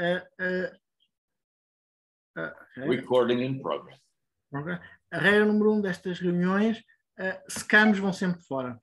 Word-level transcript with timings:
Uh, 0.00 0.70
okay. 2.34 2.88
Recording 2.88 3.42
in 3.42 3.60
progress. 3.60 4.00
A 5.12 5.18
regra 5.18 5.44
número 5.44 5.74
um 5.74 5.80
destas 5.80 6.18
reuniões, 6.18 6.78
uh, 7.18 7.50
scams 7.50 7.98
vão 7.98 8.12
sempre 8.12 8.42
fora. 8.42 8.80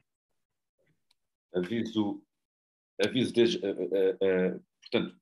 Aviso, 1.55 2.21
aviso 3.03 3.33
desde, 3.33 3.59
portanto, 3.59 5.15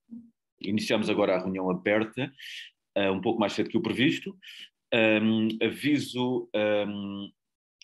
iniciamos 0.60 1.10
agora 1.10 1.36
a 1.36 1.39
reunião 1.39 1.69
aberta, 1.69 2.29
um 3.13 3.21
pouco 3.21 3.39
mais 3.39 3.53
cedo 3.53 3.69
que 3.69 3.77
o 3.77 3.81
previsto. 3.81 4.37
Um, 4.93 5.47
aviso 5.63 6.49
um, 6.53 7.31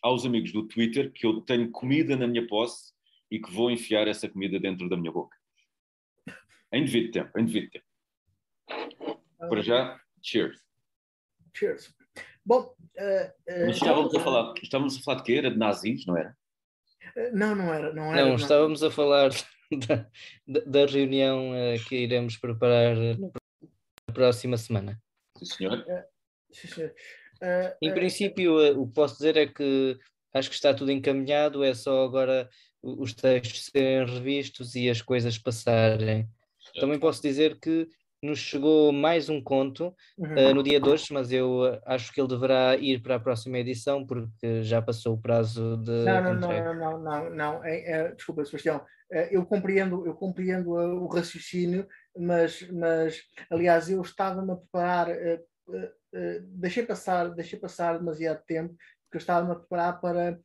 aos 0.02 0.26
amigos 0.26 0.52
do 0.52 0.68
Twitter 0.68 1.12
que 1.14 1.26
eu 1.26 1.40
tenho 1.42 1.72
comida 1.72 2.18
na 2.18 2.28
minha 2.28 2.46
posse 2.46 2.94
e 3.30 3.40
que 3.40 3.52
vou 3.52 3.72
enfiar 3.72 4.08
essa 4.08 4.28
comida 4.28 4.60
dentro 4.60 4.90
da 4.90 4.98
minha 4.98 5.12
boca. 5.12 5.38
Em 6.74 6.84
devido 6.84 7.12
tempo, 7.12 7.40
em 7.40 7.46
devido 7.46 7.70
tempo. 7.70 7.91
Para 9.38 9.62
já, 9.62 10.00
cheers. 10.22 10.60
Cheers. 11.56 11.94
Bom, 12.46 12.74
uh, 12.98 13.64
uh, 13.66 13.70
estávamos, 13.70 14.16
a 14.16 14.20
falar, 14.20 14.54
estávamos 14.62 14.98
a 14.98 15.02
falar 15.02 15.18
de 15.18 15.24
quê? 15.24 15.34
Era 15.34 15.52
de 15.52 15.58
nazis, 15.58 16.06
não 16.06 16.18
era? 16.18 16.36
Uh, 17.16 17.36
não, 17.36 17.56
não 17.56 17.74
era. 17.74 17.94
Não, 17.94 18.14
era, 18.14 18.22
não, 18.22 18.30
não. 18.30 18.36
estávamos 18.36 18.84
a 18.84 18.90
falar 18.92 19.30
da, 20.48 20.62
da 20.66 20.86
reunião 20.86 21.52
que 21.88 21.96
iremos 21.96 22.38
preparar 22.38 22.96
na 22.96 24.14
próxima 24.14 24.58
semana. 24.58 25.02
Sim, 25.38 25.46
senhor. 25.46 25.86
sim, 26.52 26.68
senhor. 26.68 26.94
em 27.82 27.94
princípio, 27.94 28.80
o 28.80 28.88
que 28.88 28.94
posso 28.94 29.16
dizer 29.16 29.38
é 29.38 29.46
que 29.46 29.98
acho 30.34 30.50
que 30.50 30.56
está 30.56 30.74
tudo 30.74 30.92
encaminhado, 30.92 31.64
é 31.64 31.74
só 31.74 32.04
agora 32.04 32.50
os 32.82 33.14
textos 33.14 33.66
serem 33.66 34.06
revistos 34.06 34.76
e 34.76 34.90
as 34.90 35.02
coisas 35.02 35.38
passarem. 35.38 36.28
Também 36.80 37.00
posso 37.00 37.22
dizer 37.22 37.60
que 37.60 37.88
nos 38.22 38.40
chegou 38.40 38.92
mais 38.92 39.30
um 39.30 39.42
conto 39.42 39.96
uhum. 40.18 40.34
uh, 40.34 40.54
no 40.54 40.64
dia 40.64 40.80
de 40.80 40.88
hoje, 40.88 41.12
mas 41.12 41.32
eu 41.32 41.62
uh, 41.62 41.82
acho 41.86 42.14
que 42.14 42.22
ele 42.22 42.28
deverá 42.28 42.76
ir 42.76 43.02
para 43.02 43.16
a 43.16 43.20
próxima 43.20 43.58
edição 43.58 44.06
porque 44.06 44.64
já 44.64 44.82
passou 44.82 45.16
o 45.16 45.22
prazo 45.22 45.78
de. 45.78 45.92
Não, 46.04 46.24
não, 46.24 46.34
não, 46.36 46.76
não, 46.76 47.00
não, 47.00 47.30
não, 47.30 47.66
é, 47.66 47.92
é, 47.92 48.12
desculpa, 48.12 48.46
Sebastião. 48.46 48.86
É, 49.12 49.36
eu 49.36 49.46
compreendo, 49.46 50.06
eu 50.06 50.14
compreendo 50.14 50.72
o 50.72 51.08
raciocínio, 51.08 51.88
mas, 52.18 52.66
mas 52.72 53.22
aliás, 53.50 53.90
eu 53.90 54.02
estava-me 54.02 54.52
a 54.54 54.56
preparar, 54.56 55.08
deixei 56.54 56.86
passar, 56.86 57.30
deixei 57.32 57.60
passar 57.60 57.98
demasiado 57.98 58.42
tempo, 58.46 58.74
porque 59.04 59.18
eu 59.18 59.20
estava-me 59.20 59.52
a 59.52 59.56
preparar 59.56 60.00
para 60.00 60.40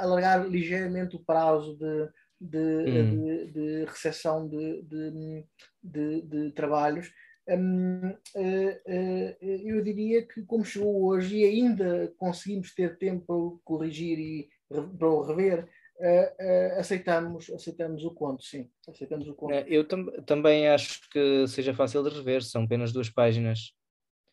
alargar 0.00 0.48
ligeiramente 0.48 1.16
o 1.16 1.22
prazo 1.22 1.76
de 1.76 2.08
de, 2.42 2.58
hum. 2.58 3.10
de, 3.10 3.52
de 3.52 3.84
recepção 3.84 4.48
de, 4.48 4.82
de, 4.82 5.44
de, 5.82 6.22
de 6.22 6.50
trabalhos. 6.52 7.12
Um, 7.48 8.08
uh, 8.08 8.70
uh, 8.86 9.36
eu 9.40 9.82
diria 9.82 10.26
que, 10.26 10.42
como 10.42 10.64
chegou 10.64 11.06
hoje 11.06 11.38
e 11.38 11.44
ainda 11.44 12.12
conseguimos 12.16 12.72
ter 12.72 12.96
tempo 12.98 13.26
para 13.26 13.34
o 13.36 13.60
corrigir 13.64 14.18
e 14.18 14.48
para 14.68 15.08
o 15.08 15.22
rever, 15.22 15.64
uh, 15.64 16.78
aceitamos, 16.78 17.50
aceitamos 17.50 18.04
o 18.04 18.12
conto, 18.12 18.44
sim. 18.44 18.70
Aceitamos 18.88 19.26
o 19.28 19.34
conto. 19.34 19.52
Eu 19.52 19.86
tam 19.86 20.06
também 20.24 20.68
acho 20.68 21.08
que 21.10 21.46
seja 21.48 21.74
fácil 21.74 22.04
de 22.04 22.10
rever, 22.16 22.44
são 22.44 22.62
apenas 22.62 22.92
duas 22.92 23.10
páginas. 23.10 23.72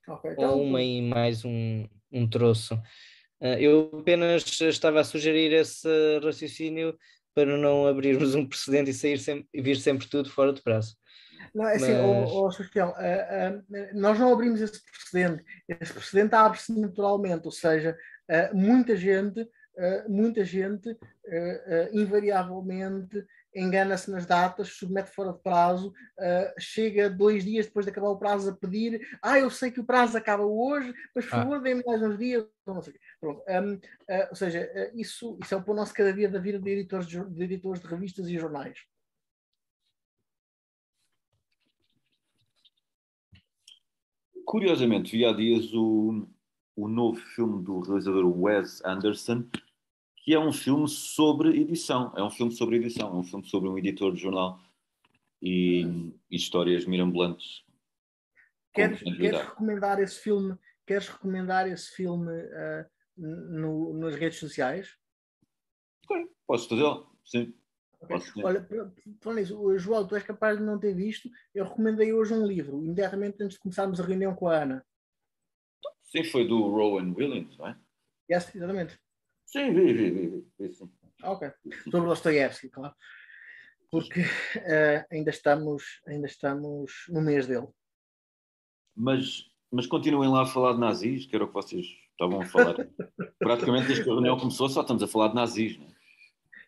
Okay, 0.08 0.32
então, 0.32 0.58
Ou 0.58 0.64
uma 0.64 0.82
e 0.82 1.02
mais 1.02 1.44
um, 1.44 1.88
um 2.12 2.28
troço. 2.28 2.80
eu 3.60 3.90
apenas 4.00 4.44
estava 4.62 5.00
a 5.00 5.04
sugerir 5.04 5.52
esse 5.54 5.88
raciocínio 6.24 6.98
para 7.34 7.58
não 7.58 7.88
abrirmos 7.88 8.36
um 8.36 8.46
precedente 8.46 8.92
e 8.92 8.94
sair 8.94 9.18
sempre, 9.18 9.48
e 9.54 9.62
vir 9.62 9.78
sempre 9.78 10.08
tudo 10.08 10.30
fora 10.30 10.54
de 10.54 10.62
prazo. 10.62 10.99
Não, 11.54 11.68
é 11.68 11.76
assim, 11.76 11.94
Mas... 11.94 12.32
oh, 12.32 12.46
oh, 12.46 12.52
Sebastião, 12.52 12.90
uh, 12.90 12.94
uh, 12.94 14.00
nós 14.00 14.20
não 14.20 14.34
abrimos 14.34 14.62
esse 14.62 14.82
precedente. 14.82 15.44
Esse 15.68 15.94
precedente 15.94 16.36
abre-se 16.36 16.80
naturalmente, 16.80 17.46
ou 17.46 17.52
seja, 17.52 17.98
uh, 18.30 18.56
muita 18.56 18.96
gente, 18.96 19.48
muita 20.10 20.44
gente 20.44 20.98
invariavelmente 21.94 23.26
engana-se 23.56 24.12
nas 24.12 24.26
datas, 24.26 24.74
submete 24.74 25.10
fora 25.12 25.32
de 25.32 25.40
prazo, 25.40 25.94
chega 26.60 27.10
dois 27.10 27.46
dias 27.46 27.66
depois 27.66 27.86
de 27.86 27.92
acabar 27.92 28.10
o 28.10 28.18
prazo 28.18 28.50
a 28.50 28.54
pedir, 28.54 29.00
ah, 29.22 29.40
eu 29.40 29.50
sei 29.50 29.72
que 29.72 29.80
o 29.80 29.86
prazo 29.86 30.18
acaba 30.18 30.44
hoje, 30.44 30.94
mas 31.16 31.24
por 31.24 31.32
favor, 31.32 31.56
ah. 31.56 31.60
dê-me 31.62 31.82
mais 31.86 32.02
uns 32.02 32.18
dias. 32.18 32.46
Não 32.68 32.82
sei. 32.82 32.94
Pronto. 33.22 33.42
Um, 33.48 33.80
ou 34.30 34.36
seja, 34.36 34.70
isso, 34.94 35.38
isso 35.42 35.54
é 35.54 35.58
o 35.58 35.64
pão 35.64 35.74
nosso 35.74 35.94
cada 35.94 36.12
dia 36.12 36.28
da 36.28 36.40
vida 36.40 36.60
de 36.60 36.70
editores 36.72 37.08
de, 37.08 37.24
de 37.24 37.44
editores 37.44 37.82
de 37.82 37.88
revistas 37.88 38.28
e 38.28 38.38
jornais. 38.38 38.80
Curiosamente, 44.50 45.16
vi 45.16 45.24
há 45.26 45.32
dias 45.32 45.72
o, 45.76 46.28
o 46.76 46.88
novo 46.88 47.20
filme 47.36 47.64
do 47.64 47.82
realizador 47.82 48.26
Wes 48.26 48.84
Anderson, 48.84 49.48
que 50.16 50.34
é 50.34 50.40
um 50.40 50.52
filme 50.52 50.88
sobre 50.88 51.50
edição. 51.50 52.12
É 52.18 52.24
um 52.24 52.32
filme 52.32 52.52
sobre 52.52 52.78
edição, 52.78 53.10
é 53.10 53.14
um 53.14 53.24
filme 53.24 53.46
sobre 53.46 53.70
um 53.70 53.78
editor 53.78 54.12
de 54.12 54.20
jornal 54.20 54.60
e, 55.40 55.84
e 56.32 56.36
histórias 56.36 56.84
mirambulantes. 56.88 57.64
Queres, 58.74 59.04
queres, 59.04 59.40
recomendar 59.40 60.00
esse 60.00 60.20
filme? 60.20 60.58
Queres 60.84 61.08
recomendar 61.08 61.68
esse 61.68 61.92
filme 61.92 62.34
uh, 62.34 62.90
no, 63.16 63.94
nas 64.00 64.16
redes 64.16 64.40
sociais? 64.40 64.98
Okay, 66.06 66.28
posso 66.48 66.68
fazê-lo, 66.68 67.16
sim. 67.24 67.54
Okay. 68.02 68.44
Olha, 68.44 68.66
falando 69.22 69.40
nisso, 69.40 69.78
João, 69.78 70.08
tu 70.08 70.16
és 70.16 70.24
capaz 70.24 70.58
de 70.58 70.64
não 70.64 70.80
ter 70.80 70.94
visto. 70.94 71.30
Eu 71.54 71.66
recomendei 71.66 72.14
hoje 72.14 72.34
um 72.34 72.46
livro, 72.46 72.82
imediatamente 72.82 73.44
antes 73.44 73.56
de 73.56 73.60
começarmos 73.60 74.00
a 74.00 74.06
reunião 74.06 74.34
com 74.34 74.48
a 74.48 74.64
Ana. 74.64 74.86
Sim, 76.04 76.24
foi 76.24 76.48
do 76.48 76.62
Rowan 76.70 77.14
Williams, 77.14 77.58
não 77.58 77.68
é? 77.68 77.78
Yes, 78.32 78.56
exatamente. 78.56 78.98
Sim, 79.46 79.74
vi, 79.74 79.94
vi, 79.94 80.12
vi. 80.12 80.48
vi 80.58 80.74
sim. 80.74 80.90
Ok. 81.24 81.52
Sobre 81.92 82.08
Dostoiévski, 82.08 82.70
claro. 82.70 82.96
Porque 83.92 84.22
uh, 84.22 85.06
ainda, 85.12 85.32
estamos, 85.32 86.02
ainda 86.08 86.28
estamos 86.28 87.06
no 87.10 87.22
mês 87.22 87.48
dele. 87.48 87.68
Mas, 88.96 89.50
mas 89.72 89.88
continuem 89.88 90.30
lá 90.30 90.44
a 90.44 90.46
falar 90.46 90.74
de 90.74 90.80
nazis, 90.80 91.26
que 91.26 91.36
era 91.36 91.44
o 91.44 91.48
que 91.48 91.54
vocês 91.54 91.86
estavam 92.12 92.42
a 92.42 92.46
falar. 92.46 92.76
Praticamente 93.40 93.88
desde 93.88 94.04
que 94.04 94.10
a 94.10 94.14
reunião 94.14 94.38
começou 94.38 94.70
só 94.70 94.82
estamos 94.82 95.04
a 95.04 95.08
falar 95.08 95.30
de 95.30 95.36
nazis, 95.36 95.78
não 95.78 95.88
é? 95.88 95.99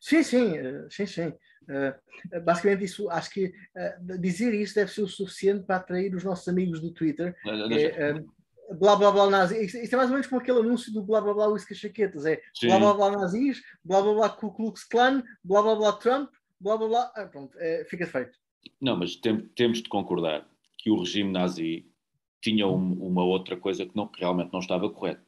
Sim, 0.01 0.23
sim, 0.23 0.57
eh, 0.57 0.88
sim, 0.89 1.06
sim. 1.06 1.28
Uh, 1.69 2.41
basicamente, 2.44 2.84
isso, 2.84 3.07
acho 3.12 3.29
que 3.29 3.45
uh, 3.45 4.17
dizer 4.19 4.51
isso 4.51 4.73
deve 4.73 4.91
ser 4.91 5.03
o 5.03 5.07
suficiente 5.07 5.63
para 5.63 5.75
atrair 5.75 6.13
os 6.16 6.23
nossos 6.23 6.47
amigos 6.47 6.81
do 6.81 6.91
Twitter. 6.91 7.35
É, 7.45 8.13
uh, 8.13 8.75
blá 8.79 8.95
blá 8.95 9.12
blá 9.12 9.29
nazis. 9.29 9.75
Isto, 9.75 9.94
é 9.94 9.97
mais 9.97 10.09
ou 10.09 10.16
menos 10.16 10.25
como 10.25 10.41
aquele 10.41 10.59
anúncio 10.59 10.91
do 10.91 11.03
blá 11.03 11.22
blá 11.22 11.35
blá 11.35 11.47
whisky 11.47 11.75
chaquetas. 11.75 12.25
É 12.25 12.41
sim. 12.56 12.66
blá 12.66 12.79
blá 12.79 12.94
blá 12.95 13.12
nazis, 13.12 13.62
blá 13.85 14.01
blá 14.01 14.13
blá 14.13 14.29
Ku 14.29 14.51
Klux 14.51 14.84
Klan, 14.85 15.23
blá 15.44 15.62
blá 15.62 15.75
blá 15.75 15.94
Trump, 15.94 16.31
blá 16.59 16.75
blá 16.78 16.88
blá. 16.88 17.12
Ah, 17.16 17.28
pronto, 17.28 17.56
fica 17.88 18.07
feito. 18.07 18.39
Não, 18.81 18.97
mas 18.97 19.16
tem, 19.16 19.47
temos 19.56 19.83
de 19.83 19.89
concordar 19.89 20.47
que 20.79 20.89
o 20.89 21.00
regime 21.00 21.31
nazi 21.31 21.85
tinha 22.41 22.68
um, 22.68 22.94
uma 22.94 23.23
outra 23.23 23.56
coisa 23.56 23.85
que, 23.85 23.95
não, 23.95 24.07
que 24.07 24.19
realmente 24.19 24.51
não 24.51 24.59
estava 24.59 24.89
correta. 24.89 25.23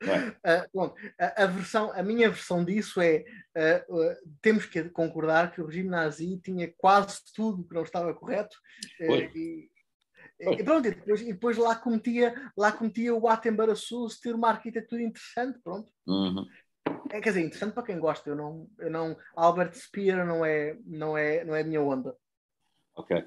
Uh, 0.00 0.68
bom, 0.72 0.94
a, 1.18 1.42
a, 1.42 1.46
versão, 1.46 1.92
a 1.92 2.02
minha 2.02 2.30
versão 2.30 2.64
disso 2.64 3.00
é 3.00 3.24
uh, 3.56 3.94
uh, 3.96 4.16
temos 4.40 4.64
que 4.64 4.84
concordar 4.90 5.50
que 5.52 5.60
o 5.60 5.66
regime 5.66 5.88
nazi 5.88 6.38
tinha 6.38 6.72
quase 6.76 7.20
tudo 7.34 7.64
que 7.64 7.74
não 7.74 7.82
estava 7.82 8.14
correto 8.14 8.56
e, 9.00 9.68
e, 10.40 10.62
pronto, 10.62 10.86
e 10.86 10.92
depois, 10.92 11.20
e 11.20 11.32
depois, 11.32 11.56
lá 11.56 11.74
cometia 11.74 12.32
lá 12.56 12.70
cometia 12.70 13.12
o 13.12 13.26
ato 13.26 13.48
embaraçoso 13.48 14.20
ter 14.20 14.34
uma 14.34 14.50
arquitetura 14.50 15.02
interessante 15.02 15.58
pronto. 15.58 15.92
Uhum. 16.06 16.46
é, 17.10 17.20
quer 17.20 17.30
dizer, 17.30 17.40
interessante 17.40 17.72
para 17.72 17.82
quem 17.82 17.98
gosta 17.98 18.30
eu 18.30 18.36
não, 18.36 18.68
eu 18.78 18.90
não 18.90 19.16
Albert 19.34 19.74
Speer 19.74 20.24
não 20.24 20.44
é, 20.44 20.78
não 20.86 21.18
é, 21.18 21.44
não 21.44 21.56
é 21.56 21.62
a 21.62 21.64
minha 21.64 21.82
onda. 21.82 22.16
Ok. 22.94 23.24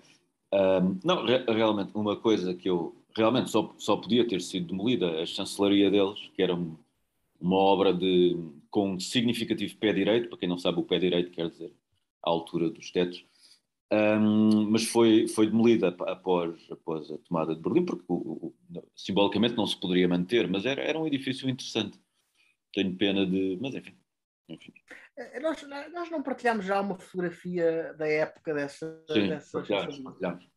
Um, 0.53 0.99
não, 1.03 1.25
re 1.25 1.45
realmente 1.47 1.91
uma 1.95 2.19
coisa 2.19 2.53
que 2.53 2.69
eu 2.69 3.00
realmente 3.15 3.49
só, 3.49 3.73
só 3.77 3.97
podia 3.97 4.27
ter 4.27 4.41
sido 4.41 4.67
demolida 4.67 5.21
a 5.21 5.25
chancelaria 5.25 5.89
deles, 5.89 6.19
que 6.35 6.41
era 6.41 6.53
uma 6.53 7.55
obra 7.55 7.93
de, 7.93 8.37
com 8.69 8.99
significativo 8.99 9.75
pé 9.77 9.93
direito, 9.93 10.29
para 10.29 10.37
quem 10.37 10.49
não 10.49 10.57
sabe 10.57 10.79
o 10.79 10.83
pé 10.83 10.99
direito 10.99 11.31
quer 11.31 11.49
dizer 11.49 11.73
a 12.23 12.29
altura 12.29 12.69
dos 12.69 12.91
tetos, 12.91 13.25
um, 13.91 14.69
mas 14.69 14.85
foi, 14.85 15.27
foi 15.27 15.47
demolida 15.47 15.89
após, 16.07 16.55
após 16.71 17.11
a 17.11 17.17
tomada 17.17 17.53
de 17.53 17.61
Berlim, 17.61 17.83
porque 17.83 18.05
o, 18.07 18.15
o, 18.15 18.55
simbolicamente 18.95 19.55
não 19.55 19.67
se 19.67 19.77
poderia 19.77 20.07
manter, 20.07 20.47
mas 20.47 20.65
era, 20.65 20.81
era 20.81 20.97
um 20.97 21.05
edifício 21.05 21.49
interessante. 21.49 21.99
Tenho 22.73 22.95
pena 22.95 23.25
de. 23.25 23.57
Mas 23.61 23.75
enfim. 23.75 23.97
enfim. 24.47 24.73
Eh, 25.17 25.41
nós, 25.41 25.61
nós 25.91 26.09
não 26.09 26.23
partilhamos 26.23 26.65
já 26.65 26.79
uma 26.79 26.97
fotografia 26.97 27.93
da 27.97 28.07
época 28.07 28.53
dessa. 28.53 29.03
Sim, 29.11 29.27
dessa 29.27 29.57
partilhamos, 29.57 29.99
partilhamos. 29.99 30.47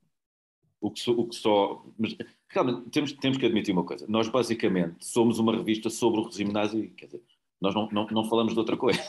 O 0.84 0.90
que, 0.90 1.10
o 1.10 1.26
que 1.26 1.34
só. 1.34 1.82
Mas 1.98 2.14
realmente 2.50 2.90
temos, 2.90 3.12
temos 3.12 3.38
que 3.38 3.46
admitir 3.46 3.72
uma 3.72 3.84
coisa. 3.84 4.04
Nós 4.06 4.28
basicamente 4.28 5.04
somos 5.04 5.38
uma 5.38 5.56
revista 5.56 5.88
sobre 5.88 6.20
o 6.20 6.24
regime 6.24 6.52
nazi. 6.52 6.92
Quer 6.96 7.06
dizer, 7.06 7.22
nós 7.60 7.74
não, 7.74 7.88
não, 7.90 8.06
não 8.08 8.28
falamos 8.28 8.52
de 8.52 8.58
outra 8.58 8.76
coisa. 8.76 9.00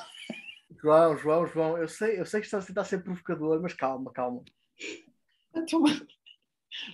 João, 0.81 1.17
João, 1.17 1.45
João, 1.45 1.77
eu 1.77 1.87
sei, 1.87 2.19
eu 2.19 2.25
sei 2.25 2.39
que 2.39 2.47
está 2.47 2.81
a 2.81 2.85
ser 2.85 3.03
provocador, 3.03 3.61
mas 3.61 3.73
calma, 3.73 4.11
calma. 4.11 4.41
Então, 5.53 5.83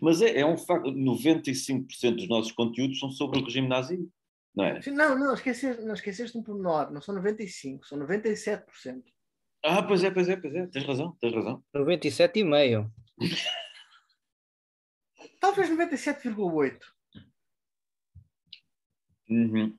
mas 0.01 0.22
é, 0.22 0.39
é 0.39 0.45
um 0.45 0.57
facto, 0.57 0.89
95% 0.89 2.16
dos 2.16 2.27
nossos 2.27 2.51
conteúdos 2.51 3.00
são 3.00 3.12
sobre 3.12 3.39
o 3.39 3.44
regime 3.44 3.68
nazi, 3.68 4.10
não 4.56 4.66
é? 4.66 4.80
Não, 4.88 5.18
não, 5.18 5.34
esqueceste, 5.34 5.84
não 5.84 5.94
esqueceste 5.94 6.38
um 6.38 6.44
pormenor, 6.44 6.92
não 6.92 7.01
são 7.01 7.16
95%, 7.16 7.81
são 7.84 8.00
97%. 8.00 9.04
Ah, 9.63 9.84
pois 9.84 10.04
é, 10.04 10.10
pois 10.10 10.27
é, 10.27 10.36
pois 10.36 10.56
é, 10.56 10.66
tens 10.68 10.86
razão, 10.86 11.16
tens 11.19 11.34
razão. 11.34 11.63
97,5%. 11.75 12.89
Talvez 15.42 15.70
97,8%. 15.72 16.80
Uhum. 19.28 19.76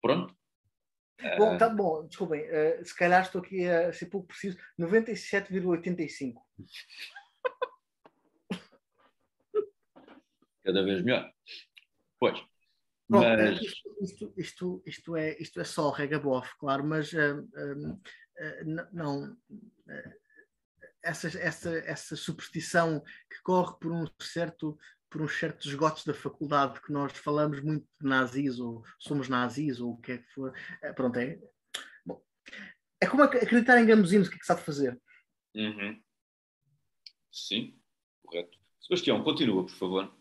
Pronto. 0.00 0.34
Bom, 1.38 1.58
tá 1.58 1.68
bom, 1.68 2.06
desculpem, 2.06 2.42
uh, 2.42 2.84
se 2.84 2.94
calhar 2.94 3.22
estou 3.22 3.40
aqui 3.40 3.66
a 3.66 3.92
ser 3.92 4.06
pouco 4.06 4.28
preciso, 4.28 4.56
97,85. 4.78 6.34
Cada 10.62 10.84
vez 10.84 11.02
melhor. 11.02 11.28
Pois. 12.20 12.38
Bom, 13.08 13.20
mas... 13.20 13.60
isto, 13.60 13.96
isto, 14.00 14.32
isto, 14.36 14.82
isto, 14.86 15.16
é, 15.16 15.36
isto 15.40 15.60
é 15.60 15.64
só 15.64 15.90
regabof, 15.90 16.56
claro, 16.58 16.84
mas 16.84 17.12
uh, 17.12 17.44
não. 18.92 19.36
Essa, 21.06 21.28
essa, 21.38 21.70
essa 21.78 22.16
superstição 22.16 23.00
que 23.30 23.42
corre 23.42 23.78
por 23.80 23.92
um 23.92 24.06
certo 24.20 24.76
por 25.08 25.22
uns 25.22 25.38
certos 25.38 25.66
esgotos 25.66 26.04
da 26.04 26.12
faculdade 26.12 26.80
que 26.82 26.92
nós 26.92 27.12
falamos 27.12 27.62
muito 27.62 27.86
de 28.00 28.06
nazis 28.06 28.58
ou 28.58 28.84
somos 28.98 29.28
nazis 29.28 29.80
ou 29.80 29.92
o 29.92 29.96
que 29.96 30.12
é 30.12 30.18
que 30.18 30.28
for. 30.32 30.52
É, 30.82 30.92
pronto, 30.92 31.18
é. 31.18 31.38
Bom, 32.04 32.20
é 33.00 33.06
como 33.06 33.22
acreditar 33.22 33.80
em 33.80 33.86
gamusinos, 33.86 34.26
o 34.26 34.30
que 34.30 34.36
é 34.36 34.40
que 34.40 34.46
sabe 34.46 34.62
fazer? 34.62 35.00
Uhum. 35.54 36.02
Sim, 37.32 37.78
correto. 38.22 38.58
Sebastião, 38.80 39.22
continua, 39.22 39.64
por 39.64 39.72
favor. 39.72 40.14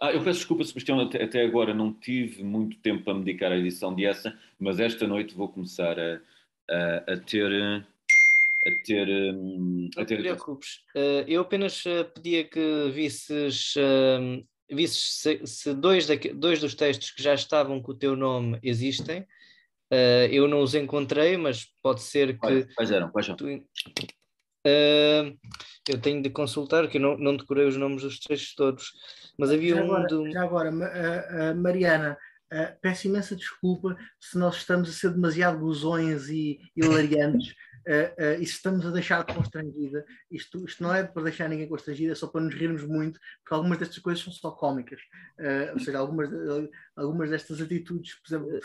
Ah, 0.00 0.12
eu 0.12 0.22
peço 0.22 0.40
desculpa, 0.40 0.64
Sebastião, 0.64 1.00
até, 1.00 1.24
até, 1.24 1.44
agora 1.44 1.74
não 1.74 1.92
tive 1.92 2.42
muito 2.42 2.78
tempo 2.78 3.04
para 3.04 3.14
me 3.14 3.24
dedicar 3.24 3.50
à 3.50 3.56
edição 3.56 3.94
de 3.94 4.04
essa, 4.04 4.38
mas 4.58 4.78
esta 4.78 5.06
noite 5.06 5.34
vou 5.34 5.48
começar 5.48 5.98
a, 5.98 6.20
a, 6.70 7.14
a 7.14 7.16
ter 7.16 7.84
a 8.66 8.70
ter. 8.84 9.08
Um, 9.08 9.88
a 9.96 10.04
ter... 10.04 10.16
Não 10.16 10.22
te 10.22 10.28
preocupes. 10.28 10.68
Uh, 10.94 11.24
eu 11.26 11.42
apenas 11.42 11.84
uh, 11.84 12.04
pedia 12.14 12.44
que 12.44 12.90
visses, 12.90 13.74
uh, 13.76 14.44
visses 14.70 15.20
se, 15.20 15.46
se 15.46 15.74
dois, 15.74 16.06
daqu- 16.06 16.34
dois 16.34 16.60
dos 16.60 16.74
textos 16.74 17.10
que 17.10 17.22
já 17.22 17.34
estavam 17.34 17.80
com 17.80 17.92
o 17.92 17.98
teu 17.98 18.16
nome 18.16 18.58
existem. 18.62 19.26
eu 20.30 20.46
não 20.48 20.60
os 20.60 20.74
encontrei, 20.74 21.36
mas 21.36 21.66
pode 21.82 22.02
ser 22.02 22.38
que. 22.38 22.64
Quais 22.74 22.90
eram? 22.90 23.10
Quais 23.10 23.26
tu, 23.28 23.46
eu 25.88 25.98
tenho 25.98 26.22
de 26.22 26.28
consultar, 26.28 26.86
que 26.88 26.98
eu 26.98 27.00
não, 27.00 27.16
não 27.16 27.36
decorei 27.36 27.66
os 27.66 27.76
nomes 27.76 28.02
dos 28.02 28.18
textos 28.18 28.54
todos. 28.54 28.92
Mas 29.38 29.50
havia 29.50 29.76
já 29.76 29.82
um. 29.82 29.86
Agora, 29.86 30.06
do... 30.08 30.30
Já 30.30 30.42
agora, 30.42 30.70
Mariana, 31.54 32.18
peço 32.82 33.06
imensa 33.06 33.34
desculpa 33.34 33.96
se 34.20 34.36
nós 34.36 34.56
estamos 34.56 34.90
a 34.90 34.92
ser 34.92 35.10
demasiado 35.10 35.60
gozões 35.60 36.28
e 36.28 36.58
hilariantes. 36.76 37.54
Uh, 37.88 38.22
uh, 38.22 38.42
e 38.42 38.46
se 38.46 38.52
estamos 38.52 38.84
a 38.84 38.90
deixar 38.90 39.24
constrangida, 39.24 40.04
isto, 40.30 40.64
isto 40.64 40.82
não 40.82 40.94
é 40.94 41.02
para 41.02 41.22
deixar 41.22 41.48
ninguém 41.48 41.66
constrangido, 41.66 42.12
é 42.12 42.14
só 42.14 42.26
para 42.26 42.42
nos 42.42 42.54
rirmos 42.54 42.84
muito, 42.84 43.18
porque 43.42 43.54
algumas 43.54 43.78
destas 43.78 43.98
coisas 43.98 44.22
são 44.22 44.32
só 44.32 44.50
cómicas. 44.50 45.00
Uh, 45.38 45.72
ou 45.72 45.80
seja, 45.80 45.98
algumas, 45.98 46.30
algumas 46.94 47.30
destas 47.30 47.60
atitudes, 47.60 48.14
por 48.20 48.34
exemplo, 48.34 48.60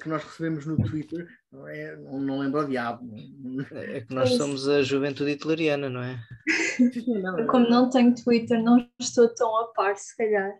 que 0.00 0.08
nós 0.08 0.24
recebemos 0.24 0.64
no 0.64 0.76
Twitter, 0.76 1.28
não, 1.50 1.68
é, 1.68 1.96
não, 1.96 2.20
não 2.20 2.38
lembro 2.38 2.60
o 2.60 2.68
diabo. 2.68 3.10
É 3.72 4.00
que 4.00 4.14
nós 4.14 4.30
somos 4.30 4.68
a 4.68 4.82
juventude 4.82 5.32
hitleriana, 5.32 5.90
não 5.90 6.02
é? 6.02 6.18
Como 7.50 7.68
não 7.68 7.90
tenho 7.90 8.14
Twitter, 8.14 8.62
não 8.62 8.88
estou 8.98 9.28
tão 9.34 9.56
a 9.60 9.66
par, 9.72 9.96
se 9.96 10.16
calhar. 10.16 10.52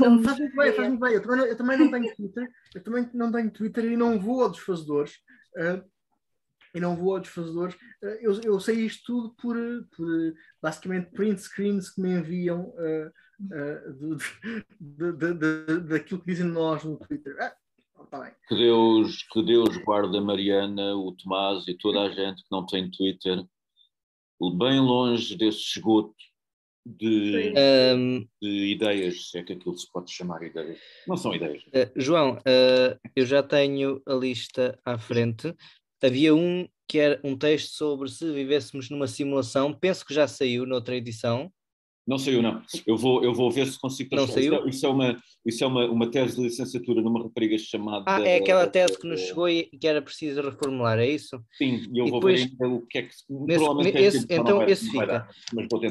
Não, 0.00 0.22
faz 0.22 0.38
muito 0.38 0.56
bem, 0.56 0.72
faz 0.72 0.88
muito 0.88 1.00
bem. 1.00 1.14
Eu 1.14 1.22
também, 1.22 1.36
não, 1.36 1.46
eu 1.46 1.56
também 1.56 1.78
não 1.78 1.90
tenho 1.90 2.16
Twitter, 2.16 2.48
eu 2.74 2.82
também 2.82 3.10
não 3.12 3.32
tenho 3.32 3.50
Twitter 3.50 3.84
e 3.84 3.96
não 3.96 4.18
vou 4.18 4.42
aos 4.42 4.52
desfazedores. 4.52 5.14
Uh, 5.56 5.91
e 6.74 6.80
não 6.80 6.96
vou 6.96 7.12
aos 7.12 7.22
desfazedores. 7.22 7.76
Eh, 8.02 8.20
eu, 8.22 8.40
eu 8.42 8.60
sei 8.60 8.86
isto 8.86 9.04
tudo 9.06 9.34
por, 9.34 9.56
por 9.96 10.34
basicamente 10.60 11.10
print 11.10 11.40
screens 11.40 11.90
que 11.90 12.00
me 12.00 12.10
enviam 12.10 12.70
uh, 12.70 13.08
uh, 13.40 14.16
de, 14.80 15.12
de, 15.12 15.34
de, 15.34 15.80
daquilo 15.80 16.20
que 16.20 16.26
dizem 16.26 16.46
nós 16.46 16.84
no 16.84 16.98
Twitter. 16.98 17.36
Ah, 17.40 17.54
tá 18.10 18.30
que, 18.48 18.54
Deus, 18.54 19.22
que 19.24 19.42
Deus 19.42 19.76
guarde 19.78 20.16
a 20.16 20.20
Mariana, 20.20 20.94
o 20.94 21.12
Tomás 21.12 21.66
e 21.68 21.74
toda 21.74 22.02
a 22.02 22.10
gente 22.10 22.42
que 22.42 22.50
não 22.50 22.66
tem 22.66 22.90
Twitter 22.90 23.44
bem 24.58 24.80
longe 24.80 25.36
desse 25.36 25.76
esgoto 25.76 26.16
de, 26.84 27.54
um, 27.96 28.26
de, 28.40 28.72
ideias, 28.72 29.30
se 29.30 29.38
é 29.38 29.44
que 29.44 29.52
aquilo 29.52 29.76
se 29.78 29.90
pode 29.90 30.10
chamar 30.10 30.42
ideias. 30.42 30.78
Não 31.06 31.16
são 31.16 31.34
ideias. 31.34 31.62
Uh, 31.66 31.92
João, 31.94 32.38
uh, 32.38 32.98
eu 33.14 33.24
já 33.24 33.42
tenho 33.42 34.02
a 34.04 34.14
lista 34.14 34.78
à 34.84 34.98
frente 34.98 35.54
havia 36.02 36.34
um 36.34 36.68
que 36.88 36.98
era 36.98 37.20
um 37.24 37.36
texto 37.36 37.72
sobre 37.72 38.10
se 38.10 38.30
vivêssemos 38.30 38.90
numa 38.90 39.06
simulação, 39.06 39.72
penso 39.72 40.04
que 40.04 40.12
já 40.12 40.28
saiu 40.28 40.66
noutra 40.66 40.94
edição. 40.94 41.50
Não 42.06 42.18
saiu, 42.18 42.42
não. 42.42 42.60
Eu 42.86 42.96
vou, 42.96 43.22
eu 43.22 43.32
vou 43.32 43.50
ver 43.50 43.66
se 43.66 43.78
consigo. 43.78 44.14
Não 44.16 44.26
saiu? 44.26 44.54
Isso 44.54 44.64
é, 44.64 44.68
isso 44.68 44.86
é, 44.86 44.88
uma, 44.88 45.22
isso 45.46 45.64
é 45.64 45.66
uma, 45.66 45.84
uma 45.86 46.10
tese 46.10 46.36
de 46.36 46.42
licenciatura 46.42 47.00
numa 47.00 47.22
rapariga 47.22 47.56
chamada. 47.56 48.04
Ah, 48.08 48.20
é 48.20 48.38
aquela 48.38 48.66
tese 48.66 48.98
que 48.98 49.06
nos 49.06 49.20
chegou 49.20 49.48
e 49.48 49.64
que 49.64 49.86
era 49.86 50.02
preciso 50.02 50.42
reformular, 50.42 50.98
é 50.98 51.06
isso? 51.06 51.40
Sim, 51.52 51.86
e 51.92 51.98
eu 51.98 52.06
e 52.06 52.10
vou 52.10 52.18
depois, 52.18 52.44
ver 52.44 52.66
o 52.66 52.86
que 52.86 52.98
é 52.98 53.02
que. 53.02 53.14
Nesse, 53.30 54.26
é 54.28 54.36
então, 54.36 54.68
esse 54.68 54.90
fica. 54.90 55.06
Dar. 55.06 55.30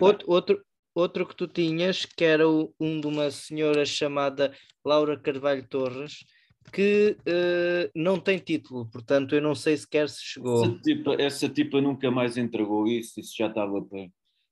Outro, 0.01 0.29
outro, 0.29 0.65
outro 0.93 1.25
que 1.25 1.35
tu 1.35 1.47
tinhas, 1.47 2.05
que 2.05 2.25
era 2.25 2.47
o, 2.47 2.73
um 2.77 2.99
de 2.99 3.07
uma 3.07 3.31
senhora 3.31 3.85
chamada 3.85 4.53
Laura 4.85 5.17
Carvalho 5.17 5.65
Torres, 5.67 6.25
que 6.71 7.17
uh, 7.21 7.91
não 7.95 8.19
tem 8.19 8.37
título, 8.37 8.85
portanto 8.85 9.35
eu 9.35 9.41
não 9.41 9.55
sei 9.55 9.75
sequer 9.77 10.07
se 10.09 10.21
chegou. 10.21 10.63
Essa 10.63 10.79
tipa, 10.79 11.15
essa 11.19 11.49
tipa 11.49 11.81
nunca 11.81 12.09
mais 12.09 12.37
entregou 12.37 12.87
isso, 12.87 13.19
isso 13.19 13.33
já 13.37 13.47
estava 13.47 13.81
para. 13.81 14.07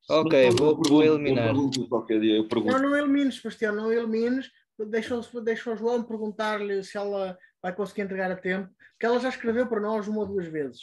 Ok, 0.10 0.50
vou, 0.52 0.76
pergunto, 0.76 0.90
vou, 0.90 1.04
eliminar. 1.04 1.54
Dia, 1.54 2.44
não, 2.66 2.80
não 2.80 2.98
elimines, 2.98 3.36
Sebastião, 3.36 3.76
não 3.76 3.92
elimines. 3.92 4.50
Deixa, 4.88 5.20
deixa 5.44 5.72
o 5.72 5.76
João 5.76 6.02
perguntar-lhe 6.02 6.84
se 6.84 6.98
ela 6.98 7.38
vai 7.62 7.76
conseguir 7.76 8.02
entregar 8.02 8.32
a 8.32 8.36
tempo, 8.36 8.70
porque 8.92 9.06
ela 9.06 9.20
já 9.20 9.30
escreveu 9.30 9.68
para 9.68 9.82
nós 9.82 10.08
uma 10.08 10.22
ou 10.22 10.26
duas 10.26 10.48
vezes. 10.48 10.82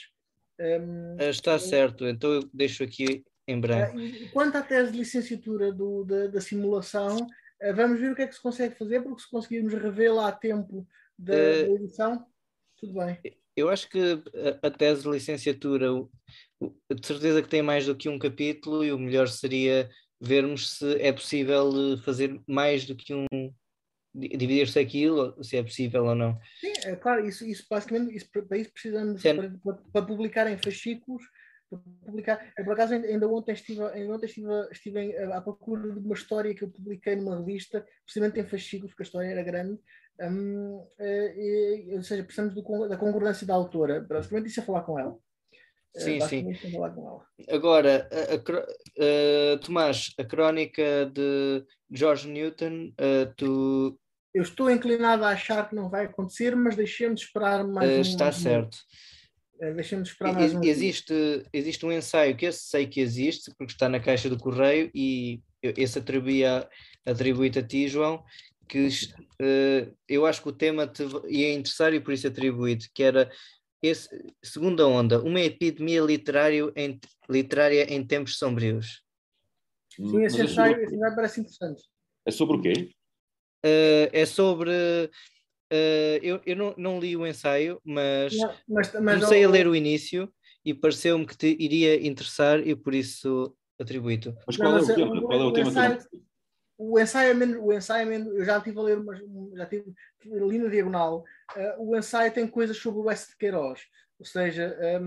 Um, 0.60 1.16
ah, 1.18 1.24
Está 1.24 1.58
certo, 1.58 2.06
então 2.06 2.34
eu 2.34 2.48
deixo 2.52 2.84
aqui 2.84 3.24
em 3.48 3.60
branco. 3.60 3.98
Uh, 3.98 4.30
quanto 4.32 4.56
à 4.56 4.62
tese 4.62 4.92
de 4.92 4.98
licenciatura 4.98 5.72
do, 5.72 6.04
da, 6.04 6.26
da 6.28 6.40
simulação, 6.40 7.26
vamos 7.74 7.98
ver 7.98 8.12
o 8.12 8.14
que 8.14 8.22
é 8.22 8.26
que 8.26 8.34
se 8.34 8.42
consegue 8.42 8.76
fazer, 8.76 9.02
porque 9.02 9.22
se 9.22 9.30
conseguirmos 9.30 9.72
revê-la 9.74 10.28
a 10.28 10.32
tempo 10.32 10.86
da, 11.18 11.34
uh, 11.34 11.76
edição, 11.76 12.26
tudo 12.78 12.94
bem. 12.94 13.18
Eu 13.56 13.70
acho 13.70 13.88
que 13.88 13.98
a, 13.98 14.66
a 14.66 14.70
tese 14.70 15.02
de 15.02 15.08
licenciatura, 15.08 15.92
o, 15.92 16.10
o, 16.60 16.94
de 16.94 17.06
certeza 17.06 17.42
que 17.42 17.48
tem 17.48 17.62
mais 17.62 17.86
do 17.86 17.96
que 17.96 18.08
um 18.08 18.18
capítulo 18.18 18.84
e 18.84 18.92
o 18.92 18.98
melhor 18.98 19.28
seria 19.28 19.88
vermos 20.20 20.78
se 20.78 21.00
é 21.00 21.12
possível 21.12 21.70
eh, 21.92 21.96
fazer 21.98 22.40
mais 22.46 22.86
do 22.86 22.96
que 22.96 23.14
um 23.14 23.26
dividir-se 24.14 24.78
aquilo, 24.78 25.42
se 25.44 25.58
é 25.58 25.62
possível 25.62 26.06
ou 26.06 26.14
não. 26.14 26.38
Sim, 26.58 26.72
é 26.84 26.96
claro, 26.96 27.26
isso, 27.26 27.44
isso 27.44 27.66
basicamente, 27.68 28.16
isso, 28.16 28.30
para 28.30 28.56
isso 28.56 28.72
precisamos, 28.72 29.22
para, 29.22 29.50
para, 29.62 29.74
para, 29.92 30.06
publicar 30.06 30.50
em 30.50 30.56
fascículos, 30.56 31.22
publicar, 32.04 32.52
eu, 32.56 32.64
por 32.64 32.72
acaso 32.72 32.94
ainda 32.94 33.28
ontem 33.28 33.52
estive, 33.52 33.82
ainda 33.82 34.14
ontem 34.14 34.26
estive, 34.26 34.48
estive 34.72 35.16
à 35.32 35.40
procura 35.40 35.92
de 35.92 35.98
uma 35.98 36.14
história 36.14 36.54
que 36.54 36.64
eu 36.64 36.70
publiquei 36.70 37.16
numa 37.16 37.38
revista, 37.38 37.86
precisamente 38.04 38.40
em 38.40 38.46
fascículos, 38.46 38.92
porque 38.92 39.02
a 39.02 39.06
história 39.06 39.28
era 39.28 39.42
grande, 39.42 39.78
um, 40.20 40.86
e, 40.98 41.94
ou 41.96 42.02
seja, 42.02 42.24
precisamos 42.24 42.54
do, 42.54 42.88
da 42.88 42.96
concordância 42.96 43.46
da 43.46 43.54
autora. 43.54 44.00
Basicamente, 44.00 44.48
isso 44.48 44.60
é 44.60 44.62
falar 44.62 44.82
com 44.82 44.98
ela. 44.98 45.18
Sim, 45.96 46.20
sim. 46.20 46.52
Agora, 47.48 48.08
a, 48.12 48.34
a, 48.34 49.54
a, 49.54 49.58
Tomás, 49.58 50.12
a 50.18 50.24
crónica 50.24 51.10
de 51.12 51.64
George 51.90 52.28
Newton, 52.28 52.92
tu. 53.36 53.98
Eu 54.34 54.42
estou 54.42 54.70
inclinado 54.70 55.24
a 55.24 55.30
achar 55.30 55.68
que 55.68 55.74
não 55.74 55.88
vai 55.88 56.04
acontecer, 56.04 56.54
mas 56.54 56.76
deixemos 56.76 57.22
esperar 57.22 57.66
mais 57.66 57.90
uh, 57.90 57.94
um 57.94 58.00
Está 58.02 58.30
certo. 58.30 58.76
Deixemos 59.58 60.10
esperar 60.10 60.34
mais 60.34 60.54
um 60.54 60.62
existe, 60.62 61.14
existe 61.50 61.86
um 61.86 61.90
ensaio 61.90 62.36
que 62.36 62.44
esse 62.44 62.64
sei 62.64 62.86
que 62.86 63.00
existe, 63.00 63.50
porque 63.56 63.72
está 63.72 63.88
na 63.88 63.98
caixa 63.98 64.28
do 64.28 64.38
correio, 64.38 64.90
e 64.94 65.40
esse 65.62 65.98
atribui-te 65.98 66.68
atribui 67.06 67.50
a 67.56 67.62
ti, 67.62 67.88
João, 67.88 68.22
que 68.68 68.88
uh, 68.88 69.96
eu 70.08 70.26
acho 70.26 70.42
que 70.42 70.48
o 70.48 70.52
tema 70.52 70.86
te 70.86 71.02
ia 71.28 71.52
interessar 71.54 71.94
e 71.94 72.00
por 72.00 72.12
isso 72.12 72.26
atribuído, 72.26 72.84
que 72.92 73.02
era 73.02 73.30
esse, 73.82 74.08
segunda 74.42 74.86
onda, 74.86 75.22
uma 75.22 75.40
epidemia 75.40 76.00
literário 76.00 76.72
em, 76.74 76.98
literária 77.28 77.92
em 77.92 78.04
tempos 78.04 78.38
sombrios. 78.38 79.02
Sim, 79.90 80.24
esse 80.24 80.42
ensaio, 80.42 80.80
esse 80.82 80.94
ensaio 80.94 81.14
parece 81.14 81.40
interessante. 81.40 81.82
É 82.26 82.30
sobre 82.30 82.56
o 82.56 82.60
quê? 82.62 82.90
Uh, 83.64 84.10
é 84.12 84.26
sobre. 84.26 84.70
Uh, 85.72 86.18
eu 86.22 86.40
eu 86.46 86.56
não, 86.56 86.74
não 86.76 87.00
li 87.00 87.16
o 87.16 87.26
ensaio, 87.26 87.80
mas, 87.84 88.36
não, 88.36 88.54
mas, 88.68 88.92
mas 88.94 89.14
comecei 89.14 89.44
a 89.44 89.48
ler 89.48 89.66
o 89.66 89.74
início 89.74 90.32
e 90.64 90.72
pareceu-me 90.74 91.26
que 91.26 91.36
te 91.36 91.56
iria 91.58 92.06
interessar 92.06 92.66
e 92.66 92.74
por 92.76 92.94
isso 92.94 93.56
atribuído. 93.80 94.36
Mas 94.46 94.56
qual 94.56 94.72
Não, 94.72 94.78
é 94.78 94.82
o 94.82 94.94
tema? 94.94 95.22
Qual 95.22 95.40
é 95.40 95.44
o 95.44 95.48
o 95.48 95.52
tema 95.52 95.70
ensaio- 95.70 95.98
não- 95.98 96.25
O 96.78 96.98
ensaio, 97.00 97.30
é 97.30 97.34
menos- 97.34 97.56
o 97.58 97.72
ensaio, 97.72 98.02
é 98.02 98.04
menos- 98.04 98.34
eu 98.36 98.44
já 98.44 98.58
estive 98.58 98.78
a 98.78 98.82
ler, 98.82 98.98
já 99.54 99.66
tive 99.66 99.94
ali 100.24 100.58
na 100.58 100.68
diagonal. 100.68 101.24
eh, 101.56 101.74
o 101.78 101.96
ensaio 101.96 102.32
tem 102.32 102.46
coisas 102.46 102.76
sobre 102.76 103.00
o 103.00 103.10
S 103.10 103.30
de 103.30 103.36
Queiroz, 103.36 103.80
ou 104.18 104.26
seja, 104.26 104.76
eh, 104.80 105.00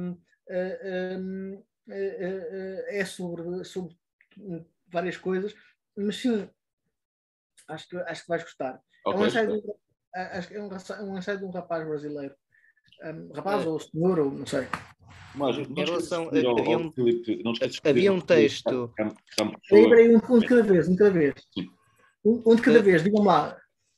eh, 0.49 1.19
eh, 1.89 2.99
é 2.99 3.05
sobre, 3.05 3.63
sobre 3.65 3.95
várias 4.87 5.17
coisas, 5.17 5.53
mas 5.95 6.15
sim, 6.15 6.49
acho 7.67 7.87
que, 7.89 7.97
acho 7.97 8.21
que 8.23 8.29
vais 8.29 8.43
gostar. 8.43 8.81
É 9.05 9.09
um 9.09 9.25
ensaio 9.25 9.47
de, 9.47 9.53
um- 9.57 9.61
que 9.61 10.53
é 10.55 10.61
um, 10.61 11.11
um 11.13 11.17
ensaio 11.17 11.37
de 11.37 11.45
um 11.45 11.51
rapaz 11.51 11.85
brasileiro. 11.87 12.35
Um, 13.03 13.31
rapaz 13.33 13.63
É. 13.65 13.69
ou 13.69 13.79
senhor, 13.79 14.19
ou 14.19 14.31
não 14.31 14.45
sei. 14.45 14.67
Mas, 15.35 15.57
Em 15.57 15.73
relação- 15.73 16.23
ao- 16.23 16.59
havia 16.59 16.77
um- 16.77 16.91
Filipe- 16.91 17.41
havia 17.83 18.11
um 18.13 18.19
texto- 18.19 18.93
é- 18.99 19.03
é 19.03 19.89
Peraí, 19.89 20.15
um, 20.15 20.19
um 20.29 20.39
de 20.39 20.47
cada 20.47 20.63
vez, 20.63 20.87
um 20.87 20.91
de 20.93 20.97
cada 20.97 21.11
vez. 21.11 21.33
Um, 22.25 22.43
um 22.45 22.55
de 22.55 22.61
cada 22.61 22.79
Eh, 22.79 22.81
vez, 22.81 23.03
digam 23.03 23.23
lá. 23.23 23.57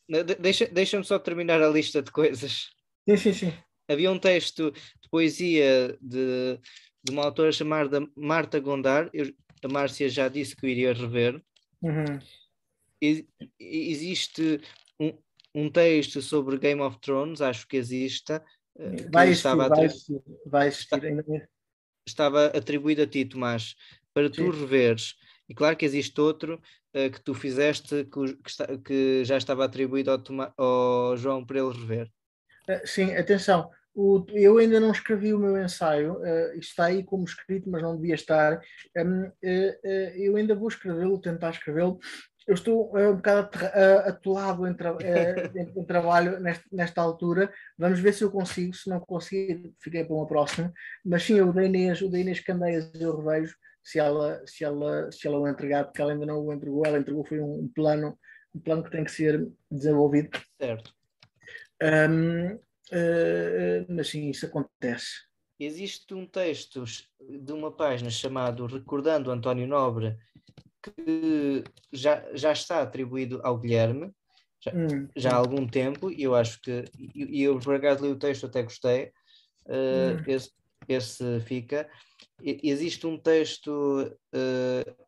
De- 0.10 0.24
Deixa, 0.36 0.68
deixa-me 0.68 1.03
só 1.06 1.18
terminar 1.18 1.62
a 1.62 1.70
lista 1.70 2.01
de 2.01 2.12
coisas. 2.12 2.70
Sim, 3.10 3.18
sim, 3.18 3.34
sim. 3.34 3.53
Havia 3.89 4.12
um 4.12 4.20
texto 4.20 4.72
de 4.72 5.10
poesia 5.10 5.98
de, 6.01 6.60
de 7.03 7.12
uma 7.12 7.24
autora 7.24 7.51
chamada 7.51 8.06
Marta 8.15 8.60
Gondar. 8.60 9.10
Eu- 9.13 9.34
a 9.63 9.68
Márcia 9.68 10.10
já 10.10 10.27
disse 10.27 10.56
que 10.56 10.65
eu 10.65 10.70
iria 10.70 10.94
rever. 10.94 11.41
Uhum. 11.82 12.20
E- 13.01 13.25
e- 13.60 13.91
existe 13.91 14.62
um, 15.00 15.13
um 15.56 15.70
texto 15.70 16.22
sobre 16.22 16.58
Game 16.58 16.82
of 16.82 17.00
Thrones, 17.00 17.41
acho 17.41 17.68
que 17.68 17.77
exista. 17.77 18.44
Vai 19.12 19.28
existir, 19.28 19.38
estava, 19.38 19.70
vai 19.70 19.86
existir, 19.86 20.22
vai 20.46 20.68
existir. 20.68 21.06
ainda- 21.06 21.50
estava 22.08 22.46
atribuído 22.48 23.01
a 23.04 23.08
ti, 23.08 23.25
Tomás, 23.25 23.75
para 24.13 24.30
tu 24.30 24.51
Sim. 24.51 24.60
reveres. 24.62 25.16
E 25.48 25.54
claro 25.54 25.75
que 25.78 25.86
existe 25.86 26.20
outro 26.20 26.62
eh, 26.94 27.10
que 27.10 27.22
tu 27.22 27.34
fizeste 27.34 28.06
que, 28.06 28.36
que 28.36 28.50
está- 28.50 28.78
que 28.78 29.24
já 29.24 29.38
estava 29.38 29.63
atribuído 29.66 30.12
ao, 30.12 30.18
Toma- 30.18 30.54
ao 30.58 31.16
João 31.18 31.46
para 31.46 31.60
ele 31.60 31.72
rever. 31.74 32.10
Eh, 32.68 32.86
Sim, 32.86 33.13
atenção. 33.16 33.70
O- 33.94 34.25
eu 34.30 34.58
ainda 34.58 34.80
não 34.80 34.92
escrevi 34.92 35.34
o 35.34 35.40
meu 35.40 35.62
ensaio, 35.62 36.18
isto 36.56 36.70
está 36.70 36.86
aí 36.86 37.04
como 37.04 37.25
escrito, 37.25 37.70
mas 37.70 37.82
não 37.82 37.96
devia 37.98 38.16
estar. 38.16 38.62
Eh, 38.96 39.78
eh, 39.84 40.13
eu 40.18 40.38
ainda 40.38 40.56
vou 40.56 40.70
escrevê-lo, 40.70 41.20
tentar 41.20 41.50
escrevê-lo. 41.51 42.00
Eu 42.48 42.56
estou 42.56 42.98
eh, 42.98 43.10
um 43.10 43.16
bocado 43.18 43.50
eh, 43.66 44.10
atolado 44.10 44.68
em, 44.68 44.74
tra- 44.74 44.98
eh, 45.02 45.52
em- 45.56 45.86
trabalho 45.86 46.40
neste- 46.40 46.66
nesta 46.76 47.00
altura. 47.02 47.54
Vamos 47.78 48.00
ver 48.00 48.14
se 48.14 48.24
eu 48.24 48.32
consigo. 48.32 48.74
Se 48.74 48.90
não 48.90 49.00
conseguir, 49.00 49.72
fiquei 49.80 50.04
para 50.04 50.16
uma 50.16 50.28
próxima. 50.28 50.74
Mas 51.06 51.24
sim, 51.24 51.40
o 51.40 51.54
da 51.54 51.64
Inês, 51.64 52.02
o 52.02 52.10
da 52.10 52.18
Inês 52.20 52.40
Candeias 52.40 52.92
eu 52.96 53.16
revejo 53.18 53.56
se 53.84 54.00
ela, 54.00 54.42
se, 54.46 54.64
ela, 54.64 55.12
se 55.12 55.28
ela 55.28 55.40
o 55.40 55.48
entregar, 55.48 55.86
porque 55.86 56.02
ela 56.02 56.14
ainda 56.14 56.26
não 56.26 56.40
o 56.46 56.52
entregou. 56.54 56.84
Ela 56.86 56.98
entregou 57.00 57.24
foi 57.26 57.40
um, 57.40 57.62
um 57.62 57.72
plano, 57.74 58.18
um 58.56 58.60
plano 58.60 58.84
que 58.84 58.92
tem 58.92 59.04
que 59.04 59.12
ser 59.12 59.48
desenvolvido. 59.70 60.30
Certo. 60.60 60.94
Hum, 61.82 62.60
eh, 62.92 63.86
mas 63.90 64.10
sim, 64.10 64.30
isso 64.30 64.46
acontece. 64.46 65.08
Existe 65.60 66.14
um 66.16 66.26
texto 66.28 66.84
de 67.20 67.54
uma 67.54 67.72
página 67.72 68.10
chamado 68.10 68.66
Recordando 68.66 69.30
António 69.32 69.68
Nobre 69.68 70.18
que 70.82 71.64
já, 71.92 72.26
já 72.36 72.52
está 72.52 72.82
atribuído 72.82 73.40
ao 73.44 73.58
Guilherme 73.58 74.12
Hum, 74.74 75.08
já 75.16 75.32
há 75.34 75.36
algum 75.36 75.68
tempo 75.68 76.12
e 76.12 76.24
eu 76.24 76.36
acho 76.36 76.62
que 76.62 76.84
e 76.98 77.40
e 77.40 77.44
eu 77.44 77.58
por 77.60 77.74
acaso 77.76 78.06
li 78.06 78.12
o 78.12 78.18
texto 78.20 78.46
até 78.46 78.62
gostei 78.62 79.06
uh, 79.68 80.20
Hum. 80.20 80.24
esse, 80.28 80.52
esse 80.88 81.40
fica. 81.42 81.90
E- 82.44 82.60
existe 82.64 83.08
um 83.08 83.18
texto 83.18 83.72
uh, 84.36 85.06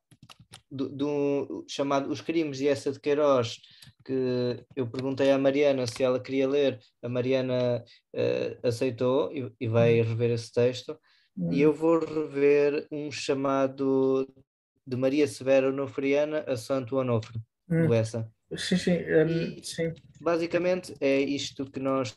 do, 0.71 0.89
do- 0.89 1.65
chamado 1.69 2.09
Os 2.09 2.19
Crimes 2.21 2.57
de 2.57 2.67
Essa 2.67 2.91
de 2.91 2.99
Queiroz 2.99 3.59
que 4.03 4.65
eu 4.75 4.89
perguntei 4.89 5.31
à 5.31 5.37
Mariana 5.37 5.87
se 5.87 6.03
ela 6.03 6.19
queria 6.19 6.47
ler 6.47 6.79
a 7.01 7.07
Mariana 7.07 7.83
uh, 8.15 8.67
aceitou 8.67 9.31
e, 9.31 9.51
e 9.61 9.67
vai 9.67 10.01
rever 10.01 10.31
esse 10.31 10.51
texto. 10.51 10.99
Hum, 11.37 11.53
e 11.53 11.61
eu 11.61 11.71
vou 11.73 11.99
rever 11.99 12.87
um 12.91 13.11
chamado 13.11 14.27
de 14.85 14.95
Maria 14.95 15.27
Severa 15.27 15.69
Onofriana 15.69 16.43
a 16.47 16.57
Santo 16.57 16.97
Onofre 16.97 17.39
hum. 17.69 17.87
Sim, 18.55 18.77
sim, 18.77 18.97
hum, 18.97 19.63
sim. 19.63 19.93
Basicamente 20.21 20.95
é 20.99 21.19
isto 21.19 21.65
que 21.69 21.79
nós 21.79 22.15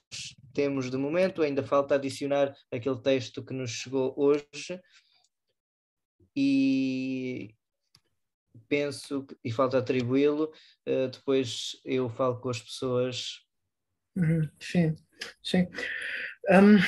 temos 0.52 0.90
de 0.90 0.96
momento, 0.96 1.42
ainda 1.42 1.62
falta 1.62 1.94
adicionar 1.94 2.54
aquele 2.70 3.00
texto 3.00 3.42
que 3.42 3.54
nos 3.54 3.70
chegou 3.70 4.14
hoje 4.16 4.80
e 6.34 7.54
penso 8.68 9.24
que, 9.24 9.36
e 9.44 9.52
falta 9.52 9.78
atribuí-lo, 9.78 10.52
eh, 10.84 11.08
depois 11.08 11.80
eu 11.84 12.08
falo 12.08 12.38
com 12.40 12.50
as 12.50 12.60
pessoas. 12.60 13.40
Uhum, 14.16 14.48
sim, 14.60 14.96
sim. 15.42 15.66
Hum, 16.50 16.78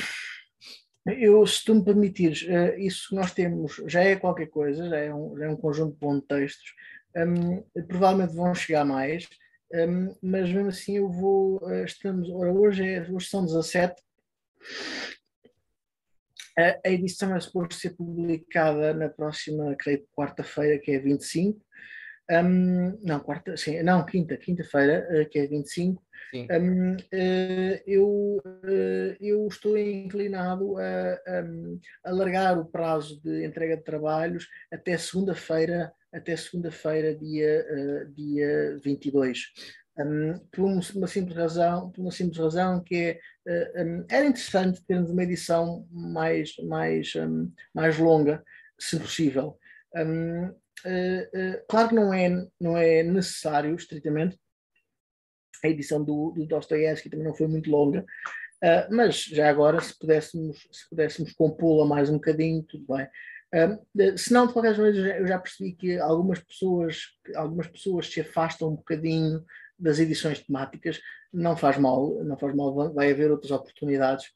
eu, 1.07 1.47
se 1.47 1.65
tu 1.65 1.75
me 1.75 1.85
permitires, 1.85 2.45
eh, 2.49 2.79
isso 2.79 3.09
que 3.09 3.15
nós 3.15 3.33
temos 3.33 3.81
já 3.87 4.03
é 4.03 4.17
qualquer 4.17 4.47
coisa, 4.49 4.89
já 4.89 4.97
é 4.99 5.15
um, 5.15 5.37
já 5.37 5.47
é 5.47 5.49
um 5.49 5.57
conjunto 5.57 5.95
de 5.95 5.99
bons 6.01 6.21
textos. 6.29 6.75
Hum, 7.17 7.63
provavelmente 7.87 8.35
vão 8.35 8.55
chegar 8.55 8.85
mais, 8.85 9.27
hum, 9.73 10.15
mas 10.23 10.53
mesmo 10.53 10.69
assim 10.69 10.97
eu 10.99 11.11
vou. 11.11 11.61
eh, 11.71 11.85
estamos, 11.85 12.29
ora, 12.31 12.53
hoje, 12.53 12.87
é, 12.87 13.11
hoje 13.11 13.29
são 13.29 13.45
17. 13.45 14.03
A, 16.59 16.89
a 16.89 16.91
edição 16.91 17.35
é 17.35 17.41
suposto 17.41 17.75
ser 17.75 17.91
publicada 17.97 18.93
na 18.93 19.09
próxima, 19.09 19.75
creio, 19.79 20.07
quarta-feira, 20.15 20.79
que 20.79 20.91
é 20.91 20.99
25. 20.99 21.61
Hum, 22.31 22.99
não, 23.03 23.21
quarta, 23.21 23.57
sim, 23.57 23.83
não, 23.83 24.05
quinta, 24.05 24.37
quinta-feira, 24.37 25.07
eh, 25.11 25.25
que 25.25 25.39
é 25.39 25.47
25. 25.47 26.03
Sim. 26.31 26.47
Hum, 26.51 26.97
eh, 27.11 27.83
eu, 27.87 28.39
eh, 28.65 29.17
eu 29.19 29.47
estou 29.49 29.79
inclinado 29.79 30.77
a, 30.77 31.19
um, 31.43 31.81
alargar 32.05 32.59
o 32.59 32.67
prazo 32.67 33.19
de 33.23 33.47
entrega 33.47 33.79
de 33.79 33.83
trabalhos 33.85 34.47
até 34.71 34.99
segunda-feira, 34.99 35.91
até 36.13 36.37
segunda-feira, 36.37 37.15
dia, 37.15 37.65
dia 38.15 38.79
22. 38.85 39.45
Um, 39.99 40.39
por 40.53 40.65
um- 40.67 40.81
uma 40.97 41.07
simples 41.09 41.37
razão, 41.37 41.91
por 41.91 42.03
uma 42.03 42.11
simples 42.13 42.39
razão 42.39 42.83
que 42.85 43.19
é, 43.47 43.83
um, 43.83 44.05
era 44.11 44.27
interessante 44.27 44.85
termos 44.87 45.11
uma 45.11 45.23
edição 45.25 45.87
mais, 45.91 46.55
mais, 46.69 47.15
um, 47.17 47.51
mais 47.75 47.99
longa, 47.99 48.43
se 48.79 48.99
possível. 48.99 49.59
Um, 49.97 50.55
eh, 50.85 51.31
eh, 51.33 51.65
claro 51.69 51.89
que 51.89 51.95
não 51.95 52.13
é, 52.13 52.47
não 52.61 52.77
é 52.77 53.03
necessário, 53.03 53.75
estritamente, 53.75 54.39
a 55.65 55.69
edição 55.69 56.03
do, 56.03 56.33
do 56.33 56.47
Dostoiévski 56.47 57.11
também 57.11 57.27
não 57.27 57.35
foi 57.35 57.49
muito 57.49 57.71
longa, 57.71 58.05
ah, 58.63 58.89
mas 58.91 59.25
já 59.25 59.49
agora, 59.49 59.81
se 59.81 59.97
pudéssemos, 59.99 60.69
se 60.73 60.89
pudéssemos 60.89 61.33
compô-la 61.33 61.87
mais 61.87 62.11
um 62.11 62.15
bocadinho, 62.15 62.63
tudo 62.65 62.85
bem. 62.95 63.09
Ah, 63.55 63.79
se 64.17 64.33
não, 64.33 64.47
de 64.47 64.53
qualquer 64.53 64.77
maneira, 64.77 65.19
eu 65.19 65.27
já, 65.27 65.39
percebi 65.39 65.73
que 65.75 65.99
algumas 65.99 66.41
pessoas, 66.41 67.03
algumas 67.37 67.69
pessoas 67.69 68.07
se 68.13 68.21
afastam 68.21 68.71
um 68.71 68.77
bocadinho 68.77 69.45
das 69.79 69.99
edições 69.99 70.41
temáticas, 70.41 71.01
não 71.33 71.57
faz 71.57 71.79
mal, 71.79 72.23
não 72.25 72.37
faz 72.37 72.55
mal, 72.55 72.93
vai 72.93 73.13
haver 73.13 73.31
outras 73.31 73.53
oportunidades 73.53 74.27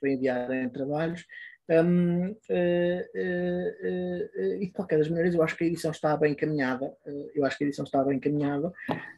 para 0.00 0.10
enviarem 0.10 0.68
trabalhos. 0.68 1.24
Um, 1.68 2.36
eh, 2.48 3.10
eh, 3.12 4.30
eh, 4.36 4.56
e 4.60 4.66
de 4.66 4.72
qualquer 4.72 4.98
das 4.98 5.08
maneiras, 5.08 5.34
eu 5.34 5.42
acho 5.42 5.56
que 5.56 5.64
a 5.64 5.66
edição 5.66 5.90
está 5.90 6.16
bem 6.16 6.32
encaminhada. 6.32 6.96
eh, 7.04 7.32
eu 7.34 7.44
acho 7.44 7.58
que 7.58 7.64
a 7.64 7.66
edição 7.66 7.84
está 7.84 8.04
bem 8.04 8.16
encaminhada. 8.16 8.72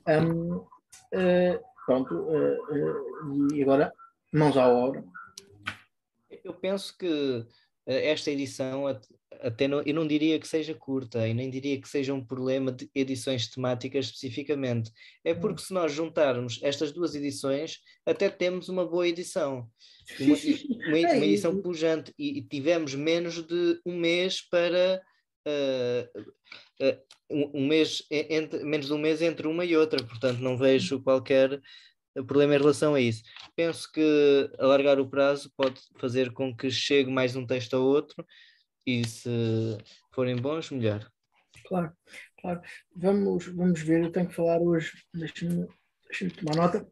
Um, 0.07 0.65
eh, 1.13 1.61
pronto, 1.85 2.27
eh, 2.35 3.55
e 3.55 3.63
agora 3.63 3.93
mãos 4.33 4.57
à 4.57 4.67
obra. 4.67 5.05
Eu 6.43 6.55
penso 6.55 6.97
que 6.97 7.45
esta 7.93 8.31
edição 8.31 8.87
at- 8.87 9.07
até 9.41 9.69
não, 9.69 9.83
eu 9.83 9.95
não 9.95 10.07
diria 10.07 10.39
que 10.39 10.49
seja 10.49 10.75
curta 10.75 11.27
e 11.27 11.33
nem 11.33 11.49
diria 11.49 11.81
que 11.81 11.89
seja 11.89 12.13
um 12.13 12.25
problema 12.25 12.73
de 12.73 12.91
edições 12.95 13.49
temáticas 13.49 14.07
especificamente. 14.07 14.91
É 15.25 15.33
porque 15.33 15.63
se 15.63 15.73
nós 15.73 15.93
juntarmos 15.93 16.59
estas 16.63 16.93
duas 16.93 17.15
edições, 17.15 17.79
até 18.05 18.29
temos 18.29 18.69
uma 18.69 18.85
boa 18.87 19.07
edição. 19.07 19.69
Uma, 20.21 20.37
uma, 20.89 20.99
É, 20.99 21.17
uma 21.17 21.25
e- 21.25 21.29
edição 21.29 21.61
pujante 21.63 22.13
e, 22.19 22.39
e 22.39 22.43
tivemos 22.43 22.95
menos 22.95 23.43
de 23.47 23.81
um 23.87 23.97
mês 23.97 24.41
para 24.41 25.01
eh, 25.47 26.11
eh, 26.81 27.01
um, 27.31 27.67
mês 27.67 28.03
entre, 28.11 28.65
menos 28.65 28.87
de 28.87 28.93
um 28.93 28.99
mês 28.99 29.23
entre 29.23 29.47
uma 29.47 29.65
e 29.65 29.77
outra, 29.77 30.03
portanto 30.05 30.41
não 30.41 30.57
vejo 30.59 31.03
qualquer 31.03 31.61
o 32.19 32.25
problema 32.25 32.55
em 32.55 32.59
relação 32.59 32.95
a 32.95 33.01
isso. 33.01 33.23
Penso 33.55 33.91
que 33.93 34.51
alargar 34.59 34.99
o 34.99 35.09
prazo 35.09 35.53
pode 35.57 35.81
fazer 35.99 36.33
com 36.33 36.55
que 36.55 36.71
chegue 36.71 37.11
mais 37.11 37.37
um 37.37 37.47
texto 37.47 37.75
a 37.75 37.79
outro 37.79 38.27
e 38.87 39.07
se 39.07 39.31
forem 40.13 40.37
bons, 40.37 40.71
melhor. 40.71 41.09
Claro, 41.67 41.93
claro. 42.41 42.61
Vamos, 42.97 43.47
vamos 43.47 43.81
ver, 43.83 44.05
eu 44.05 44.13
tenho 44.13 44.29
que 44.29 44.35
falar 44.35 44.61
hoje. 44.61 44.93
Deixa-me 45.15 45.67
deixa 46.09 46.29
tomar 46.31 46.57
nota. 46.57 46.89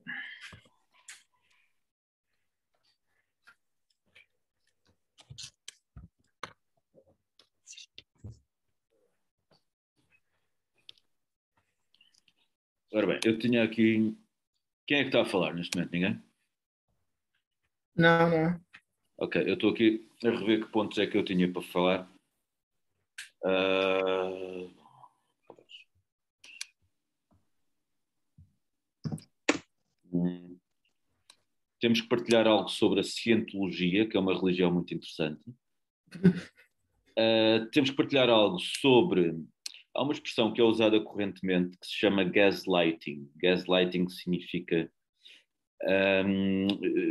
Ora 12.92 13.06
bem, 13.06 13.20
eu 13.24 13.38
tinha 13.38 13.62
aqui 13.62 14.16
quem 14.86 14.98
é 14.98 15.02
que 15.02 15.08
está 15.08 15.22
a 15.22 15.26
falar 15.26 15.52
neste 15.52 15.76
momento? 15.76 15.92
Ninguém? 15.92 16.22
Não, 17.96 18.30
não. 18.30 18.60
Ok, 19.18 19.42
eu 19.42 19.54
estou 19.54 19.70
aqui 19.70 20.08
a 20.24 20.30
rever 20.30 20.64
que 20.64 20.70
pontos 20.70 20.98
é 20.98 21.06
que 21.06 21.16
eu 21.16 21.24
tinha 21.24 21.50
para 21.52 21.62
falar. 21.62 22.08
Uh... 23.42 24.70
Hum. 30.12 30.58
Temos 31.80 32.00
que 32.00 32.08
partilhar 32.08 32.46
algo 32.46 32.68
sobre 32.68 33.00
a 33.00 33.04
cientologia, 33.04 34.08
que 34.08 34.16
é 34.16 34.20
uma 34.20 34.38
religião 34.38 34.72
muito 34.72 34.94
interessante. 34.94 35.42
Uh, 37.18 37.66
temos 37.72 37.90
que 37.90 37.96
partilhar 37.96 38.28
algo 38.28 38.58
sobre. 38.58 39.34
Há 39.96 40.02
uma 40.02 40.12
expressão 40.12 40.52
que 40.52 40.60
é 40.60 40.64
usada 40.64 41.00
correntemente 41.00 41.76
que 41.78 41.86
se 41.86 41.94
chama 41.94 42.22
gaslighting. 42.22 43.30
Gaslighting 43.36 44.08
significa. 44.08 44.90
Um, 45.82 46.66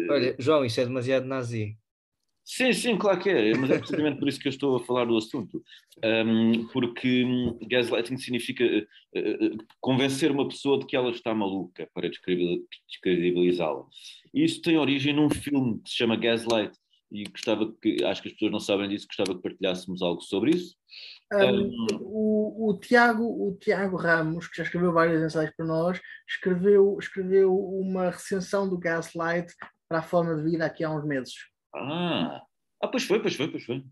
Olha, 0.10 0.36
João, 0.38 0.64
isso 0.64 0.80
é 0.80 0.86
demasiado 0.86 1.26
nazi. 1.26 1.78
Sim, 2.48 2.74
sim, 2.74 2.96
claro 2.96 3.20
que 3.20 3.28
é, 3.28 3.58
mas 3.58 3.72
é 3.72 3.80
precisamente 3.80 4.20
por 4.20 4.28
isso 4.28 4.40
que 4.40 4.48
eu 4.48 4.52
estou 4.52 4.76
a 4.76 4.80
falar 4.80 5.06
do 5.06 5.18
assunto. 5.18 5.64
Um, 6.04 6.68
porque 6.68 7.26
gaslighting 7.68 8.18
significa 8.18 8.64
uh, 8.64 9.46
uh, 9.46 9.58
convencer 9.82 10.30
uma 10.30 10.48
pessoa 10.48 10.78
de 10.78 10.86
que 10.86 10.96
ela 10.96 11.10
está 11.10 11.34
maluca 11.34 11.90
para 11.92 12.08
descredibilizá-la. 12.08 13.84
Isso 14.32 14.62
tem 14.62 14.78
origem 14.78 15.12
num 15.12 15.30
filme 15.30 15.82
que 15.82 15.90
se 15.90 15.96
chama 15.96 16.16
Gaslight. 16.16 16.78
E 17.12 17.24
gostava 17.26 17.72
que, 17.82 18.04
acho 18.04 18.22
que 18.22 18.30
as 18.30 18.34
pessoas 18.34 18.52
não 18.52 18.60
sabem 18.60 18.90
disso, 18.90 19.08
gostava 19.08 19.36
que 19.36 19.42
partilhássemos 19.42 20.02
algo 20.02 20.22
sobre 20.22 20.52
isso. 20.52 20.76
Um, 21.32 21.70
o, 22.02 22.70
o, 22.70 22.80
Tiago, 22.80 23.24
o 23.24 23.56
Tiago 23.58 23.96
Ramos, 23.96 24.48
que 24.48 24.58
já 24.58 24.64
escreveu 24.64 24.92
vários 24.92 25.22
ensaios 25.22 25.54
para 25.56 25.66
nós, 25.66 26.02
escreveu, 26.28 26.98
escreveu 27.00 27.56
uma 27.56 28.10
recensão 28.10 28.68
do 28.68 28.78
Gaslight 28.78 29.54
para 29.88 30.00
a 30.00 30.04
forma 30.04 30.36
de 30.36 30.44
vida 30.44 30.66
aqui 30.66 30.84
há 30.84 30.90
uns 30.90 31.06
meses. 31.06 31.34
Ah, 31.74 32.42
ah 32.82 32.88
pois 32.88 33.04
foi, 33.04 33.22
pois 33.22 33.36
foi, 33.36 33.50
pois 33.50 33.64
foi. 33.64 33.84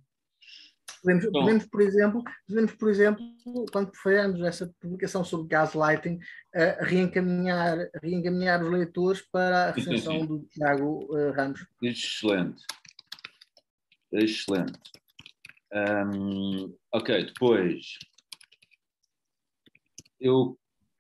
Podemos, 1.04 1.26
então, 1.26 1.42
podemos, 1.42 1.66
por 1.66 1.82
exemplo, 1.82 2.24
podemos, 2.48 2.72
por 2.74 2.90
exemplo, 2.90 3.26
quando 3.74 3.92
fizemos 3.94 4.42
essa 4.42 4.74
publicação 4.80 5.24
sobre 5.26 5.48
gaslighting, 5.50 6.16
uh, 6.16 6.84
reencaminhar, 6.84 7.78
reencaminhar 8.02 8.64
os 8.64 8.72
leitores 8.72 9.22
para 9.22 9.66
a 9.66 9.72
recensão 9.72 10.26
do 10.26 10.48
Tiago 10.50 11.06
uh, 11.14 11.34
Ramos. 11.34 11.68
Excelente. 11.82 12.64
Excelente. 14.14 14.80
Um, 15.74 16.78
ok, 16.94 17.26
depois 17.26 17.98
eu 20.20 20.58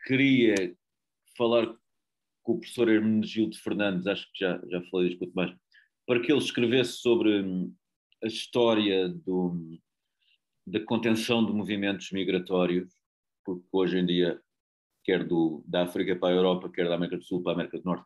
queria 0.07 0.75
falar 1.37 1.67
com 2.41 2.53
o 2.53 2.59
professor 2.59 2.89
Hermenegildo 2.89 3.55
Fernandes, 3.59 4.07
acho 4.07 4.25
que 4.33 4.39
já, 4.39 4.59
já 4.67 4.81
falei 4.89 5.09
disso 5.09 5.19
muito 5.21 5.35
mais, 5.35 5.55
para 6.07 6.19
que 6.21 6.31
ele 6.31 6.41
escrevesse 6.41 6.93
sobre 6.93 7.41
hum, 7.41 7.73
a 8.23 8.27
história 8.27 9.07
do, 9.07 9.79
da 10.65 10.79
contenção 10.83 11.45
de 11.45 11.53
movimentos 11.53 12.11
migratórios, 12.11 12.91
porque 13.45 13.67
hoje 13.71 13.99
em 13.99 14.05
dia, 14.07 14.41
quer 15.03 15.23
do, 15.23 15.63
da 15.67 15.83
África 15.83 16.15
para 16.15 16.33
a 16.33 16.35
Europa, 16.35 16.67
quer 16.67 16.89
da 16.89 16.95
América 16.95 17.17
do 17.17 17.23
Sul 17.23 17.43
para 17.43 17.51
a 17.51 17.55
América 17.55 17.77
do 17.77 17.85
Norte, 17.85 18.05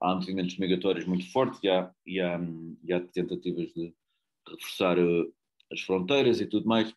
há 0.00 0.14
movimentos 0.14 0.56
migratórios 0.56 1.04
muito 1.04 1.30
fortes 1.30 1.62
e 1.62 1.68
há, 1.68 1.92
e 2.06 2.20
há, 2.20 2.40
e 2.82 2.92
há 2.94 3.00
tentativas 3.00 3.72
de 3.74 3.94
reforçar 4.48 4.98
uh, 4.98 5.32
as 5.72 5.80
fronteiras 5.80 6.40
e 6.40 6.46
tudo 6.46 6.66
mais. 6.66 6.94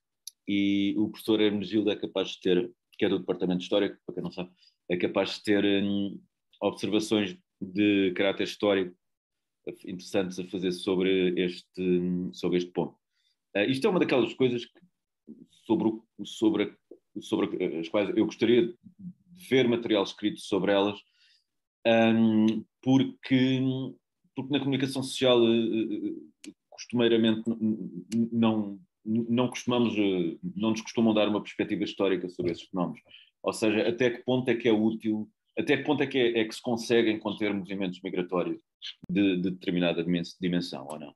E 0.47 0.95
o 0.97 1.09
professor 1.09 1.39
Hermenegildo 1.39 1.91
é 1.91 1.95
capaz 1.95 2.29
de 2.29 2.41
ter, 2.41 2.71
que 2.97 3.05
é 3.05 3.09
do 3.09 3.19
Departamento 3.19 3.59
de 3.59 3.63
História, 3.63 3.97
para 4.05 4.15
quem 4.15 4.23
não 4.23 4.31
sabe, 4.31 4.49
é 4.89 4.97
capaz 4.97 5.35
de 5.35 5.43
ter 5.43 5.83
um, 5.83 6.19
observações 6.61 7.37
de 7.61 8.11
caráter 8.15 8.43
histórico 8.43 8.95
interessantes 9.85 10.39
a 10.39 10.45
fazer 10.45 10.71
sobre 10.71 11.39
este, 11.39 12.29
sobre 12.33 12.57
este 12.57 12.71
ponto. 12.71 12.95
Uh, 13.55 13.69
isto 13.69 13.85
é 13.85 13.89
uma 13.89 13.99
daquelas 13.99 14.33
coisas 14.33 14.65
que, 14.65 14.79
sobre, 15.65 15.91
sobre, 16.23 16.75
sobre 17.21 17.79
as 17.79 17.89
quais 17.89 18.09
eu 18.15 18.25
gostaria 18.25 18.67
de 18.67 18.75
ver 19.49 19.67
material 19.67 20.03
escrito 20.03 20.39
sobre 20.39 20.71
elas, 20.71 20.99
um, 21.85 22.65
porque, 22.81 23.61
porque 24.35 24.51
na 24.51 24.59
comunicação 24.59 25.03
social 25.03 25.39
uh, 25.41 26.29
costumeiramente 26.79 27.43
não, 28.31 28.79
não 29.05 29.49
costumamos, 29.49 29.93
não 30.55 30.71
nos 30.71 30.81
costumam 30.81 31.13
dar 31.13 31.27
uma 31.27 31.41
perspectiva 31.41 31.83
histórica 31.83 32.29
sobre 32.29 32.53
esses 32.53 32.67
fenómenos. 32.69 33.01
Ou 33.43 33.53
seja, 33.53 33.87
até 33.87 34.09
que 34.09 34.23
ponto 34.23 34.49
é 34.49 34.55
que 34.55 34.67
é 34.67 34.71
útil, 34.71 35.29
até 35.57 35.77
que 35.77 35.83
ponto 35.83 36.01
é 36.01 36.07
que, 36.07 36.17
é, 36.17 36.39
é 36.39 36.45
que 36.45 36.55
se 36.55 36.61
conseguem 36.61 37.19
conter 37.19 37.53
movimentos 37.53 38.01
migratórios 38.01 38.61
de, 39.09 39.37
de 39.37 39.51
determinada 39.51 40.05
dimensão 40.39 40.87
ou 40.89 40.99
não. 40.99 41.13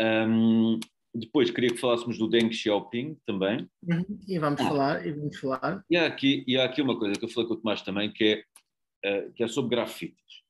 Um, 0.00 0.80
depois 1.14 1.50
queria 1.50 1.70
que 1.70 1.80
falássemos 1.80 2.16
do 2.16 2.28
Deng 2.28 2.52
Xiaoping 2.52 3.18
também. 3.26 3.68
Uhum, 3.82 4.18
e 4.28 4.38
vamos 4.38 4.60
ah. 4.60 4.64
falar, 4.64 5.06
e 5.06 5.12
vamos 5.12 5.38
falar. 5.38 5.84
E 5.90 5.96
há, 5.96 6.06
aqui, 6.06 6.44
e 6.46 6.56
há 6.56 6.64
aqui 6.64 6.80
uma 6.80 6.98
coisa 6.98 7.18
que 7.18 7.24
eu 7.24 7.28
falei 7.28 7.48
com 7.48 7.54
o 7.54 7.56
Tomás 7.56 7.82
também, 7.82 8.10
que 8.12 8.44
é, 9.04 9.24
uh, 9.24 9.32
que 9.32 9.42
é 9.42 9.48
sobre 9.48 9.76
grafites. 9.76 10.40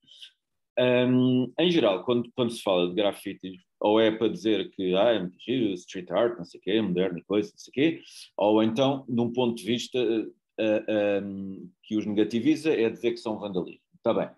Um, 0.78 1.52
em 1.58 1.70
geral, 1.70 2.04
quando, 2.04 2.30
quando 2.34 2.50
se 2.50 2.62
fala 2.62 2.88
de 2.88 2.94
grafites, 2.94 3.58
ou 3.80 4.00
é 4.00 4.10
para 4.10 4.28
dizer 4.28 4.70
que 4.70 4.94
ah, 4.94 5.12
é 5.12 5.18
muito 5.20 5.36
giro, 5.40 5.72
street 5.74 6.10
art, 6.10 6.36
não 6.36 6.44
sei 6.44 6.60
o 6.60 6.62
quê, 6.62 6.80
moderno 6.80 7.18
e 7.18 7.24
coisa, 7.24 7.50
não 7.50 7.58
sei 7.58 7.70
o 7.70 7.74
quê, 7.74 8.02
ou 8.36 8.62
então, 8.62 9.04
num 9.08 9.32
ponto 9.32 9.56
de 9.56 9.64
vista 9.64 9.98
uh, 9.98 10.26
uh, 10.60 11.24
um, 11.24 11.70
que 11.82 11.96
os 11.96 12.06
negativiza, 12.06 12.72
é 12.72 12.88
dizer 12.88 13.12
que 13.12 13.16
são 13.16 13.38
vandalismo. 13.38 13.80
Está 13.96 14.14
bem. 14.14 14.30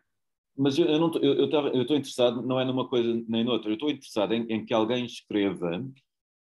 Mas 0.57 0.79
eu, 0.79 0.87
eu 0.87 0.99
não 0.99 1.13
eu, 1.17 1.35
eu 1.35 1.83
estou 1.83 1.97
interessado, 1.97 2.43
não 2.43 2.61
é 2.61 2.65
numa 2.65 2.89
coisa 2.89 3.23
nem 3.29 3.43
noutra, 3.43 3.71
eu 3.71 3.75
estou 3.75 3.91
interessado 3.91 4.33
em, 4.35 4.45
em, 4.49 4.65
que 4.65 4.75
alguém 4.75 5.05
escreva, 5.05 5.85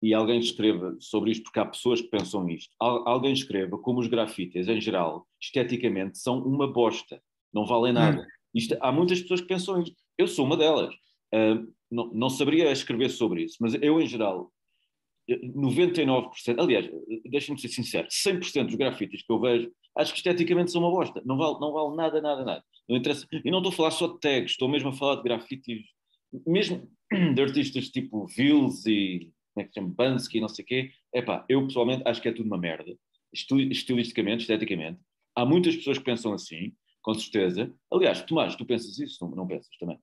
e 0.01 0.15
alguém 0.15 0.39
escreva 0.39 0.97
sobre 1.01 1.31
isto, 1.33 1.43
porque 1.45 1.61
há 1.61 1.67
pessoas 1.67 2.01
que 2.01 2.09
pensam 2.09 2.49
isto, 2.49 2.75
alguém 2.79 3.33
escreva 3.33 3.77
como 3.79 4.01
os 4.01 4.07
grafites, 4.07 4.69
em 4.69 4.81
geral, 4.81 5.27
esteticamente, 5.41 6.19
são 6.19 6.39
uma 6.43 6.73
bosta, 6.73 7.21
não 7.53 7.67
valem 7.67 7.93
nada. 7.93 8.27
Isto, 8.55 8.77
há 8.81 8.91
muitas 8.91 9.21
pessoas 9.21 9.41
que 9.41 9.47
pensam 9.47 9.83
isto. 9.83 9.97
Eu 10.17 10.27
sou 10.27 10.45
uma 10.45 10.57
delas. 10.57 10.95
Uh, 11.35 11.73
não, 11.91 12.13
não 12.13 12.31
saberia 12.31 12.71
escrever 12.71 13.11
sobre 13.11 13.45
isso, 13.45 13.57
mas 13.61 13.75
eu, 13.75 14.01
em 14.01 14.07
geral, 14.07 14.53
99%, 15.29 16.59
aliás, 16.59 16.89
deixem-me 17.31 17.61
ser 17.61 17.69
sincero, 17.69 18.09
100% 18.09 18.67
dos 18.67 18.75
grafites 18.75 19.23
que 19.23 19.33
eu 19.33 19.41
vejo, 19.41 19.71
acho 19.97 20.13
que 20.13 20.19
esteticamente 20.19 20.71
são 20.71 20.83
uma 20.83 20.91
bosta. 20.91 21.23
Não 21.25 21.37
vale, 21.37 21.59
não 21.61 21.73
vale 21.73 21.97
nada, 21.97 22.21
nada, 22.21 22.45
nada. 22.45 22.65
Não 22.89 22.97
interessa. 22.97 23.27
E 23.33 23.51
não 23.51 23.59
estou 23.59 23.73
a 23.73 23.77
falar 23.77 23.91
só 23.91 24.07
de 24.07 24.21
tags, 24.21 24.53
estou 24.53 24.69
mesmo 24.69 24.89
a 24.89 24.93
falar 24.93 25.17
de 25.17 25.23
grafites, 25.23 25.85
mesmo 26.47 26.91
de 27.35 27.43
artistas 27.43 27.91
tipo 27.91 28.27
Vils 28.27 28.87
e 28.87 29.31
como 29.53 29.65
é 29.65 29.65
que 29.65 29.69
se 29.71 29.81
chama, 29.81 29.95
Bansky, 29.95 30.41
não 30.41 30.49
sei 30.49 30.65
o 30.65 30.69
quê. 30.69 30.91
Epá, 31.13 31.45
eu 31.49 31.67
pessoalmente 31.67 32.03
acho 32.07 32.23
que 32.23 32.29
é 32.29 32.33
tudo 32.33 32.47
uma 32.47 32.59
merda, 32.59 32.97
estilisticamente, 33.33 34.43
esteticamente. 34.43 35.01
Há 35.35 35.45
muitas 35.45 35.77
pessoas 35.77 35.99
que 35.99 36.05
pensam 36.05 36.33
assim, 36.33 36.73
com 37.09 37.15
certeza. 37.15 37.73
Aliás, 37.91 38.21
Tomás, 38.21 38.55
tu 38.55 38.67
pensas 38.67 38.99
isso? 38.99 39.25
Não, 39.25 39.35
não 39.35 39.47
pensas 39.47 39.75
também? 39.81 39.99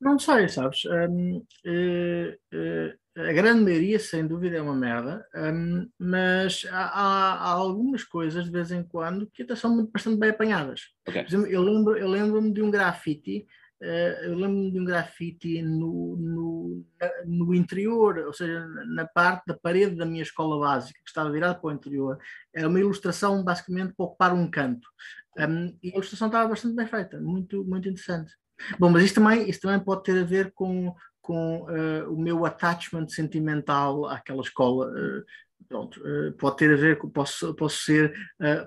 Não 0.00 0.16
sei, 0.16 0.48
sabes? 0.48 0.84
Um, 0.84 1.38
uh, 1.38 2.32
uh, 2.54 3.20
a 3.20 3.32
grande 3.32 3.64
maioria, 3.64 3.98
sem 3.98 4.28
dúvida, 4.28 4.58
é 4.58 4.62
uma 4.62 4.76
merda, 4.76 5.26
um, 5.34 5.90
mas 5.98 6.64
há, 6.70 6.84
há, 6.84 7.34
há, 7.34 7.50
algumas 7.50 8.04
coisas 8.04 8.44
de 8.44 8.50
vez 8.52 8.70
em 8.70 8.84
quando 8.84 9.28
que 9.34 9.42
até 9.42 9.56
são 9.56 9.86
bastante 9.86 10.20
bem 10.20 10.30
apanhadas. 10.30 10.82
Okay. 11.08 11.22
Por 11.22 11.28
exemplo, 11.28 11.46
eu 11.48 11.62
lembro-me 11.62 12.00
eu 12.00 12.08
lembro 12.08 12.52
de 12.52 12.62
um 12.62 12.70
grafite, 12.70 13.44
uh, 13.82 14.22
eu 14.22 14.36
lembro-me 14.36 14.70
de 14.70 14.78
um 14.78 14.84
grafite 14.84 15.62
no, 15.62 16.16
no, 16.16 16.86
no 17.26 17.52
interior, 17.56 18.18
ou 18.18 18.32
seja, 18.32 18.64
na 18.86 19.04
parte 19.04 19.46
da 19.48 19.54
parede 19.54 19.96
da 19.96 20.06
minha 20.06 20.22
escola 20.22 20.60
básica, 20.60 21.00
que 21.02 21.10
estava 21.10 21.28
virada 21.28 21.58
para 21.58 21.68
o 21.68 21.72
interior. 21.72 22.20
Era 22.54 22.68
uma 22.68 22.78
ilustração 22.78 23.42
basicamente 23.42 23.94
para 23.94 24.06
ocupar 24.06 24.32
um 24.32 24.48
canto. 24.48 24.88
Um, 25.38 25.76
e 25.82 25.90
a 25.90 25.94
ilustração 25.94 26.26
estava 26.26 26.48
bastante 26.48 26.74
bem 26.74 26.86
feita, 26.86 27.20
muito, 27.20 27.64
muito 27.64 27.88
interessante. 27.88 28.32
Bom, 28.78 28.90
mas 28.90 29.04
isto 29.04 29.16
também, 29.16 29.48
isto 29.48 29.62
também 29.62 29.80
pode 29.80 30.02
ter 30.02 30.20
a 30.20 30.24
ver 30.24 30.52
com, 30.52 30.94
com 31.20 31.62
uh, 31.62 32.12
o 32.12 32.20
meu 32.20 32.44
attachment 32.44 33.08
sentimental 33.08 34.06
àquela 34.06 34.42
escola. 34.42 34.90
Uh, 34.90 35.24
pronto, 35.68 36.00
uh, 36.00 36.32
pode 36.32 36.56
ter 36.56 36.72
a 36.72 36.76
ver 36.76 36.98
com, 36.98 37.08
posso, 37.08 37.54
posso 37.54 37.84
ser 37.84 38.12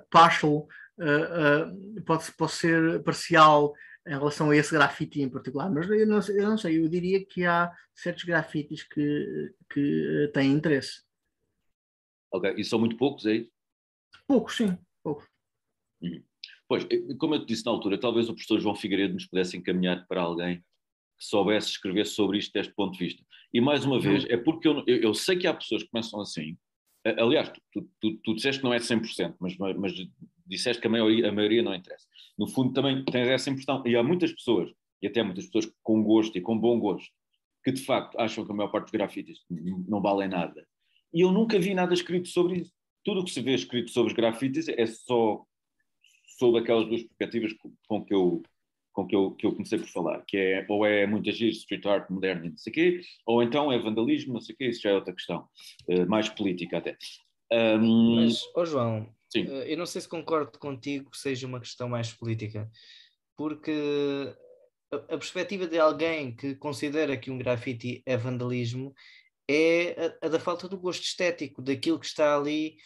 partial, 0.10 0.68
pode, 2.06 2.32
posso 2.34 2.58
ser 2.58 3.04
parcial 3.04 3.74
em 4.06 4.12
relação 4.12 4.50
a 4.50 4.56
esse 4.56 4.72
grafite 4.72 5.22
em 5.22 5.30
particular, 5.30 5.70
mas 5.72 5.90
eu 5.90 6.06
não, 6.06 6.20
eu 6.20 6.50
não 6.50 6.58
sei, 6.58 6.78
eu 6.78 6.90
diria 6.90 7.26
que 7.26 7.46
há 7.46 7.72
certos 7.96 8.24
grafites 8.24 8.84
que, 8.84 9.54
que 9.70 10.30
têm 10.34 10.52
interesse. 10.52 11.04
Ok, 12.32 12.54
e 12.58 12.64
são 12.66 12.80
muito 12.80 12.98
poucos 12.98 13.26
aí? 13.26 13.50
Poucos, 14.28 14.58
sim, 14.58 14.78
poucos. 15.04 15.26
Uhum. 16.02 16.24
Pois, 16.74 16.88
como 17.20 17.36
eu 17.36 17.40
te 17.40 17.46
disse 17.46 17.64
na 17.68 17.72
altura, 17.72 18.00
talvez 18.00 18.28
o 18.28 18.34
professor 18.34 18.60
João 18.60 18.74
Figueiredo 18.74 19.14
nos 19.14 19.28
pudesse 19.28 19.56
encaminhar 19.56 20.08
para 20.08 20.24
alguém 20.24 20.58
que 20.58 21.24
soubesse 21.24 21.68
escrever 21.68 22.04
sobre 22.08 22.40
isto 22.40 22.52
deste 22.52 22.74
ponto 22.74 22.94
de 22.94 23.06
vista. 23.06 23.24
E 23.54 23.62
mais 23.62 23.86
uma 23.86 24.00
vez, 24.00 24.26
é 24.28 24.38
porque 24.38 24.68
eu, 24.68 24.84
eu, 24.88 24.98
eu 24.98 25.14
sei 25.14 25.38
que 25.38 25.46
há 25.46 25.54
pessoas 25.54 25.84
que 25.84 25.92
pensam 25.92 26.20
assim. 26.20 26.58
Aliás, 27.06 27.52
tu, 27.72 27.88
tu, 28.02 28.18
tu, 28.24 28.34
disseste 28.34 28.60
que 28.60 28.66
não 28.66 28.74
é 28.74 28.80
100%, 28.80 29.36
mas, 29.40 29.56
mas 29.56 29.94
disseste 30.48 30.82
que 30.82 30.88
a 30.88 30.90
maioria, 30.90 31.30
a 31.30 31.32
maioria 31.32 31.62
não 31.62 31.76
interessa. 31.76 32.08
No 32.36 32.48
fundo, 32.48 32.74
também 32.74 33.06
tens 33.06 33.28
essa 33.28 33.52
impressão. 33.52 33.84
E 33.86 33.96
há 33.96 34.02
muitas 34.02 34.32
pessoas, 34.32 34.72
e 35.00 35.06
até 35.06 35.22
muitas 35.22 35.46
pessoas 35.46 35.72
com 35.84 36.02
gosto 36.02 36.36
e 36.40 36.42
com 36.42 36.58
bom 36.58 36.80
gosto, 36.80 37.12
que 37.64 37.72
de 37.72 37.86
facto 37.86 38.20
acham 38.20 38.44
que 38.44 38.52
a 38.52 38.56
maior 38.56 38.72
parte 38.72 38.86
dos 38.86 38.94
grafites 38.94 39.42
não 39.88 40.02
valem 40.02 40.28
nada. 40.28 40.68
E 41.14 41.22
eu 41.22 41.32
nunca 41.32 41.60
vi 41.60 41.76
nada 41.76 41.94
escrito 41.94 42.30
sobre 42.30 42.62
isso. 42.62 42.74
Tudo 43.06 43.20
o 43.20 43.24
que 43.24 43.30
se 43.30 43.42
vê 43.42 43.54
escrito 43.54 43.92
sobre 43.92 44.12
os 44.12 44.18
grafites 44.18 44.68
é 44.70 44.88
só 44.88 45.46
sob 46.38 46.60
aquelas 46.60 46.88
duas 46.88 47.04
perspectivas 47.04 47.54
com 47.88 48.04
que 48.04 48.14
eu 48.14 48.42
com 48.92 49.08
que 49.08 49.16
eu, 49.16 49.32
que 49.32 49.48
eu 49.48 49.54
comecei 49.54 49.80
por 49.80 49.88
falar, 49.88 50.22
que 50.22 50.38
é 50.38 50.66
ou 50.70 50.86
é 50.86 51.08
muito 51.08 51.28
agir 51.28 51.50
street 51.50 51.84
art 51.88 52.08
moderno 52.12 52.46
e 52.46 52.50
não 52.52 52.58
sei 52.58 52.70
o 52.70 52.74
quê, 52.76 53.02
ou 53.26 53.42
então 53.42 53.72
é 53.72 53.80
vandalismo, 53.80 54.34
não 54.34 54.42
sei 54.42 54.54
o 54.54 54.58
quê, 54.58 54.66
isso 54.66 54.82
já 54.82 54.92
é 54.92 54.94
outra 54.94 55.14
questão, 55.14 55.48
uh, 55.88 56.08
mais 56.08 56.30
política 56.30 56.78
até. 56.78 56.96
Um... 57.52 58.18
Mas, 58.18 58.44
oh 58.56 58.64
João, 58.64 59.12
Sim. 59.34 59.46
Uh, 59.46 59.64
eu 59.64 59.78
não 59.78 59.88
sei 59.88 60.00
se 60.00 60.08
concordo 60.08 60.60
contigo 60.60 61.10
que 61.10 61.18
seja 61.18 61.48
uma 61.48 61.60
questão 61.60 61.90
mais 61.90 62.14
política, 62.14 62.70
porque 63.36 64.32
a, 64.92 64.98
a 64.98 65.18
perspectiva 65.18 65.66
de 65.66 65.80
alguém 65.80 66.36
que 66.36 66.54
considera 66.54 67.18
que 67.18 67.32
um 67.32 67.40
grafite 67.40 68.04
é 68.06 68.16
vandalismo 68.16 68.94
é 69.50 70.16
a, 70.22 70.28
a 70.28 70.30
da 70.30 70.40
falta 70.40 70.70
do 70.70 70.78
gosto 70.78 71.02
estético, 71.04 71.64
daquilo 71.64 72.00
que 72.00 72.06
está 72.06 72.38
ali 72.38 72.78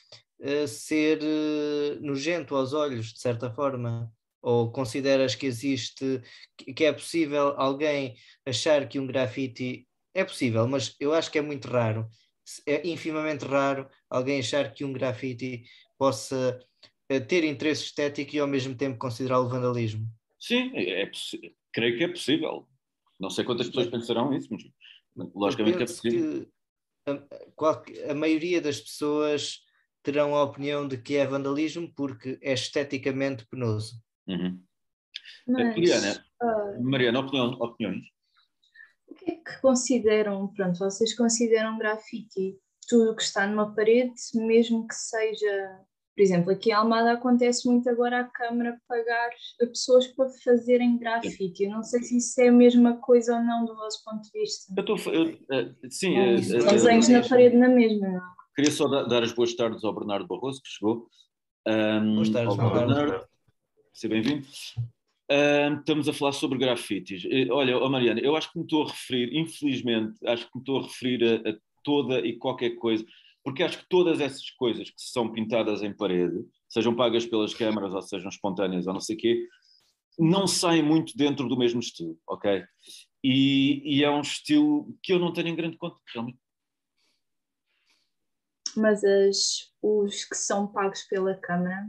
ser 0.68 1.20
uh, 1.22 2.02
nojento 2.02 2.56
aos 2.56 2.74
olhos, 2.74 3.14
de 3.14 3.20
certa 3.20 3.52
forma. 3.52 4.12
Ou 4.42 4.72
consideras 4.72 5.36
que 5.36 5.46
existe, 5.46 6.22
que 6.76 6.86
é 6.86 6.94
possível 6.94 7.54
alguém 7.58 8.16
achar 8.46 8.88
que 8.88 9.00
um 9.00 9.08
grafite 9.08 9.88
é 10.14 10.24
possível, 10.24 10.68
mas 10.68 10.96
eu 11.00 11.14
acho 11.14 11.32
que 11.32 11.38
é 11.38 11.42
muito 11.42 11.68
raro, 11.68 12.08
é 12.66 12.88
infimamente 12.88 13.46
raro 13.46 13.90
alguém 14.10 14.40
achar 14.40 14.74
que 14.74 14.86
um 14.86 14.94
grafite 14.94 15.64
possa 15.98 16.60
eh, 17.10 17.20
ter 17.20 17.44
interesse 17.44 17.84
estético 17.84 18.36
e 18.36 18.40
ao 18.40 18.48
mesmo 18.48 18.76
tempo 18.76 18.98
considerá-lo 18.98 19.50
vandalismo. 19.50 20.08
Sim, 20.40 20.72
é, 20.76 21.04
é 21.04 21.12
creio 21.72 21.98
que 21.98 22.04
é 22.04 22.08
possível. 22.08 22.68
Não 23.20 23.30
sei 23.30 23.44
quantas 23.44 23.68
pessoas 23.68 23.88
pensarão 23.88 24.34
isso, 24.34 24.48
mas 24.52 24.64
logicamente 25.36 25.84
é 25.84 25.86
possível. 25.86 26.48
A, 27.08 28.12
a, 28.12 28.14
maioria 28.14 28.62
das 28.62 28.80
pessoas 28.80 29.60
terão 30.08 30.34
a 30.34 30.44
opinião 30.44 30.88
de 30.88 30.98
que 30.98 31.18
é 31.18 31.28
vandalismo 31.28 31.92
porque 31.94 32.40
é 32.42 32.54
esteticamente 32.54 33.46
penoso. 33.46 33.96
Uhum. 34.26 34.58
Mas, 35.46 35.76
Mariana, 35.76 36.26
uh, 36.42 36.82
Mariana 36.82 37.20
opinião, 37.20 37.50
opiniões? 37.60 38.06
O 39.06 39.16
que 39.16 39.32
é 39.32 39.36
que 39.36 39.62
consideram, 39.62 40.48
pronto, 40.54 40.80
vocês 40.80 41.14
consideram 41.14 41.78
grafite 41.78 42.58
tudo 42.88 43.18
que 43.18 43.22
está 43.22 43.46
numa 43.46 43.76
parede, 43.76 44.14
mesmo 44.36 44.88
que 44.88 44.96
seja, 44.96 45.82
por 46.16 46.22
exemplo, 46.22 46.52
aqui 46.52 46.70
em 46.70 46.74
Almada 46.74 47.12
acontece 47.12 47.68
muito 47.68 47.90
agora 47.90 48.22
a 48.22 48.24
Câmara 48.24 48.80
pagar 48.88 49.30
a 49.62 49.66
pessoas 49.66 50.08
para 50.08 50.30
fazerem 50.42 50.98
grafite. 50.98 51.66
Eu 51.66 51.72
não 51.72 51.84
sei 51.84 52.02
se 52.02 52.16
isso 52.16 52.40
é 52.40 52.48
a 52.48 52.52
mesma 52.52 52.96
coisa 52.96 53.36
ou 53.36 53.44
não 53.44 53.66
do 53.66 53.76
vosso 53.76 54.02
ponto 54.06 54.22
de 54.22 54.32
vista. 54.32 54.74
Eu 54.74 54.96
estou, 54.96 55.14
eu, 55.14 55.34
uh, 55.34 55.76
sim, 55.90 56.18
uh, 56.18 56.36
uh, 56.36 56.72
desenhos 56.72 57.10
na 57.10 57.28
parede 57.28 57.58
na 57.58 57.68
mesma, 57.68 58.08
não? 58.08 58.37
Queria 58.58 58.72
só 58.72 58.88
dar, 58.88 59.22
as 59.22 59.32
boas 59.34 59.54
tardes 59.54 59.84
ao 59.84 59.94
Bernardo 59.94 60.26
Barroso, 60.26 60.60
que 60.64 60.68
chegou. 60.68 61.08
Um, 61.68 62.16
boas 62.16 62.30
tardes, 62.30 62.58
Bernardo 62.58 63.28
seja 63.94 64.12
bem-vindo. 64.12 64.48
Uh, 65.30 65.78
estamos 65.80 66.10
a 66.10 66.14
falar 66.14 66.32
sobre 66.32 66.58
grafites. 66.58 67.24
Uh, 67.26 67.54
olha, 67.54 67.78
oh 67.78 67.88
Mariana, 67.88 68.20
eu 68.20 68.36
acho 68.36 68.52
que 68.52 68.58
me 68.58 68.66
estou 68.66 68.84
a 68.84 68.88
referir, 68.88 69.36
infelizmente, 69.38 70.18
acho 70.26 70.48
que 70.48 70.56
me 70.56 70.62
estou 70.64 70.80
a 70.80 70.84
referir 70.84 71.24
a, 71.24 71.50
a, 71.52 71.56
toda 71.84 72.20
e 72.26 72.36
qualquer 72.36 72.72
coisa, 72.78 73.06
porque 73.44 73.62
acho 73.62 73.78
que 73.78 73.90
todas 73.90 74.20
essas 74.20 74.50
coisas 74.50 74.90
que 74.90 75.02
são 75.04 75.32
pintadas 75.32 75.84
em 75.84 75.96
parede, 75.96 76.44
sejam 76.68 76.96
pagas 76.96 77.28
pelas 77.28 77.54
câmaras 77.54 77.94
ou 77.94 78.02
sejam 78.02 78.30
espontâneas 78.30 78.88
ou 78.88 78.94
não 78.94 79.02
sei 79.02 79.16
o 79.16 79.20
quê, 79.20 79.48
não 80.18 80.48
saem 80.48 80.82
muito 80.82 81.16
dentro 81.16 81.48
do 81.48 81.58
mesmo 81.58 81.80
estilo, 81.80 82.18
ok? 82.28 82.64
E, 83.24 83.98
e 83.98 84.04
é 84.04 84.10
um 84.10 84.22
estilo 84.22 84.98
que 85.04 85.14
eu 85.14 85.20
não 85.20 85.32
tenho 85.32 85.50
em 85.50 85.56
grande 85.56 85.78
conta, 85.78 85.98
realmente. 86.12 86.40
Mas 88.78 89.04
as, 89.04 89.72
os 89.82 90.26
que 90.26 90.36
são 90.36 90.68
pagos 90.68 91.04
pela 91.04 91.36
Câmara 91.36 91.86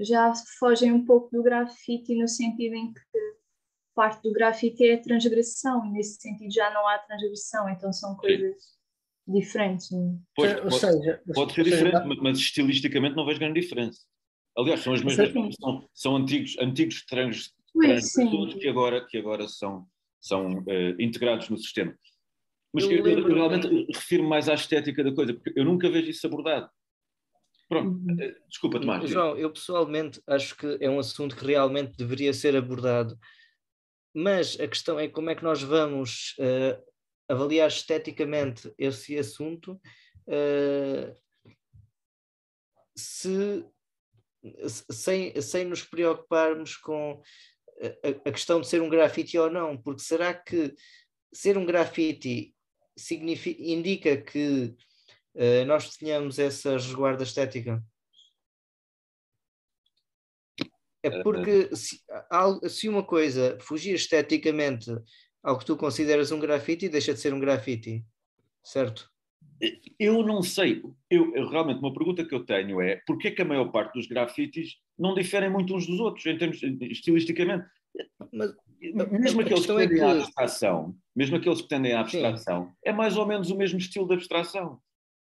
já 0.00 0.32
fogem 0.58 0.92
um 0.92 1.04
pouco 1.04 1.30
do 1.30 1.42
grafite 1.42 2.14
no 2.14 2.28
sentido 2.28 2.74
em 2.74 2.92
que 2.92 3.00
parte 3.94 4.22
do 4.22 4.32
grafite 4.32 4.86
é 4.86 4.94
a 4.94 5.00
transgressão 5.00 5.86
e 5.86 5.90
nesse 5.90 6.20
sentido 6.20 6.52
já 6.52 6.70
não 6.70 6.86
há 6.86 6.98
transgressão, 6.98 7.68
então 7.70 7.90
são 7.92 8.14
coisas 8.14 8.54
Sim. 8.62 9.32
diferentes. 9.32 9.90
É? 9.90 9.96
Pois, 10.34 10.52
ou 10.52 10.62
pode, 10.62 10.80
seja, 10.80 11.22
pode 11.34 11.54
ser 11.54 11.64
diferente, 11.64 12.02
seja, 12.02 12.20
mas 12.22 12.38
estilisticamente 12.38 13.16
não 13.16 13.24
vejo 13.24 13.40
grande 13.40 13.60
diferença. 13.60 14.00
Aliás, 14.56 14.80
são 14.80 14.92
as 14.92 15.02
mesmas, 15.02 15.56
são, 15.58 15.88
são 15.94 16.16
antigos, 16.16 16.56
antigos 16.58 17.04
trans, 17.06 17.54
transgressores 17.72 18.54
que 18.54 18.68
agora, 18.68 19.06
que 19.06 19.18
agora 19.18 19.48
são, 19.48 19.86
são 20.20 20.58
uh, 20.60 21.00
integrados 21.00 21.48
no 21.48 21.58
sistema. 21.58 21.94
Mas 22.76 22.84
eu, 22.84 23.06
eu, 23.06 23.18
eu 23.20 23.34
realmente 23.34 23.86
refiro 23.90 24.22
mais 24.22 24.50
à 24.50 24.54
estética 24.54 25.02
da 25.02 25.14
coisa, 25.14 25.32
porque 25.32 25.58
eu 25.58 25.64
nunca 25.64 25.88
vejo 25.88 26.10
isso 26.10 26.26
abordado. 26.26 26.68
Pronto, 27.70 27.88
uhum. 27.88 28.20
eh, 28.20 28.36
desculpa, 28.46 28.78
Tomás. 28.78 29.08
João, 29.08 29.34
eu 29.36 29.50
pessoalmente 29.50 30.22
acho 30.26 30.54
que 30.54 30.76
é 30.78 30.90
um 30.90 30.98
assunto 30.98 31.34
que 31.34 31.44
realmente 31.44 31.96
deveria 31.96 32.34
ser 32.34 32.54
abordado, 32.54 33.18
mas 34.14 34.60
a 34.60 34.68
questão 34.68 35.00
é 35.00 35.08
como 35.08 35.30
é 35.30 35.34
que 35.34 35.42
nós 35.42 35.62
vamos 35.62 36.34
uh, 36.38 36.84
avaliar 37.28 37.68
esteticamente 37.68 38.70
esse 38.78 39.18
assunto 39.18 39.80
uh, 40.28 41.16
se, 42.94 43.64
sem, 44.90 45.40
sem 45.40 45.64
nos 45.64 45.82
preocuparmos 45.82 46.76
com 46.76 47.22
a, 48.04 48.28
a 48.28 48.32
questão 48.32 48.60
de 48.60 48.68
ser 48.68 48.82
um 48.82 48.88
grafite 48.88 49.38
ou 49.38 49.50
não, 49.50 49.76
porque 49.80 50.02
será 50.02 50.34
que 50.34 50.74
ser 51.32 51.58
um 51.58 51.66
grafite 51.66 52.55
significa, 52.96 53.62
indica 53.62 54.16
que 54.16 54.74
uh, 55.34 55.64
nós 55.66 55.96
tenhamos 55.96 56.38
essa 56.38 56.72
resguarda 56.72 57.22
estética? 57.22 57.82
É 61.02 61.08
eh, 61.08 61.22
porque 61.22 61.74
se, 61.76 62.00
se 62.68 62.88
uma 62.88 63.04
coisa 63.04 63.58
fugir 63.60 63.94
esteticamente 63.94 64.90
ao 65.42 65.58
que 65.58 65.64
tu 65.64 65.76
consideras 65.76 66.32
um 66.32 66.40
grafite, 66.40 66.88
deixa 66.88 67.14
de 67.14 67.20
ser 67.20 67.32
um 67.32 67.38
grafite, 67.38 68.04
certo? 68.64 69.08
Eu 69.98 70.22
não 70.22 70.42
sei. 70.42 70.82
Eu, 71.08 71.34
eu, 71.34 71.48
realmente, 71.48 71.78
uma 71.78 71.92
pergunta 71.92 72.24
que 72.24 72.34
eu 72.34 72.44
tenho 72.44 72.80
é 72.80 72.96
porquê 73.06 73.30
que 73.30 73.40
a 73.40 73.44
maior 73.44 73.70
parte 73.70 73.94
dos 73.94 74.06
grafites 74.06 74.76
não 74.98 75.14
diferem 75.14 75.50
muito 75.50 75.74
uns 75.74 75.86
dos 75.86 75.98
outros, 76.00 76.26
em 76.26 76.36
termos 76.36 76.62
estilisticamente? 76.82 77.66
Mas, 78.32 78.54
mesmo 79.10 79.40
aqueles 79.40 79.66
que 79.66 79.74
tendem 79.74 79.84
é 79.84 79.88
que... 79.88 80.00
à 80.00 80.10
abstração, 80.12 80.94
mesmo 81.14 81.36
aqueles 81.36 81.62
que 81.62 81.68
tendem 81.68 81.92
à 81.92 82.00
abstração, 82.00 82.66
Sim. 82.66 82.72
é 82.84 82.92
mais 82.92 83.16
ou 83.16 83.26
menos 83.26 83.50
o 83.50 83.56
mesmo 83.56 83.78
estilo 83.78 84.06
de 84.06 84.14
abstração. 84.14 84.78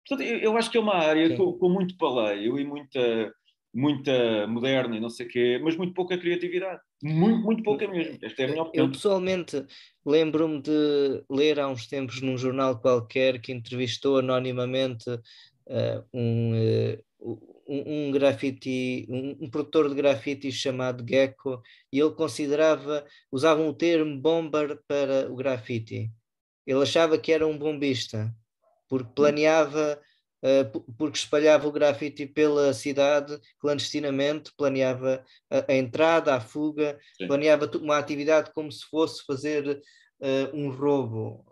Portanto, 0.08 0.28
eu, 0.28 0.40
eu, 0.40 0.58
acho 0.58 0.72
que 0.72 0.78
é 0.78 0.82
uma 0.82 0.96
área 0.96 1.36
com, 1.38 1.54
com, 1.54 1.70
muito 1.70 1.96
paleio 1.98 2.60
e 2.60 2.66
muita, 2.66 3.34
muita 3.74 4.48
moderna 4.48 4.98
e 4.98 5.00
não 5.00 5.10
sei 5.10 5.28
o 5.28 5.30
quê, 5.30 5.60
mas 5.64 5.76
muito 5.76 5.94
pouca 5.94 6.18
criatividade. 6.18 6.82
Muito, 7.04 7.40
muito 7.44 7.64
pouca 7.64 7.88
mesmo. 7.88 8.18
Esta 8.22 8.42
é 8.42 8.46
a 8.46 8.48
minha 8.48 8.64
opinião. 8.64 8.86
Eu 8.86 8.92
pessoalmente 8.92 9.64
lembro-me 10.06 10.62
de 10.62 11.24
ler 11.30 11.60
há 11.60 11.68
uns 11.68 11.88
tempos 11.88 12.22
num 12.22 12.38
jornal 12.38 12.80
qualquer 12.80 13.40
que 13.40 13.52
entrevistou 13.52 14.18
anonimamente 14.18 15.10
uh, 15.10 16.06
um, 16.14 16.54
uh, 17.20 17.38
um, 17.68 18.08
um 18.08 18.12
grafite, 18.12 19.08
um, 19.10 19.46
um, 19.46 19.50
produtor 19.50 19.90
de 19.90 19.96
grafite 19.96 20.52
chamado 20.52 21.06
Gecko, 21.08 21.62
e 21.92 22.00
ele 22.00 22.12
considerava, 22.12 23.06
usava 23.32 23.62
um 23.62 23.74
termo 23.74 24.20
bomber 24.20 24.80
para 24.88 25.32
o 25.32 25.36
grafite. 25.36 26.12
Ele 26.66 26.82
achava 26.82 27.18
que 27.18 27.32
era 27.32 27.48
um 27.48 27.58
bombista 27.58 28.34
porque 28.92 29.14
planeava, 29.16 30.02
uh, 30.44 30.94
porque 30.98 31.18
espalhava 31.18 31.66
o 31.66 31.72
grafite 31.72 32.26
pela 32.26 32.74
cidade 32.74 33.40
clandestinamente, 33.58 34.52
planeava 34.58 35.24
a, 35.50 35.72
a 35.72 35.76
entrada, 35.76 36.36
a 36.36 36.42
fuga, 36.42 37.00
Sim. 37.18 37.26
planeava 37.26 37.72
uma 37.78 37.98
atividade 37.98 38.52
como 38.54 38.70
se 38.70 38.86
fosse 38.88 39.26
fazer 39.26 39.82
uh, 40.20 40.54
um 40.54 40.70
roubo. 40.70 41.51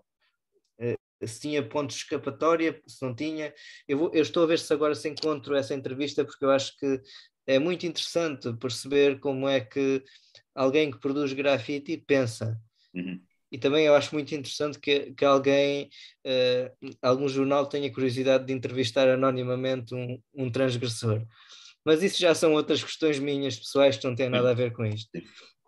Se 1.25 1.39
tinha 1.39 1.67
pontos 1.67 1.97
de 1.97 2.03
escapatória, 2.03 2.81
se 2.87 3.03
não 3.05 3.15
tinha. 3.15 3.53
Eu, 3.87 3.97
vou, 3.97 4.11
eu 4.13 4.21
estou 4.21 4.43
a 4.43 4.47
ver 4.47 4.59
se 4.59 4.73
agora 4.73 4.95
se 4.95 5.09
encontro 5.09 5.55
essa 5.55 5.73
entrevista, 5.73 6.23
porque 6.23 6.45
eu 6.45 6.51
acho 6.51 6.77
que 6.77 7.01
é 7.45 7.59
muito 7.59 7.85
interessante 7.85 8.53
perceber 8.53 9.19
como 9.19 9.47
é 9.47 9.59
que 9.59 10.03
alguém 10.55 10.91
que 10.91 10.99
produz 10.99 11.33
grafite 11.33 11.97
pensa. 11.97 12.57
Uhum 12.93 13.19
e 13.51 13.57
também 13.57 13.85
eu 13.85 13.95
acho 13.95 14.13
muito 14.13 14.33
interessante 14.33 14.79
que, 14.79 15.11
que 15.13 15.25
alguém, 15.25 15.89
uh, 16.25 16.89
algum 17.01 17.27
jornal 17.27 17.65
tenha 17.65 17.91
curiosidade 17.91 18.45
de 18.45 18.53
entrevistar 18.53 19.07
anonimamente 19.09 19.95
um, 19.95 20.21
um 20.33 20.51
transgressor. 20.51 21.25
Mas 21.83 22.03
isso 22.03 22.19
já 22.19 22.35
são 22.35 22.53
outras 22.53 22.83
questões 22.83 23.17
minhas 23.19 23.57
pessoais 23.57 23.97
que 23.97 24.05
não 24.05 24.15
têm 24.15 24.29
nada 24.29 24.51
a 24.51 24.53
ver 24.53 24.71
com 24.73 24.85
isto. 24.85 25.09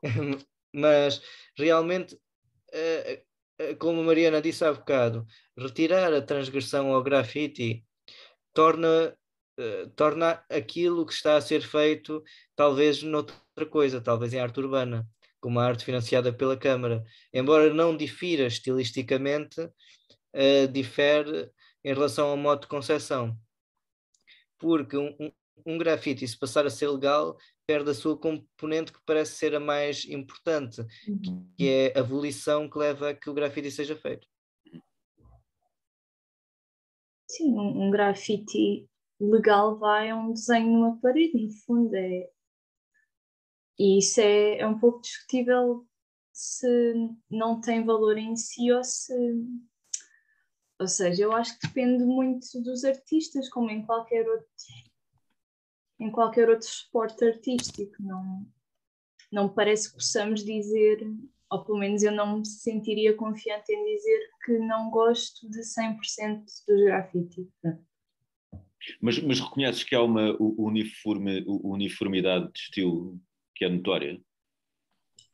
Mas 0.73 1.21
realmente, 1.57 2.15
uh, 2.15 3.21
como 3.79 4.01
a 4.01 4.03
Mariana 4.03 4.41
disse 4.41 4.63
há 4.63 4.73
bocado, 4.73 5.25
retirar 5.57 6.13
a 6.13 6.21
transgressão 6.21 6.93
ao 6.93 7.03
grafite 7.03 7.85
torna 8.53 9.15
uh, 9.59 9.89
torna 9.95 10.43
aquilo 10.49 11.05
que 11.05 11.13
está 11.13 11.35
a 11.35 11.41
ser 11.41 11.61
feito 11.61 12.23
talvez 12.55 13.03
noutra 13.03 13.35
coisa, 13.69 14.01
talvez 14.01 14.33
em 14.33 14.39
arte 14.39 14.59
urbana, 14.59 15.07
como 15.39 15.59
a 15.59 15.65
arte 15.65 15.85
financiada 15.85 16.33
pela 16.33 16.57
Câmara. 16.57 17.03
Embora 17.33 17.73
não 17.73 17.95
difira 17.95 18.47
estilisticamente, 18.47 19.61
uh, 19.61 20.67
difere 20.71 21.49
em 21.83 21.93
relação 21.93 22.29
ao 22.29 22.37
modo 22.37 22.61
de 22.61 22.67
concepção. 22.67 23.37
Porque 24.59 24.97
um, 24.97 25.31
um 25.65 25.77
grafite, 25.77 26.27
se 26.27 26.37
passar 26.37 26.65
a 26.65 26.69
ser 26.69 26.87
legal, 26.87 27.37
perde 27.71 27.91
a 27.91 27.93
sua 27.93 28.17
componente 28.17 28.91
que 28.91 28.99
parece 29.05 29.37
ser 29.37 29.55
a 29.55 29.59
mais 29.59 30.03
importante, 30.03 30.81
uhum. 31.07 31.49
que 31.57 31.69
é 31.69 31.97
a 31.97 32.03
volição 32.03 32.69
que 32.69 32.77
leva 32.77 33.11
a 33.11 33.15
que 33.15 33.29
o 33.29 33.33
grafite 33.33 33.71
seja 33.71 33.95
feito. 33.95 34.27
Sim, 37.29 37.53
um, 37.53 37.87
um 37.87 37.89
grafite 37.89 38.89
legal 39.17 39.79
vai 39.79 40.09
a 40.09 40.17
um 40.17 40.33
desenho 40.33 40.67
numa 40.67 40.99
parede, 40.99 41.41
no 41.41 41.49
fundo. 41.65 41.95
É... 41.95 42.29
E 43.79 43.99
isso 43.99 44.19
é, 44.19 44.57
é 44.57 44.67
um 44.67 44.77
pouco 44.77 44.99
discutível 44.99 45.87
se 46.33 46.93
não 47.29 47.61
tem 47.61 47.85
valor 47.85 48.17
em 48.17 48.35
si 48.35 48.69
ou 48.69 48.83
se. 48.83 49.13
Ou 50.77 50.87
seja, 50.89 51.23
eu 51.23 51.31
acho 51.31 51.57
que 51.57 51.67
depende 51.67 52.03
muito 52.03 52.61
dos 52.61 52.83
artistas, 52.83 53.47
como 53.47 53.69
em 53.69 53.85
qualquer 53.85 54.27
outro 54.27 54.49
em 56.01 56.09
qualquer 56.09 56.49
outro 56.49 56.67
esporte 56.67 57.23
artístico. 57.23 57.95
Não, 57.99 58.45
não 59.31 59.47
parece 59.47 59.89
que 59.89 59.95
possamos 59.95 60.43
dizer, 60.43 60.99
ou 61.49 61.63
pelo 61.63 61.77
menos 61.77 62.01
eu 62.01 62.11
não 62.11 62.39
me 62.39 62.45
sentiria 62.45 63.15
confiante 63.15 63.71
em 63.71 63.85
dizer 63.95 64.29
que 64.43 64.57
não 64.57 64.89
gosto 64.89 65.47
de 65.47 65.59
100% 65.59 66.43
dos 66.67 66.83
grafites. 66.83 67.47
Mas, 68.99 69.19
mas 69.19 69.39
reconheces 69.39 69.83
que 69.83 69.93
há 69.93 70.01
uma 70.01 70.35
uniforme, 70.39 71.45
uniformidade 71.47 72.51
de 72.51 72.59
estilo 72.59 73.21
que 73.55 73.63
é 73.63 73.69
notória? 73.69 74.19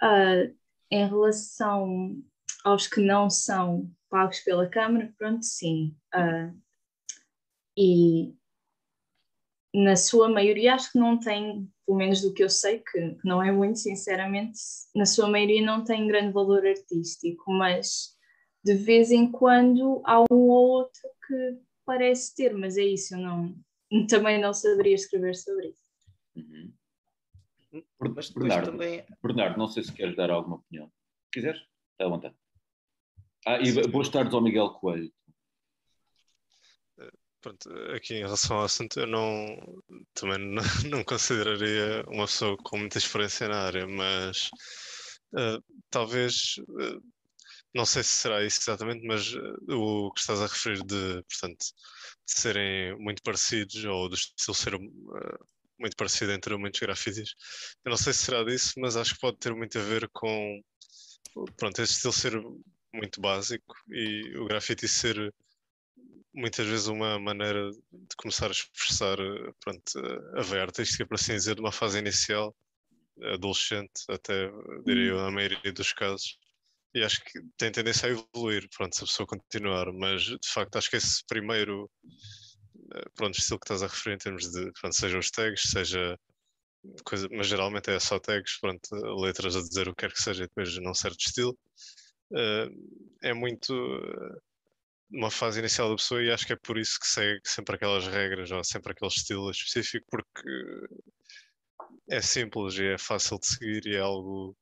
Uh, 0.04 0.54
em 0.92 1.08
relação 1.08 2.22
aos 2.66 2.88
que 2.88 3.00
não 3.00 3.30
são 3.30 3.90
pagos 4.10 4.42
pela 4.42 4.68
Câmara, 4.68 5.14
pronto, 5.18 5.46
sim. 5.46 5.96
Uh, 6.14 6.54
e 7.78 8.36
na 9.78 9.96
sua 9.96 10.28
maioria, 10.28 10.74
acho 10.74 10.92
que 10.92 10.98
não 10.98 11.20
tem, 11.20 11.70
pelo 11.86 12.00
menos 12.00 12.22
do 12.22 12.34
que 12.34 12.44
eu 12.44 12.50
sei, 12.50 12.80
que, 12.80 13.16
que 13.16 13.28
não 13.28 13.44
é 13.44 13.52
muito, 13.52 13.78
sinceramente, 13.78 14.60
na 14.96 15.06
sua 15.06 15.30
maioria 15.30 15.64
não 15.64 15.84
tem 15.84 16.08
grande 16.08 16.34
valor 16.34 16.66
artístico, 16.66 17.52
mas 17.52 18.16
de 18.66 18.74
vez 18.74 19.12
em 19.12 19.32
quando 19.32 20.02
há 20.04 20.20
um 20.22 20.50
ou 20.50 20.68
outro 20.70 21.02
que 21.28 21.60
parece 21.86 22.36
ter, 22.36 22.56
mas 22.56 22.76
é 22.76 22.84
isso, 22.84 23.14
eu 23.14 23.20
não, 23.20 23.56
também 24.10 24.42
não 24.42 24.52
saberia 24.52 24.96
escrever 24.96 25.36
sobre 25.36 25.68
isso. 25.68 25.88
Uhum. 26.36 26.74
Mas 28.16 28.32
Bernardo, 28.32 28.72
também... 28.72 29.06
Bernardo, 29.22 29.60
não 29.60 29.68
sei 29.68 29.84
se 29.84 29.94
queres 29.94 30.16
dar 30.16 30.32
alguma 30.32 30.56
opinião. 30.56 30.88
Se 30.88 31.32
quiseres, 31.34 31.62
está 31.92 32.06
à 32.06 32.10
vontade. 32.10 32.36
Ah, 33.46 33.60
e 33.60 33.88
boas 33.88 34.10
tardes 34.10 34.34
ao 34.34 34.42
Miguel 34.42 34.72
Coelho. 34.72 35.14
Pronto, 37.42 37.70
aqui 37.96 38.16
em 38.16 38.24
relação 38.24 38.58
ao 38.58 38.66
assunto, 38.66 39.00
eu 39.00 39.08
não 39.08 39.82
também 40.14 40.40
não, 40.40 40.64
não 40.90 41.04
consideraria 41.04 42.04
uma 42.08 42.26
pessoa 42.26 42.58
com 42.58 42.78
muita 42.78 42.98
experiência 42.98 43.48
na 43.48 43.64
área, 43.64 43.88
mas 43.88 44.50
uh, 45.34 45.64
talvez 45.90 46.56
uh, 46.68 47.02
não 47.74 47.86
sei 47.86 48.04
se 48.04 48.10
será 48.10 48.44
isso 48.44 48.60
exatamente, 48.62 49.06
mas 49.06 49.34
uh, 49.34 49.74
o 49.74 50.12
que 50.14 50.20
estás 50.20 50.42
a 50.42 50.48
referir 50.48 50.84
de, 50.84 51.24
portanto, 51.30 51.60
de 52.26 52.32
serem 52.42 52.98
muito 52.98 53.22
parecidos 53.22 53.86
ou 53.86 54.10
do 54.10 54.16
estilo 54.16 54.56
ser 54.56 54.78
muito 55.80 55.96
parecido 55.96 56.32
entre 56.32 56.58
muitos 56.58 56.80
grafites, 56.80 57.36
eu 57.86 57.92
não 57.92 57.98
sei 57.98 58.14
se 58.14 58.24
será 58.26 58.44
disso, 58.44 58.74
mas 58.78 58.98
acho 58.98 59.14
que 59.14 59.22
pode 59.22 59.38
ter 59.38 59.54
muito 59.54 59.78
a 59.78 59.82
ver 59.82 60.10
com 60.10 60.62
pronto, 61.56 61.82
esse 61.82 61.94
estilo 61.94 62.14
ser 62.14 62.42
muito 62.94 63.22
básico 63.22 63.76
e 63.90 64.36
o 64.38 64.46
grafite 64.46 64.88
ser 64.88 65.34
muitas 66.38 66.68
vezes 66.68 66.88
uma 66.88 67.20
maneira 67.20 67.72
de 67.72 68.16
começar 68.16 68.48
a 68.48 68.52
expressar 68.52 69.18
pronto, 69.60 69.82
a 70.36 70.42
veia 70.44 70.62
artística, 70.64 71.06
por 71.06 71.16
assim 71.16 71.34
dizer, 71.34 71.56
de 71.56 71.62
uma 71.62 71.72
fase 71.72 71.98
inicial, 71.98 72.56
adolescente, 73.34 74.04
até 74.08 74.50
diria 74.86 75.10
eu, 75.10 75.18
na 75.18 75.32
maioria 75.32 75.74
dos 75.74 75.92
casos. 75.94 76.38
E 76.94 77.04
acho 77.04 77.24
que 77.24 77.42
tem 77.58 77.72
tendência 77.72 78.08
a 78.08 78.12
evoluir, 78.12 78.70
pronto, 78.76 78.96
se 78.96 79.04
a 79.04 79.08
pessoa 79.08 79.28
continuar, 79.28 79.92
mas 79.92 80.22
de 80.24 80.38
facto 80.48 80.78
acho 80.78 80.90
que 80.90 80.98
esse 80.98 81.26
primeiro 81.28 81.90
eh, 82.94 83.06
pronto, 83.16 83.38
estilo 83.38 83.60
que 83.60 83.66
estás 83.66 83.82
a 83.84 83.88
referir 83.88 84.16
em 84.16 84.20
termos 84.20 84.52
de, 84.52 84.72
pronto, 84.80 84.96
sejam 84.96 85.20
os 85.20 85.32
tags, 85.32 85.64
seja 85.72 86.18
coisa, 87.04 87.28
mas 87.32 87.48
geralmente 87.48 87.90
é 87.90 88.00
só 88.00 88.20
tags, 88.20 88.60
pronto, 88.60 88.88
letras 89.20 89.56
a 89.56 89.62
dizer 89.62 89.90
o 89.90 89.96
que 89.96 90.02
quer 90.06 90.14
que 90.14 90.22
seja 90.22 90.44
depois 90.44 90.78
num 90.78 90.94
certo 90.94 91.20
estilo, 91.20 91.58
eh, 92.34 92.70
é 93.24 93.34
muito 93.34 93.74
uma 95.10 95.32
fase 95.32 95.60
inicial 95.60 95.90
da 95.90 95.96
pessoa 95.96 96.22
e 96.22 96.32
acho 96.32 96.46
que 96.46 96.54
é 96.54 96.58
por 96.58 96.78
isso 96.78 97.00
que 97.00 97.08
segue 97.08 97.42
sempre 97.46 97.76
aquelas 97.76 98.08
regras 98.08 98.52
ou 98.52 98.64
sempre 98.64 98.92
aquele 98.92 99.10
estilo 99.10 99.50
específico, 99.50 100.06
porque 100.10 100.50
é 102.10 102.22
simples 102.22 102.76
e 102.76 102.86
é 102.86 102.98
fácil 102.98 103.40
de 103.40 103.48
seguir 103.48 103.86
e 103.86 103.96
é 103.96 104.00
algo. 104.00 104.56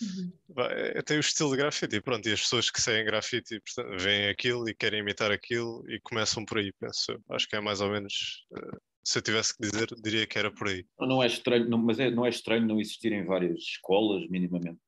Uhum. 0.00 0.32
É, 0.70 1.02
tem 1.02 1.18
o 1.18 1.20
estilo 1.20 1.50
de 1.50 1.58
grafite, 1.58 2.00
pronto, 2.00 2.26
e 2.26 2.32
as 2.32 2.40
pessoas 2.40 2.70
que 2.70 2.80
seguem 2.80 3.04
grafite 3.04 3.60
portanto, 3.60 4.02
veem 4.02 4.28
aquilo 4.28 4.68
e 4.68 4.74
querem 4.74 5.00
imitar 5.00 5.30
aquilo 5.30 5.84
e 5.90 6.00
começam 6.00 6.44
por 6.44 6.58
aí, 6.58 6.72
penso. 6.80 7.20
Acho 7.30 7.48
que 7.48 7.56
é 7.56 7.60
mais 7.60 7.80
ou 7.80 7.90
menos. 7.90 8.46
Uh, 8.50 8.80
se 9.04 9.18
eu 9.18 9.22
tivesse 9.22 9.56
que 9.56 9.68
dizer, 9.68 9.88
diria 10.02 10.26
que 10.26 10.38
era 10.38 10.52
por 10.52 10.68
aí. 10.68 10.86
Não 11.00 11.22
é 11.22 11.26
estranho, 11.26 11.68
não, 11.68 11.78
mas 11.78 11.98
é, 11.98 12.10
não 12.10 12.24
é 12.24 12.30
estranho 12.30 12.66
não 12.66 12.80
existirem 12.80 13.24
várias 13.24 13.58
escolas, 13.58 14.26
minimamente 14.28 14.80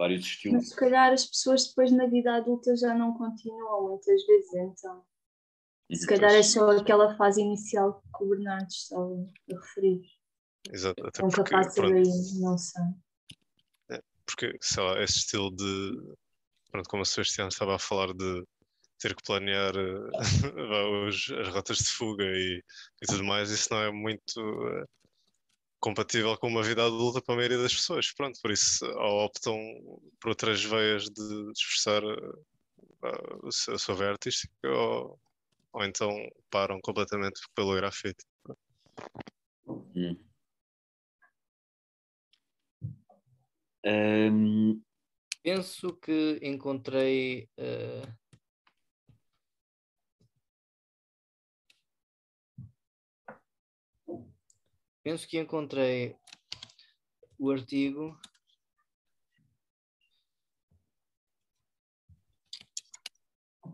vários 0.00 0.24
estilos. 0.24 0.56
Mas 0.56 0.68
se 0.70 0.76
calhar 0.76 1.12
as 1.12 1.26
pessoas 1.26 1.68
depois 1.68 1.92
na 1.92 2.06
vida 2.06 2.34
adulta 2.34 2.74
já 2.74 2.94
não 2.94 3.12
continuam 3.12 3.90
muitas 3.90 4.24
vezes, 4.24 4.54
então. 4.54 5.04
Se 5.92 6.06
calhar 6.06 6.32
é 6.32 6.42
só 6.42 6.70
aquela 6.70 7.16
fase 7.16 7.42
inicial 7.42 8.02
que 8.16 8.24
o 8.24 8.28
Bernardo 8.28 8.68
estava 8.68 9.12
a 9.12 9.54
referir. 9.54 10.02
Exato, 10.72 11.06
até 11.06 11.22
Nunca 11.22 11.36
porque, 11.36 11.50
passa 11.50 11.82
daí, 11.82 12.40
não 12.40 12.56
sei. 12.56 12.82
É, 13.90 14.02
porque, 14.24 14.56
sei 14.60 14.82
lá, 14.82 15.02
esse 15.02 15.18
estilo 15.18 15.50
de. 15.54 16.16
Pronto, 16.70 16.88
como 16.88 17.02
a 17.02 17.04
Sebastião 17.04 17.48
estava 17.48 17.74
a 17.74 17.78
falar 17.78 18.14
de 18.14 18.44
ter 19.00 19.16
que 19.16 19.22
planear 19.24 19.74
os, 21.08 21.30
as 21.40 21.48
rotas 21.48 21.78
de 21.78 21.90
fuga 21.90 22.24
e, 22.24 22.62
e, 23.02 23.06
tudo 23.06 23.24
mais, 23.24 23.50
isso 23.50 23.68
não 23.72 23.82
é 23.82 23.90
muito 23.90 24.38
uh, 24.38 24.86
compatível 25.80 26.36
com 26.36 26.48
uma 26.48 26.62
vida 26.62 26.84
adulta 26.84 27.22
para 27.22 27.34
a 27.34 27.36
maioria 27.36 27.58
das 27.58 27.74
pessoas. 27.74 28.12
Pronto, 28.12 28.38
por 28.40 28.50
isso 28.50 28.84
ou 28.84 29.24
optam 29.24 29.56
por 30.20 30.28
outras 30.28 30.62
veias 30.62 31.04
de 31.04 31.50
expressar 31.52 32.02
a 33.02 33.78
sua 33.78 33.94
veia 33.94 34.10
artística 34.10 34.68
ou, 34.68 35.18
ou 35.72 35.84
então 35.84 36.10
param 36.50 36.80
completamente 36.80 37.40
pelo 37.54 37.74
grafite. 37.74 38.24
Hum. 39.66 40.16
Um... 43.84 44.82
Penso 45.42 45.94
que 45.96 46.38
encontrei 46.42 47.48
uh, 47.58 48.19
penso 55.02 55.26
que 55.26 55.38
encontrei 55.38 56.16
o 57.38 57.50
artigo. 57.50 58.18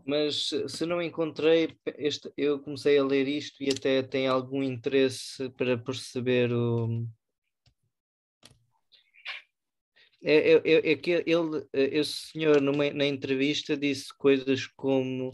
Mas 0.05 0.51
se 0.69 0.85
não 0.85 1.01
encontrei, 1.01 1.77
este, 1.97 2.31
eu 2.37 2.59
comecei 2.59 2.97
a 2.97 3.03
ler 3.03 3.27
isto 3.27 3.61
e 3.61 3.69
até 3.69 4.01
tem 4.01 4.25
algum 4.27 4.63
interesse 4.63 5.49
para 5.51 5.77
perceber 5.77 6.51
o. 6.53 7.05
É, 10.23 10.53
é, 10.53 10.61
é, 10.63 10.91
é 10.91 10.95
que 10.95 11.11
ele, 11.11 11.67
esse 11.73 12.31
senhor, 12.31 12.61
numa, 12.61 12.89
na 12.91 13.05
entrevista, 13.05 13.75
disse 13.75 14.15
coisas 14.17 14.65
como: 14.65 15.29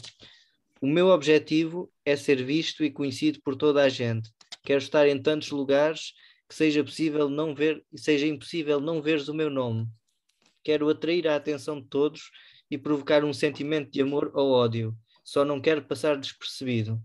O 0.82 0.88
meu 0.88 1.10
objetivo 1.10 1.92
é 2.04 2.16
ser 2.16 2.44
visto 2.44 2.84
e 2.84 2.92
conhecido 2.92 3.40
por 3.44 3.56
toda 3.56 3.84
a 3.84 3.90
gente 3.90 4.32
Quero 4.64 4.80
estar 4.80 5.08
em 5.08 5.22
tantos 5.22 5.52
lugares 5.52 6.14
que 6.48 6.56
seja 6.56 6.84
possível 6.84 7.30
não 7.30 7.54
ver, 7.54 7.84
seja 7.96 8.26
impossível 8.26 8.80
não 8.80 9.02
veres 9.02 9.28
o 9.28 9.34
meu 9.34 9.50
nome. 9.50 9.88
Quero 10.64 10.90
atrair 10.90 11.28
a 11.28 11.36
atenção 11.36 11.82
de 11.82 11.88
todos 11.88 12.32
e 12.72 12.78
provocar 12.78 13.24
um 13.24 13.34
sentimento 13.34 13.92
de 13.92 14.02
amor 14.02 14.32
ou 14.34 14.52
ódio. 14.52 14.96
Só 15.24 15.44
não 15.44 15.60
quero 15.60 15.84
passar 15.84 16.18
despercebido. 16.18 17.02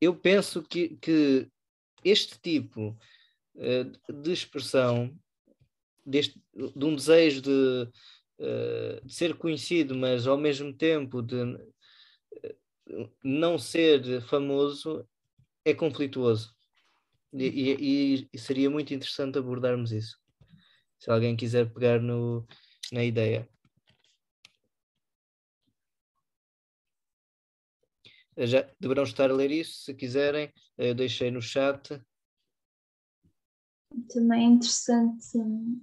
Eu 0.00 0.14
penso 0.16 0.62
que, 0.62 0.96
que 0.96 1.48
este 2.04 2.38
tipo 2.40 2.98
uh, 3.54 4.12
de 4.22 4.32
expressão, 4.32 5.16
deste, 6.04 6.40
de 6.54 6.84
um 6.84 6.94
desejo 6.94 7.40
de, 7.40 7.88
uh, 8.40 9.06
de, 9.06 9.14
ser 9.14 9.34
conhecido, 9.36 9.94
mas 9.94 10.26
ao 10.26 10.36
mesmo 10.36 10.72
tempo 10.72 11.22
de, 11.22 11.36
não 13.22 13.58
ser 13.58 14.20
famoso 14.22 15.06
é 15.64 15.74
conflituoso. 15.74 16.54
E, 17.32 17.46
e, 17.46 18.28
e, 18.32 18.38
seria 18.38 18.70
muito 18.70 18.94
interessante 18.94 19.38
abordarmos 19.38 19.90
isso. 19.90 20.16
Se 21.00 21.10
alguém 21.10 21.36
quiser 21.36 21.72
pegar 21.72 22.00
no, 22.00 22.46
na 22.92 23.02
ideia. 23.02 23.48
Já 28.36 28.68
deverão 28.80 29.02
estar 29.02 29.30
a 29.30 29.34
ler 29.34 29.50
isso, 29.50 29.84
se 29.84 29.94
quiserem. 29.94 30.52
Eu 30.78 30.94
deixei 30.94 31.30
no 31.30 31.42
chat. 31.42 32.00
Também 34.08 34.44
é 34.44 34.48
interessante 34.50 35.38
hum, 35.38 35.82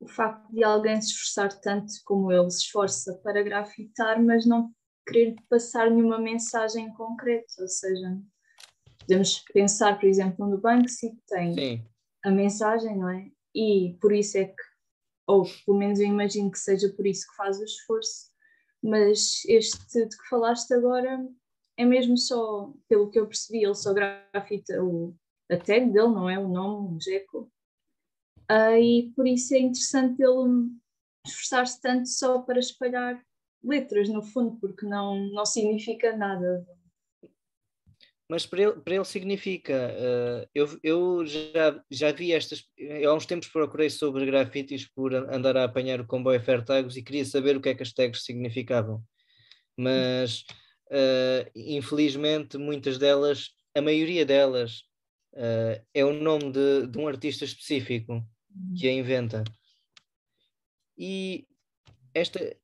o 0.00 0.08
facto 0.08 0.52
de 0.52 0.62
alguém 0.62 1.00
se 1.00 1.08
esforçar 1.08 1.60
tanto 1.60 1.92
como 2.04 2.30
ele 2.30 2.50
se 2.50 2.64
esforça 2.64 3.14
para 3.22 3.42
grafitar, 3.42 4.22
mas 4.22 4.46
não 4.46 4.72
querer 5.06 5.36
passar 5.48 5.90
nenhuma 5.90 6.18
mensagem 6.18 6.92
concreta. 6.94 7.52
Ou 7.60 7.68
seja, 7.68 8.20
podemos 9.06 9.44
pensar, 9.52 9.98
por 9.98 10.06
exemplo, 10.06 10.46
no 10.46 10.58
Banksy 10.58 11.10
que 11.10 11.22
tem 11.26 11.54
Sim. 11.54 11.84
a 12.24 12.30
mensagem, 12.30 12.96
não 12.96 13.08
é? 13.08 13.30
E 13.54 13.96
por 14.00 14.12
isso 14.12 14.36
é 14.36 14.46
que, 14.46 14.62
ou 15.26 15.44
pelo 15.64 15.78
menos 15.78 15.98
eu 15.98 16.06
imagino 16.06 16.50
que 16.50 16.58
seja 16.58 16.88
por 16.90 17.06
isso 17.06 17.26
que 17.28 17.36
faz 17.36 17.58
o 17.58 17.64
esforço, 17.64 18.30
mas 18.82 19.42
este 19.46 20.06
de 20.06 20.16
que 20.16 20.28
falaste 20.28 20.72
agora 20.74 21.26
é 21.78 21.84
mesmo 21.84 22.16
só, 22.16 22.72
pelo 22.88 23.10
que 23.10 23.18
eu 23.18 23.26
percebi, 23.26 23.64
ele 23.64 23.74
só 23.74 23.92
grafita 23.92 24.82
o, 24.82 25.14
a 25.50 25.56
tag 25.56 25.90
dele, 25.90 26.08
não 26.08 26.28
é? 26.28 26.38
O 26.38 26.48
nome, 26.48 26.96
o 26.96 27.00
Jekyll. 27.00 27.50
Uh, 28.50 28.78
e 28.80 29.12
por 29.14 29.26
isso 29.26 29.54
é 29.54 29.58
interessante 29.58 30.22
ele 30.22 30.70
esforçar-se 31.26 31.80
tanto 31.80 32.08
só 32.08 32.40
para 32.40 32.60
espalhar 32.60 33.20
letras, 33.62 34.08
no 34.08 34.22
fundo, 34.22 34.56
porque 34.60 34.86
não, 34.86 35.16
não 35.32 35.44
significa 35.44 36.16
nada. 36.16 36.66
Mas 38.28 38.44
para 38.44 38.62
ele, 38.62 38.72
para 38.80 38.94
ele 38.96 39.04
significa. 39.04 39.94
Uh, 39.94 40.48
eu 40.54 40.80
eu 40.82 41.26
já, 41.26 41.84
já 41.90 42.12
vi 42.12 42.32
estas. 42.32 42.64
Há 43.06 43.14
uns 43.14 43.26
tempos 43.26 43.48
procurei 43.48 43.88
sobre 43.88 44.26
grafites 44.26 44.88
por 44.88 45.14
andar 45.14 45.56
a 45.56 45.64
apanhar 45.64 46.00
o 46.00 46.06
comboio 46.06 46.42
Fairtagos 46.42 46.96
e 46.96 47.02
queria 47.02 47.24
saber 47.24 47.56
o 47.56 47.60
que 47.60 47.68
é 47.68 47.74
que 47.74 47.82
as 47.82 47.92
tags 47.92 48.24
significavam. 48.24 49.02
Mas 49.76 50.44
uh, 50.90 51.50
infelizmente 51.54 52.58
muitas 52.58 52.98
delas, 52.98 53.50
a 53.76 53.80
maioria 53.80 54.26
delas, 54.26 54.80
uh, 55.34 55.80
é 55.94 56.04
o 56.04 56.12
nome 56.12 56.50
de, 56.50 56.88
de 56.88 56.98
um 56.98 57.06
artista 57.06 57.44
específico 57.44 58.22
que 58.76 58.88
a 58.88 58.92
inventa. 58.92 59.44
E 60.98 61.46
esta, 62.14 62.56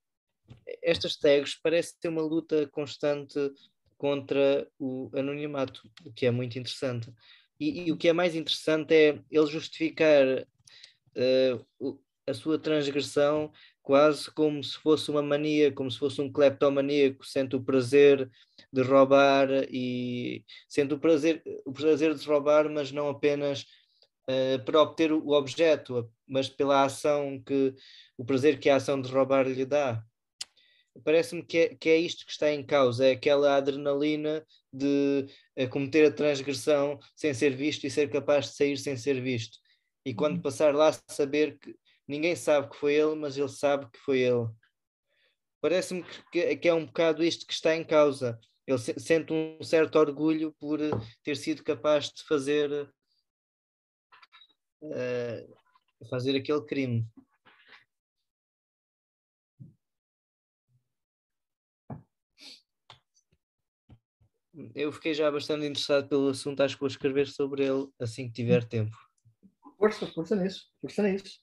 estas 0.83 1.16
tags 1.16 1.55
parece 1.62 1.98
ter 2.01 2.09
uma 2.09 2.22
luta 2.22 2.66
constante 2.68 3.38
contra 4.03 4.67
o 4.81 5.09
anonimato, 5.15 5.88
o 6.05 6.12
que 6.12 6.27
é 6.27 6.31
muito 6.33 6.59
interessante. 6.59 7.09
E, 7.61 7.87
e 7.87 7.93
o 7.93 7.97
que 7.97 8.09
é 8.09 8.12
mais 8.12 8.35
interessante 8.35 8.93
é 8.93 9.21
ele 9.31 9.47
justificar 9.47 10.27
uh, 10.41 12.01
a 12.27 12.35
sua 12.35 12.59
transgressão 12.59 13.53
quase 13.81 14.29
como 14.33 14.61
se 14.65 14.77
fosse 14.79 15.09
uma 15.09 15.23
mania, 15.23 15.71
como 15.71 15.88
se 15.88 16.01
fosse 16.01 16.21
um 16.21 16.33
cleptomaníaco, 16.33 17.25
sente 17.25 17.55
o 17.55 17.62
prazer 17.62 18.29
de 18.73 18.83
roubar 18.83 19.49
e 19.71 20.45
sente 20.69 20.95
o 20.95 20.99
prazer, 20.99 21.41
o 21.65 21.73
prazer 21.73 22.12
de 22.12 22.27
roubar, 22.27 22.69
mas 22.69 22.91
não 22.91 23.09
apenas 23.09 23.65
uh, 24.29 24.65
para 24.65 24.83
obter 24.83 25.12
o 25.12 25.29
objeto, 25.29 26.11
mas 26.27 26.49
pela 26.49 26.83
ação 26.83 27.41
que 27.47 27.73
o 28.19 28.25
prazer 28.25 28.59
que 28.59 28.69
a 28.69 28.75
ação 28.75 29.01
de 29.01 29.09
roubar 29.12 29.47
lhe 29.47 29.65
dá. 29.65 30.05
Parece-me 31.05 31.42
que 31.42 31.59
é, 31.59 31.74
que 31.74 31.88
é 31.88 31.96
isto 31.96 32.26
que 32.26 32.33
está 32.33 32.50
em 32.50 32.64
causa, 32.64 33.07
é 33.07 33.12
aquela 33.12 33.57
adrenalina 33.57 34.44
de 34.72 35.26
uh, 35.59 35.68
cometer 35.68 36.07
a 36.07 36.14
transgressão 36.14 36.98
sem 37.16 37.33
ser 37.33 37.57
visto 37.57 37.85
e 37.85 37.90
ser 37.90 38.11
capaz 38.11 38.46
de 38.46 38.57
sair 38.57 38.76
sem 38.76 38.96
ser 38.96 39.20
visto. 39.20 39.59
E 40.05 40.12
quando 40.14 40.37
uhum. 40.37 40.42
passar 40.42 40.74
lá, 40.74 40.92
saber 41.09 41.59
que 41.59 41.74
ninguém 42.07 42.37
sabe 42.37 42.68
que 42.68 42.76
foi 42.76 42.94
ele, 42.94 43.14
mas 43.14 43.37
ele 43.37 43.48
sabe 43.48 43.90
que 43.90 43.98
foi 44.00 44.20
ele. 44.20 44.48
Parece-me 45.61 46.05
que, 46.31 46.57
que 46.57 46.68
é 46.68 46.74
um 46.74 46.85
bocado 46.85 47.24
isto 47.24 47.46
que 47.46 47.52
está 47.52 47.74
em 47.74 47.85
causa. 47.85 48.38
Ele 48.66 48.78
se, 48.78 48.94
sente 48.98 49.33
um 49.33 49.62
certo 49.62 49.96
orgulho 49.96 50.52
por 50.59 50.81
eh, 50.81 50.90
ter 51.22 51.37
sido 51.37 51.62
capaz 51.62 52.11
de 52.11 52.22
fazer 52.24 52.90
uh, 54.83 56.09
fazer 56.11 56.37
aquele 56.37 56.64
crime. 56.64 57.07
Eu 64.75 64.93
fiquei 64.93 65.15
já 65.15 65.31
bastante 65.31 65.65
interessado 65.65 66.09
pelo 66.09 66.29
assunto, 66.29 66.62
acho 66.62 66.75
que 66.75 66.81
vou 66.81 66.88
escrever 66.88 67.27
sobre 67.27 67.65
ele 67.65 67.88
assim 67.99 68.27
que 68.27 68.35
tiver 68.35 68.65
tempo. 68.65 68.97
Força, 69.79 70.07
força 70.07 70.37
nisso, 70.37 70.71
força 70.81 71.03
nisso. 71.03 71.41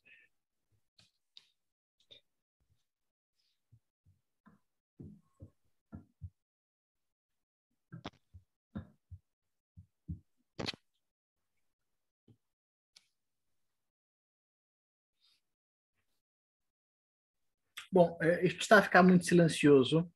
Bom, 17.92 18.18
eh, 18.22 18.46
isto 18.46 18.62
está 18.62 18.78
a 18.78 18.82
ficar 18.84 19.02
muito 19.02 19.26
silencioso. 19.26 20.08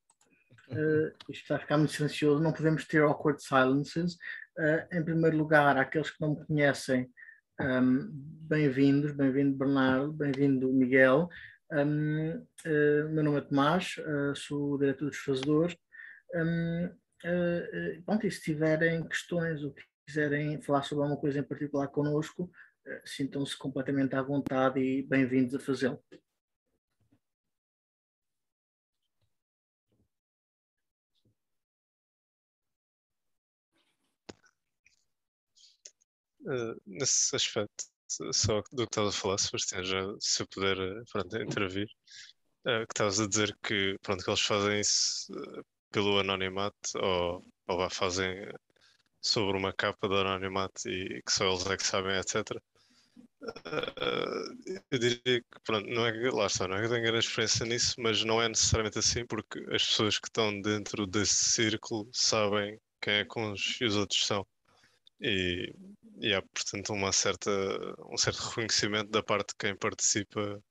Uh, 0.73 1.13
isto 1.29 1.53
a 1.53 1.59
ficar 1.59 1.77
muito 1.77 1.93
silencioso. 1.93 2.41
Não 2.41 2.51
podemos 2.51 2.86
ter 2.86 3.03
awkward 3.03 3.41
silences. 3.41 4.15
Uh, 4.57 4.97
em 4.97 5.03
primeiro 5.03 5.38
lugar, 5.38 5.77
aqueles 5.77 6.09
que 6.09 6.19
não 6.19 6.31
me 6.36 6.45
conhecem, 6.45 7.09
um, 7.59 7.65
ehm, 7.65 8.09
bem-vindos. 8.12 9.12
Bem-vindo, 9.12 9.55
Bernardo. 9.55 10.12
Bem-vindo, 10.12 10.73
Miguel. 10.73 11.29
Um, 11.71 11.77
ehm, 11.77 13.05
uh, 13.05 13.09
meu 13.09 13.23
nome 13.23 13.38
é 13.38 13.41
Tomás, 13.41 13.95
sou 14.36 14.73
o 14.73 14.77
diretor 14.79 15.09
dos 15.09 15.17
fazedores. 15.17 15.75
Um, 16.33 16.89
ehm, 17.23 18.03
bom, 18.05 18.19
e 18.23 18.31
se 18.31 18.41
tiverem 18.41 19.07
questões 19.07 19.63
ou 19.63 19.75
quiserem 20.07 20.59
falar 20.62 20.83
sobre 20.83 21.03
alguma 21.03 21.19
coisa 21.19 21.39
em 21.39 21.43
particular 21.43 21.88
connosco, 21.88 22.51
sintam-se 23.05 23.57
completamente 23.57 24.15
à 24.15 24.21
vontade 24.21 24.79
e 24.79 25.03
bem-vindos 25.03 25.55
a 25.55 25.59
fazê-lo. 25.59 26.03
Uh, 36.45 36.79
nesse 36.86 37.36
aspecto, 37.36 37.86
só 38.34 38.62
do 38.71 38.84
que 38.84 38.84
estavas 38.84 39.15
a 39.15 39.17
falar, 39.19 39.38
Sebastião, 39.38 39.84
já 39.84 40.15
se 40.19 40.43
eu 40.43 40.47
puder 40.47 40.77
eh, 40.77 41.03
pronto, 41.12 41.38
intervir, 41.38 41.88
uh, 42.67 42.86
que 42.88 42.93
estavas 42.93 43.19
a 43.19 43.27
dizer 43.27 43.58
que, 43.63 43.97
pronto, 44.01 44.23
que 44.23 44.29
eles 44.29 44.41
fazem 44.41 44.79
isso 44.79 45.34
pelo 45.91 46.19
anonimato 46.19 46.77
ou, 46.97 47.45
ou 47.67 47.89
fazem 47.89 48.47
sobre 49.21 49.58
uma 49.58 49.73
capa 49.73 50.08
de 50.10 50.15
anonimato 50.15 50.89
e 50.89 51.21
que 51.23 51.32
só 51.32 51.45
eles 51.47 51.65
é 51.67 51.77
que 51.77 51.84
sabem, 51.86 52.17
etc. 52.17 52.62
Uh, 53.41 54.84
eu 54.91 54.99
diria 54.99 55.41
que, 55.41 55.60
pronto, 55.65 55.88
não 55.89 56.06
é 56.06 56.12
que, 56.12 56.29
lá 56.29 56.47
está, 56.47 56.67
não 56.67 56.77
é 56.77 56.82
que 56.82 56.89
tenho 56.89 57.03
grande 57.03 57.25
experiência 57.25 57.65
nisso, 57.65 57.95
mas 57.99 58.23
não 58.23 58.41
é 58.41 58.47
necessariamente 58.49 58.99
assim, 58.99 59.25
porque 59.25 59.60
as 59.73 59.86
pessoas 59.86 60.19
que 60.19 60.27
estão 60.27 60.62
dentro 60.62 61.06
desse 61.08 61.45
círculo 61.45 62.10
sabem 62.13 62.79
quem 63.01 63.15
é 63.15 63.25
que 63.25 63.39
uns 63.39 63.79
e 63.82 63.86
os 63.86 63.95
outros 63.95 64.25
são. 64.25 64.45
E, 65.23 65.73
e 66.19 66.33
há, 66.33 66.41
portanto, 66.41 66.91
uma 66.91 67.13
certa, 67.13 67.49
um 68.12 68.17
certo 68.17 68.39
reconhecimento 68.39 69.09
da 69.09 69.23
parte 69.23 69.49
de 69.49 69.55
quem 69.57 69.75
participa 69.75 70.62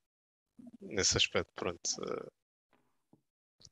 nesse 0.79 1.17
aspecto. 1.17 1.51
Pronto, 1.55 1.81
uh, 2.01 2.31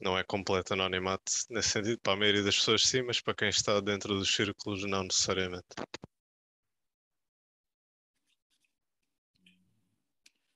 não 0.00 0.16
é 0.16 0.24
completo 0.24 0.72
anonimato 0.72 1.30
nesse 1.50 1.68
sentido. 1.68 2.00
Para 2.00 2.14
a 2.14 2.16
maioria 2.16 2.42
das 2.42 2.56
pessoas, 2.56 2.82
sim, 2.82 3.02
mas 3.02 3.20
para 3.20 3.34
quem 3.34 3.50
está 3.50 3.78
dentro 3.80 4.14
dos 4.14 4.34
círculos, 4.34 4.82
não 4.84 5.02
necessariamente. 5.02 5.68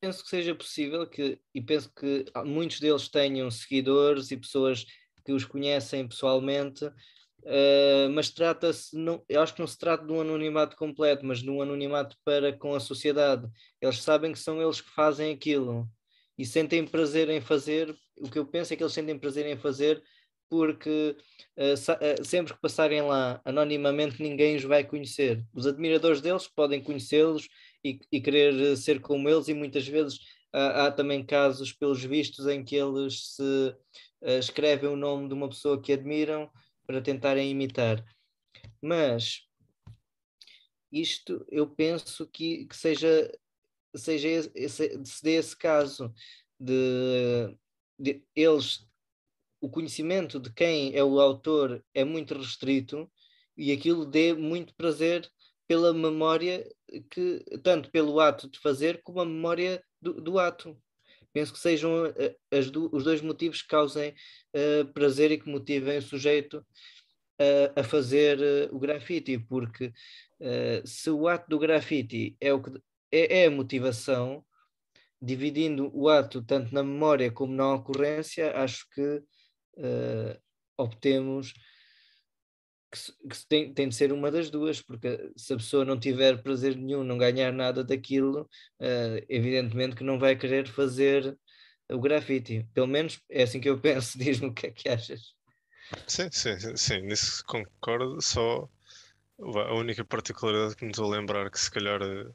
Penso 0.01 0.23
que 0.23 0.31
seja 0.31 0.55
possível 0.55 1.07
que, 1.07 1.39
e 1.55 1.63
penso 1.63 1.93
que 1.93 2.25
muitos 2.47 2.81
deles 2.81 3.09
tenham 3.09 3.51
seguidores 3.51 4.31
e 4.31 4.37
pessoas 4.39 4.87
que 5.25 5.33
os 5.33 5.45
conhecem 5.45 6.07
pessoalmente 6.09 6.91
Uh, 7.45 8.09
mas 8.15 8.31
trata-se, 8.31 8.97
eu 9.29 9.43
acho 9.43 9.53
que 9.53 9.61
não 9.61 9.67
se 9.67 9.79
trata 9.79 10.07
de 10.07 10.11
um 10.11 10.21
anonimato 10.21 10.77
completo, 10.77 11.27
mas 11.27 11.41
de 11.41 11.51
um 11.51 11.61
anonimato 11.61 12.17
para 12.25 12.57
com 12.57 12.75
a 12.75 12.81
sociedade. 12.81 13.47
Eles 13.81 14.03
sabem 14.03 14.33
que 14.33 14.39
são 14.39 14.63
eles 14.63 14.81
que 14.81 14.91
fazem 14.91 15.33
aquilo 15.33 15.87
e 16.39 16.47
sentem 16.47 16.87
prazer 16.87 17.29
em 17.29 17.43
fazer. 17.43 17.95
O 18.19 18.31
que 18.31 18.39
eu 18.39 18.47
penso 18.47 18.73
é 18.73 18.77
que 18.77 18.83
eles 18.83 18.95
sentem 18.95 19.19
prazer 19.19 19.47
em 19.47 19.59
fazer 19.59 20.03
porque 20.49 21.17
uh, 21.59 21.75
uh, 21.75 22.25
sempre 22.25 22.55
que 22.55 22.61
passarem 22.61 23.03
lá 23.03 23.41
anonimamente 23.45 24.23
ninguém 24.23 24.57
os 24.57 24.65
vai 24.65 24.83
conhecer. 24.83 25.45
Os 25.53 25.67
admiradores 25.67 26.23
deles 26.23 26.49
podem 26.49 26.83
conhecê-los 26.83 27.47
e, 27.85 27.99
e, 28.11 28.21
querer 28.23 28.77
ser 28.77 29.01
como 29.01 29.29
eles, 29.29 29.49
e 29.49 29.55
muitas 29.55 29.87
vezes 29.87 30.19
há 30.51 30.91
também 30.91 31.27
casos, 31.27 31.73
pelos 31.73 32.03
vistos, 32.03 32.47
em 32.47 32.65
que 32.65 32.77
eles 32.77 33.35
se 33.35 33.75
escrevem 34.39 34.89
o 34.89 34.97
nome 34.97 35.27
de 35.29 35.35
uma 35.35 35.49
pessoa 35.49 35.83
que 35.83 35.93
admiram 35.93 36.49
para 36.87 37.01
tentarem 37.01 37.51
imitar. 37.51 38.05
Mas 38.81 39.47
isto 40.93 41.45
eu 41.51 41.69
penso 41.69 42.27
que, 42.27 42.67
que 42.67 42.77
seja, 42.77 43.31
seja 43.97 44.29
esse, 44.55 45.05
se 45.05 45.23
dê 45.23 45.33
esse 45.33 45.57
caso 45.57 46.13
de, 46.59 47.57
de 47.99 48.23
eles 48.35 48.87
o 49.61 49.69
conhecimento 49.69 50.39
de 50.39 50.53
quem 50.53 50.95
é 50.95 51.03
o 51.03 51.19
autor 51.19 51.83
é 51.95 52.05
muito 52.05 52.35
restrito 52.35 53.11
e 53.57 53.73
aquilo 53.73 54.05
dê 54.05 54.35
muito 54.35 54.75
prazer 54.75 55.31
pela 55.67 55.93
memória 55.95 56.71
que 57.11 57.43
tanto 57.63 57.91
pelo 57.91 58.21
ato 58.21 58.49
de 58.49 58.59
fazer 58.59 59.03
como 59.03 59.21
a 59.21 59.25
memória 59.25 59.83
do, 60.01 60.21
do 60.21 60.39
ato 60.39 60.79
penso 61.35 61.53
que 61.53 61.59
sejam 61.59 62.07
eh, 62.07 62.61
do, 62.71 62.89
os 62.95 63.03
dois 63.03 63.21
motivos 63.21 63.61
que 63.61 63.69
causem 63.69 64.15
uh, 64.55 64.93
prazer 64.95 65.33
e 65.33 65.39
que 65.39 65.51
motivem 65.51 65.99
o 65.99 66.03
sujeito 66.03 66.59
uh, 66.59 67.81
a 67.81 67.83
fazer 67.83 68.39
uh, 68.39 68.75
o 68.75 68.79
grafite, 68.79 69.37
porque 69.37 69.93
se 70.85 71.09
o 71.09 71.27
ato 71.27 71.49
do 71.49 71.59
grafite 71.59 72.37
é, 72.39 72.53
o 72.53 72.61
que, 72.61 72.71
é, 73.11 73.45
é, 73.45 73.47
a 73.47 73.51
motivação, 73.51 74.45
dividindo 75.23 75.91
o 75.95 76.07
ato 76.07 76.43
tanto 76.43 76.75
na 76.75 76.83
memória 76.83 77.33
como 77.33 77.55
na 77.55 77.73
ocorrência, 77.73 78.55
acho 78.55 78.87
que 78.91 79.23
obtemos 80.77 81.55
que, 82.95 83.29
que 83.29 83.47
tem, 83.49 83.75
tem, 83.75 83.89
de 83.89 83.95
ser 83.95 84.13
uma 84.13 84.31
das 84.31 84.51
duas, 84.51 84.81
porque 84.81 85.33
se 85.37 85.53
a 85.53 85.57
pessoa 85.57 85.85
não 85.85 85.99
tiver 85.99 86.43
prazer 86.43 86.77
nenhum, 86.77 87.03
não 87.03 87.19
ganhar 87.19 87.53
nada 87.53 87.83
daquilo, 87.83 88.43
uh, 88.81 89.25
evidentemente 89.29 89.97
que 89.97 90.05
não 90.05 90.19
vai 90.19 90.37
querer 90.37 90.69
fazer 90.69 91.37
o 91.91 92.01
grafite. 92.01 92.67
Pelo 92.73 92.87
menos 92.87 93.21
é 93.29 93.43
assim 93.43 93.61
que 93.61 93.69
eu 93.69 93.79
penso. 93.81 94.19
Diz-me 94.19 94.49
o 94.49 94.55
que 94.55 94.69
é 94.69 94.71
que 94.71 94.89
achas. 94.89 95.35
Sim, 96.07 96.29
sim, 96.31 96.77
sim, 96.77 97.01
nisso 97.03 97.45
concordo. 97.47 98.21
Só 98.23 98.69
a 99.39 99.75
única 99.75 100.05
particularidade 100.05 100.77
que 100.77 100.85
me 100.85 100.91
estou 100.91 101.13
a 101.13 101.17
lembrar 101.17 101.51
que 101.51 101.61
se 101.61 101.71
calhar 101.71 102.01
eh, 102.03 102.33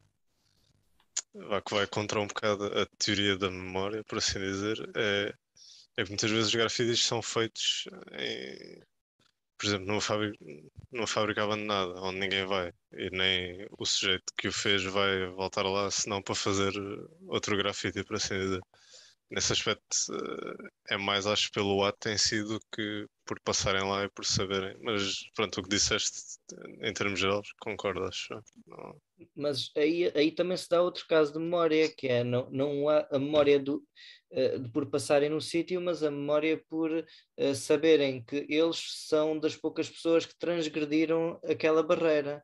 que 1.66 1.74
vai 1.74 1.88
contra 1.88 2.20
um 2.20 2.28
bocado 2.28 2.66
a 2.66 2.86
teoria 2.98 3.38
da 3.38 3.50
memória, 3.50 4.04
por 4.04 4.18
assim 4.18 4.40
dizer, 4.40 4.78
é, 4.96 5.34
é 5.98 6.04
que 6.04 6.10
muitas 6.10 6.30
vezes 6.30 6.48
os 6.48 6.56
grafites 6.56 7.06
são 7.06 7.22
feitos 7.22 7.88
em, 8.14 8.84
por 9.60 9.68
exemplo, 9.68 9.88
numa 9.88 10.02
fábrica, 10.02 10.38
numa 10.92 11.08
fábrica 11.08 11.44
abandonada, 11.44 12.02
onde 12.02 12.20
ninguém 12.20 12.46
vai, 12.46 12.74
e 12.94 13.10
nem 13.12 13.68
o 13.78 13.86
sujeito 13.86 14.34
que 14.38 14.48
o 14.48 14.54
fez 14.54 14.84
vai 14.86 15.28
voltar 15.28 15.64
lá, 15.64 15.92
senão 15.92 16.22
para 16.22 16.36
fazer 16.36 16.74
outro 17.28 17.58
grafite, 17.58 18.04
por 18.06 18.16
assim 18.16 18.40
dizer. 18.40 18.62
Nesse 19.32 19.54
aspecto, 19.54 19.96
eh, 20.12 20.96
é 20.96 20.98
mais, 20.98 21.28
acho, 21.28 21.52
pelo 21.52 21.84
ato 21.84 22.10
em 22.10 22.18
si 22.18 22.44
do 22.44 22.60
que 22.74 23.06
por 23.26 23.40
passarem 23.42 23.84
lá 23.84 24.04
e 24.04 24.10
por 24.10 24.26
saberem. 24.26 24.76
Mas, 24.82 25.30
pronto, 25.36 25.60
o 25.60 25.64
que 25.64 25.70
disseste, 25.70 26.40
em 26.82 26.92
termos 26.92 27.20
gerais, 27.20 27.48
concordo, 27.60 28.06
acho. 28.06 28.34
Não... 28.66 29.00
Mas 29.36 29.70
aí, 29.78 30.12
aí 30.16 30.32
também 30.32 30.58
se 30.58 30.68
dá 30.68 30.82
outro 30.82 31.06
caso 31.08 31.34
de 31.34 31.40
memória, 31.40 31.94
que 31.96 32.08
é 32.08 32.24
não, 32.24 32.50
não 32.50 32.90
há 32.90 33.08
a 33.12 33.20
memória 33.20 33.60
do, 33.60 33.84
uh, 34.32 34.70
por 34.74 34.88
passarem 34.90 35.30
no 35.30 35.40
sítio, 35.40 35.80
mas 35.80 36.02
a 36.02 36.10
memória 36.10 36.60
por 36.68 36.92
uh, 36.92 37.56
saberem 37.56 38.24
que 38.24 38.48
eles 38.50 39.06
são 39.08 39.40
das 39.40 39.56
poucas 39.56 39.88
pessoas 39.88 40.26
que 40.26 40.36
transgrediram 40.40 41.40
aquela 41.44 41.84
barreira, 41.84 42.44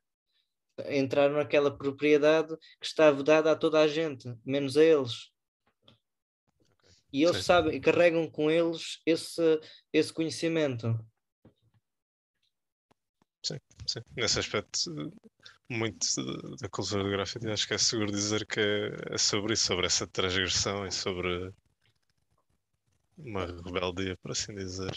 entraram 0.89 1.35
naquela 1.35 1.75
propriedade 1.75 2.55
que 2.79 2.85
está 2.85 3.09
vedada 3.09 3.51
a 3.51 3.55
toda 3.55 3.79
a 3.79 3.87
gente, 3.87 4.31
menos 4.45 4.77
a 4.77 4.83
eles. 4.83 5.34
E 7.15 7.23
eles 7.23 7.37
Sim. 7.37 7.43
sabem, 7.43 7.79
carregam 7.79 8.29
com 8.29 8.51
eles 8.51 8.99
esse, 9.05 9.61
esse 9.93 10.11
conhecimento. 10.11 10.99
Sim, 13.41 13.57
sim. 13.87 14.01
Nesse 14.17 14.39
aspecto, 14.39 14.77
muito 15.69 16.05
da 16.59 16.67
cultura 16.67 17.05
do 17.05 17.09
grafite, 17.09 17.47
acho 17.47 17.65
que 17.69 17.73
é 17.73 17.77
seguro 17.77 18.11
dizer 18.11 18.45
que 18.45 18.59
é, 18.59 19.13
é 19.13 19.17
sobre 19.17 19.53
isso, 19.53 19.65
sobre 19.65 19.85
essa 19.85 20.05
transgressão 20.05 20.85
e 20.85 20.91
sobre 20.91 21.53
uma 23.17 23.45
rebeldia, 23.45 24.17
por 24.17 24.31
assim 24.31 24.53
dizer. 24.53 24.91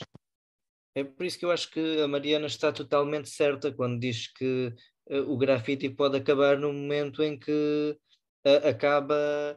É 0.97 1.05
por 1.05 1.25
isso 1.25 1.39
que 1.39 1.45
eu 1.45 1.53
acho 1.53 1.71
que 1.71 2.01
a 2.01 2.09
Mariana 2.09 2.49
está 2.49 2.73
totalmente 2.73 3.29
certa 3.29 3.71
quando 3.73 4.01
diz 4.01 4.27
que 4.27 4.75
uh, 5.09 5.31
o 5.31 5.39
grafite 5.39 5.89
pode 5.89 6.17
acabar 6.17 6.59
no 6.59 6.73
momento 6.73 7.23
em 7.23 7.39
que 7.39 7.97
uh, 8.45 8.69
acaba, 8.69 9.57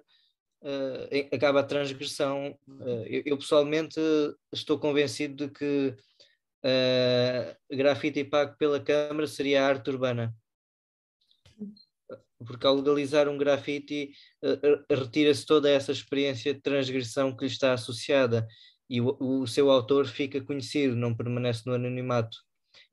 uh, 0.61 1.35
acaba 1.35 1.61
a 1.61 1.63
transgressão. 1.63 2.57
Eu, 3.05 3.23
eu, 3.25 3.37
pessoalmente 3.37 3.99
estou 4.51 4.79
convencido 4.79 5.47
de 5.47 5.53
que 5.53 5.95
grafite 7.71 8.23
pago 8.23 8.55
pela 8.55 8.79
Câmara 8.79 9.25
seria 9.25 9.63
a 9.63 9.67
arte 9.67 9.89
urbana 9.89 10.31
porque 12.45 12.65
ao 12.65 12.75
legalizar 12.75 13.27
um 13.29 13.37
grafite 13.37 14.11
uh, 14.43 14.95
retira-se 14.95 15.45
toda 15.45 15.69
essa 15.69 15.91
experiência 15.91 16.53
de 16.53 16.61
transgressão 16.61 17.35
que 17.35 17.45
lhe 17.45 17.51
está 17.51 17.73
associada 17.73 18.47
e 18.89 18.99
o, 18.99 19.15
o, 19.19 19.47
seu 19.47 19.71
autor 19.71 20.05
fica 20.05 20.41
conhecido, 20.41 20.95
não 20.95 21.15
permanece 21.15 21.63
no 21.65 21.73
anonimato. 21.73 22.37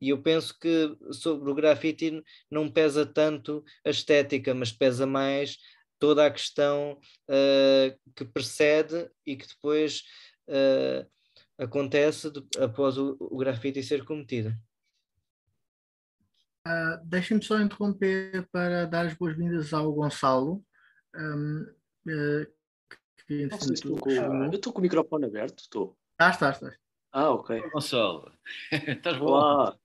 E 0.01 0.11
eu 0.11 0.23
penso 0.23 0.57
que 0.59 0.97
sobre 1.11 1.51
o 1.51 1.55
grafite 1.55 2.23
não 2.49 2.71
pesa 2.71 3.05
tanto 3.05 3.65
a 3.85 3.91
estética, 3.91 4.55
mas 4.55 4.71
pesa 4.71 5.07
mais 5.07 5.57
toda 5.99 6.27
a 6.27 6.31
questão 6.31 6.99
uh, 7.29 8.13
que 8.15 8.25
precede 8.25 9.11
e 9.27 9.37
que 9.37 9.47
depois 9.47 10.03
uh, 10.49 11.09
acontece 11.59 12.31
de, 12.31 12.45
após 12.59 12.97
o, 12.97 13.17
o 13.21 13.37
grafite 13.37 13.83
ser 13.83 14.05
cometido. 14.05 14.51
Uh, 16.67 17.03
Deixem-me 17.05 17.43
só 17.43 17.61
interromper 17.61 18.47
para 18.53 18.87
dar 18.87 19.07
as 19.07 19.15
boas-vindas 19.15 19.73
ao 19.73 19.93
Gonçalo. 19.93 20.65
Um, 21.17 21.63
uh, 22.07 22.47
que, 23.27 23.47
Nossa, 23.47 23.73
estou 23.73 23.97
com, 23.97 24.11
eu 24.11 24.51
estou 24.51 24.73
com 24.73 24.79
o 24.79 24.83
microfone 24.83 25.27
aberto, 25.27 25.61
estou. 25.61 25.99
Ah, 26.19 26.31
estás, 26.31 26.57
estás. 26.57 26.79
Ah, 27.13 27.31
ok. 27.31 27.61
Gonçalo, 27.71 28.33
estás 28.73 29.17
bom? 29.19 29.27
Olá. 29.27 29.79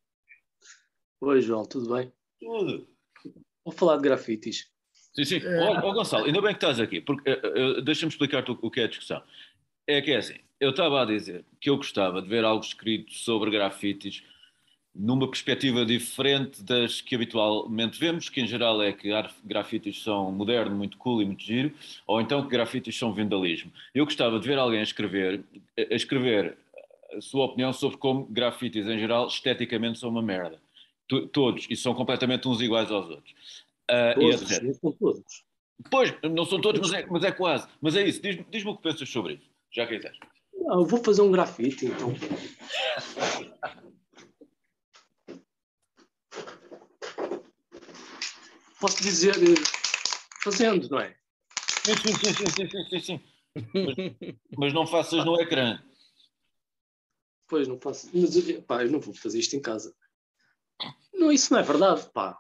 Oi, 1.22 1.42
João, 1.42 1.64
tudo 1.64 1.94
bem? 1.94 2.14
Tudo. 2.40 2.90
Vou 3.64 3.74
falar 3.74 3.96
de 3.96 4.04
grafites. 4.04 4.73
Sim, 5.16 5.26
sim. 5.26 5.42
Ó, 5.60 5.90
oh, 5.90 5.94
Gonçalo, 5.94 6.26
ainda 6.26 6.42
bem 6.42 6.52
que 6.52 6.58
estás 6.58 6.80
aqui, 6.80 7.00
porque 7.00 7.32
uh, 7.32 7.82
deixa-me 7.82 8.12
explicar-te 8.12 8.52
o, 8.52 8.60
o 8.62 8.72
que 8.72 8.82
é 8.82 8.86
a 8.86 8.88
discussão. 8.88 9.22
É 9.86 10.02
que 10.02 10.12
é 10.12 10.18
assim, 10.18 10.36
eu 10.60 10.72
estava 10.72 11.02
a 11.02 11.06
dizer 11.06 11.44
que 11.60 11.70
eu 11.70 11.78
gostava 11.78 12.22
de 12.22 12.28
ver 12.28 12.44
algo 12.44 12.64
escrito 12.64 13.14
sobre 13.14 13.52
grafites 13.52 14.24
numa 14.96 15.28
perspectiva 15.28 15.86
diferente 15.86 16.62
das 16.62 17.02
que 17.02 17.16
habitualmente 17.16 18.00
vemos, 18.00 18.30
que 18.30 18.42
em 18.42 18.48
geral 18.48 18.82
é 18.82 18.92
que 18.94 19.10
grafites 19.44 20.04
são 20.04 20.32
moderno, 20.32 20.76
muito 20.76 20.98
cool 20.98 21.22
e 21.22 21.26
muito 21.26 21.44
giro, 21.44 21.74
ou 22.06 22.22
então 22.22 22.44
que 22.44 22.50
grafites 22.50 22.98
são 22.98 23.14
vandalismo. 23.14 23.72
Eu 23.94 24.06
gostava 24.06 24.40
de 24.40 24.48
ver 24.48 24.58
alguém 24.60 24.80
a 24.80 24.84
escrever, 24.84 25.44
a 25.78 25.96
escrever 25.96 26.56
a 27.12 27.22
sua 27.22 27.46
opinião 27.46 27.74
sobre 27.74 27.98
como 27.98 28.26
grafites 28.26 28.88
em 28.88 29.00
geral 29.00 29.28
esteticamente 29.28 30.00
são 30.00 30.10
uma 30.10 30.22
merda. 30.22 30.62
Todos, 31.32 31.68
e 31.70 31.76
são 31.76 31.94
completamente 31.94 32.48
uns 32.48 32.62
iguais 32.62 32.90
aos 32.90 33.10
outros. 33.10 33.34
Uh, 33.92 34.20
todos, 34.20 34.62
não 34.62 34.74
são 34.74 34.92
todos. 34.94 35.44
Pois, 35.92 36.14
não 36.24 36.46
são 36.46 36.62
todos, 36.62 36.82
mas 36.82 36.94
é, 36.94 37.06
mas 37.08 37.24
é 37.24 37.32
quase. 37.32 37.68
Mas 37.82 37.96
é 37.96 38.08
isso, 38.08 38.22
diz-me 38.22 38.46
diz 38.50 38.66
o 38.66 38.76
que 38.76 38.84
pensas 38.84 39.10
sobre 39.10 39.34
isso, 39.34 39.50
já 39.72 39.86
quiseres. 39.86 40.18
Não, 40.54 40.82
eu 40.82 40.86
vou 40.86 41.04
fazer 41.04 41.22
um 41.22 41.32
grafite, 41.32 41.88
então. 41.88 42.14
posso 48.84 49.02
dizer 49.02 49.34
fazendo, 50.44 50.90
não 50.90 51.00
é? 51.00 51.16
Sim, 51.86 51.96
sim, 51.96 52.14
sim, 52.14 52.34
sim, 52.34 52.70
sim, 52.70 52.90
sim, 52.90 53.00
sim. 53.00 53.22
Mas, 53.74 53.96
mas 54.58 54.74
não 54.74 54.86
faças 54.86 55.24
no 55.24 55.40
ecrã. 55.40 55.82
Pois, 57.48 57.66
não 57.66 57.80
faço. 57.80 58.10
Mas 58.14 58.36
pá, 58.68 58.84
eu 58.84 58.92
não 58.92 59.00
vou 59.00 59.14
fazer 59.14 59.40
isto 59.40 59.56
em 59.56 59.62
casa. 59.62 59.96
Não, 61.14 61.32
isso 61.32 61.54
não 61.54 61.60
é 61.60 61.64
verdade, 61.64 62.10
pá. 62.14 62.38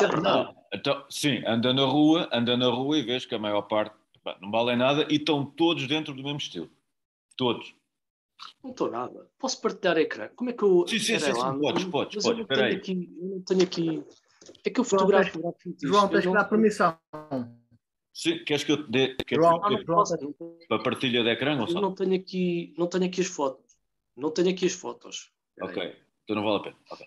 É 0.00 0.06
verdade. 0.06 0.54
então, 0.72 1.04
sim, 1.08 1.42
anda 1.46 1.72
na 1.72 1.84
rua, 1.84 2.28
anda 2.32 2.56
na 2.56 2.68
rua 2.68 2.98
e 2.98 3.02
vês 3.02 3.24
que 3.24 3.34
a 3.34 3.38
maior 3.38 3.62
parte 3.62 3.94
pá, 4.22 4.36
não 4.40 4.50
vale 4.50 4.76
nada 4.76 5.06
e 5.10 5.16
estão 5.16 5.44
todos 5.44 5.86
dentro 5.86 6.14
do 6.14 6.22
mesmo 6.22 6.38
estilo. 6.38 6.70
Todos. 7.36 7.74
Não 8.62 8.70
estou 8.70 8.90
nada. 8.90 9.28
Posso 9.38 9.60
partilhar 9.60 9.96
ecrã? 9.98 10.28
Como 10.34 10.50
é 10.50 10.52
que 10.52 10.62
eu. 10.62 10.86
Sim, 10.86 10.98
sim, 10.98 11.18
sim, 11.18 11.34
sim. 11.34 11.58
podes, 11.60 11.84
podes, 11.84 12.14
podes. 12.14 12.24
Eu 12.24 12.36
não, 12.36 12.44
tenho 12.44 12.76
aqui, 12.76 13.16
eu 13.18 13.28
não 13.28 13.40
tenho 13.42 13.62
aqui 13.62 14.04
é 14.64 14.70
que 14.70 14.80
eu 14.80 14.84
fotografo 14.84 15.38
João, 15.38 15.52
tens, 15.52 15.76
João, 15.82 16.08
tens 16.08 16.26
que 16.26 16.32
dar 16.32 16.44
permissão. 16.44 16.98
Sim, 18.12 18.44
queres 18.44 18.64
que 18.64 18.72
eu 18.72 18.84
te 18.84 18.90
dê 18.90 19.16
João, 19.30 19.60
que, 19.60 19.84
posso, 19.84 20.16
para 20.68 20.82
partilha 20.82 21.22
de 21.22 21.30
ecrã? 21.30 21.56
Eu 21.56 21.80
não 21.80 21.94
tenho, 21.94 22.14
aqui, 22.14 22.74
não 22.78 22.86
tenho 22.86 23.04
aqui 23.04 23.20
as 23.20 23.26
fotos. 23.26 23.76
Não 24.16 24.30
tenho 24.30 24.50
aqui 24.50 24.66
as 24.66 24.72
fotos. 24.72 25.30
Ok, 25.60 25.96
então 26.24 26.36
não 26.36 26.42
vale 26.42 26.56
a 26.56 26.60
pena. 26.60 26.76
Okay. 26.90 27.06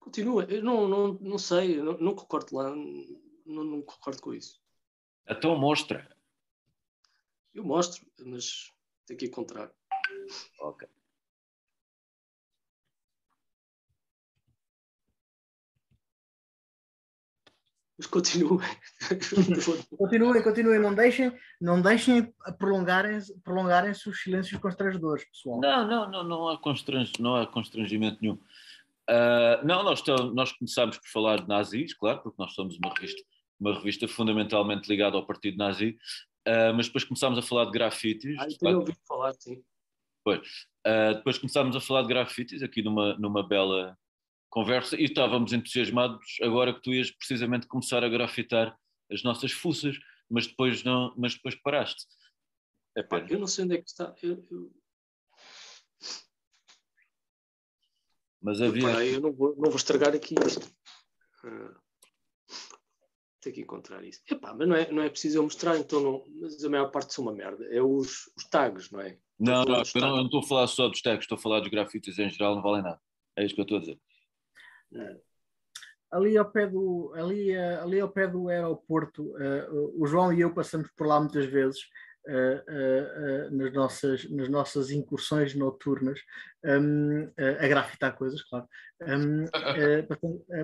Continua, 0.00 0.44
eu 0.44 0.64
não, 0.64 0.88
não, 0.88 1.12
não 1.20 1.38
sei, 1.38 1.76
não, 1.76 1.96
não 1.98 2.14
concordo 2.14 2.56
lá, 2.56 2.74
não, 3.46 3.64
não 3.64 3.82
concordo 3.82 4.20
com 4.20 4.34
isso. 4.34 4.60
Então 5.28 5.56
mostra. 5.56 6.08
Eu 7.54 7.64
mostro, 7.64 8.04
mas 8.24 8.72
tem 9.06 9.16
que 9.16 9.26
encontrar. 9.26 9.70
Ok. 10.60 10.88
Mas 17.98 18.06
continua. 18.06 18.62
Continuem, 19.98 20.42
continuem, 20.42 20.80
não 20.80 20.94
deixem, 20.94 21.38
não 21.60 21.82
deixem 21.82 22.32
prolongarem-se 22.58 23.38
prolongarem 23.40 23.90
os 23.90 24.22
silêncios 24.22 24.58
constrangedores, 24.58 25.26
pessoal. 25.26 25.60
Não, 25.60 25.86
não, 25.86 26.10
não, 26.10 26.24
não 26.24 26.48
há, 26.48 26.58
não 27.18 27.36
há 27.36 27.46
constrangimento 27.46 28.18
nenhum. 28.22 28.38
Uh, 29.10 29.66
não, 29.66 29.82
nós, 29.82 30.02
nós 30.32 30.52
começámos 30.52 30.96
por 30.96 31.08
falar 31.08 31.40
de 31.40 31.48
nazis, 31.48 31.92
claro, 31.94 32.22
porque 32.22 32.40
nós 32.40 32.54
somos 32.54 32.76
uma 32.76 32.94
revista, 32.94 33.20
uma 33.58 33.74
revista 33.74 34.06
fundamentalmente 34.06 34.88
ligada 34.88 35.16
ao 35.16 35.26
partido 35.26 35.56
nazi, 35.56 35.98
uh, 36.46 36.72
mas 36.76 36.86
depois 36.86 37.02
começámos 37.02 37.36
a 37.36 37.42
falar 37.42 37.64
de 37.64 37.72
grafites. 37.72 38.36
Ah, 38.38 38.46
tenho 38.46 38.78
ouvido 38.78 38.98
falar, 39.08 39.32
sim. 39.34 39.64
Pois. 40.24 40.66
Uh, 40.86 41.14
depois 41.16 41.38
começámos 41.38 41.74
a 41.74 41.80
falar 41.80 42.02
de 42.02 42.08
grafites 42.08 42.62
aqui 42.62 42.82
numa, 42.82 43.14
numa 43.14 43.46
bela 43.46 43.98
conversa 44.48 44.96
e 44.96 45.04
estávamos 45.04 45.52
entusiasmados 45.52 46.36
agora 46.42 46.72
que 46.72 46.80
tu 46.80 46.92
ias 46.92 47.10
precisamente 47.10 47.66
começar 47.66 48.04
a 48.04 48.08
grafitar 48.08 48.76
as 49.10 49.24
nossas 49.24 49.50
fuças, 49.50 49.98
mas 50.30 50.46
depois 50.46 50.84
não, 50.84 51.12
mas 51.16 51.34
depois 51.34 51.56
paraste. 51.56 52.06
É 52.96 53.02
pena. 53.02 53.26
Eu 53.28 53.40
não 53.40 53.46
sei 53.46 53.64
onde 53.64 53.74
é 53.74 53.78
que 53.78 53.88
está. 53.88 54.14
Eu, 54.22 54.46
eu... 54.50 54.72
Mas 58.40 58.60
havia. 58.60 58.82
Parei, 58.82 59.16
eu 59.16 59.20
não 59.20 59.32
vou, 59.32 59.54
não 59.56 59.70
vou 59.70 59.76
estragar 59.76 60.14
aqui 60.14 60.34
isto. 60.46 60.66
Uh, 61.44 61.74
tenho 63.40 63.54
que 63.54 63.60
encontrar 63.62 64.04
isso. 64.04 64.20
Epá, 64.30 64.54
mas 64.54 64.68
não 64.68 64.76
é, 64.76 64.90
não 64.90 65.02
é 65.02 65.08
preciso 65.08 65.38
eu 65.38 65.42
mostrar, 65.42 65.76
então 65.78 66.00
não, 66.00 66.24
mas 66.40 66.62
a 66.64 66.68
maior 66.68 66.90
parte 66.90 67.12
são 67.12 67.24
uma 67.24 67.34
merda. 67.34 67.64
É 67.66 67.82
os, 67.82 68.30
os 68.36 68.44
tags, 68.50 68.90
não 68.90 69.00
é? 69.00 69.18
Não, 69.38 69.64
não, 69.64 69.76
eu 69.76 70.00
não, 70.00 70.16
não 70.16 70.24
estou 70.26 70.40
a 70.40 70.46
falar 70.46 70.66
só 70.66 70.88
dos 70.88 71.00
tags, 71.00 71.24
estou 71.24 71.36
a 71.36 71.40
falar 71.40 71.60
dos 71.60 71.70
grafites 71.70 72.18
em 72.18 72.28
geral, 72.28 72.54
não 72.54 72.62
valem 72.62 72.82
nada. 72.82 73.00
É 73.36 73.44
isso 73.44 73.54
que 73.54 73.60
eu 73.60 73.64
estou 73.64 73.78
a 73.78 73.80
dizer. 73.80 73.98
Ali 76.10 76.36
ao 76.36 76.50
pé 76.50 76.66
do, 76.66 77.12
ali, 77.14 77.56
ali 77.56 78.00
ao 78.00 78.10
pé 78.10 78.26
do 78.26 78.48
aeroporto, 78.48 79.22
uh, 79.22 80.02
o 80.02 80.06
João 80.06 80.32
e 80.32 80.40
eu 80.40 80.52
passamos 80.52 80.90
por 80.96 81.06
lá 81.06 81.20
muitas 81.20 81.46
vezes 81.46 81.80
uh, 82.26 83.56
nas, 83.56 83.72
nossas, 83.72 84.30
nas 84.30 84.48
nossas 84.48 84.90
incursões 84.90 85.54
noturnas 85.54 86.20
um, 86.64 87.30
a 87.38 87.68
grafitar 87.68 88.16
coisas, 88.16 88.42
claro. 88.42 88.66
Um, 89.02 89.46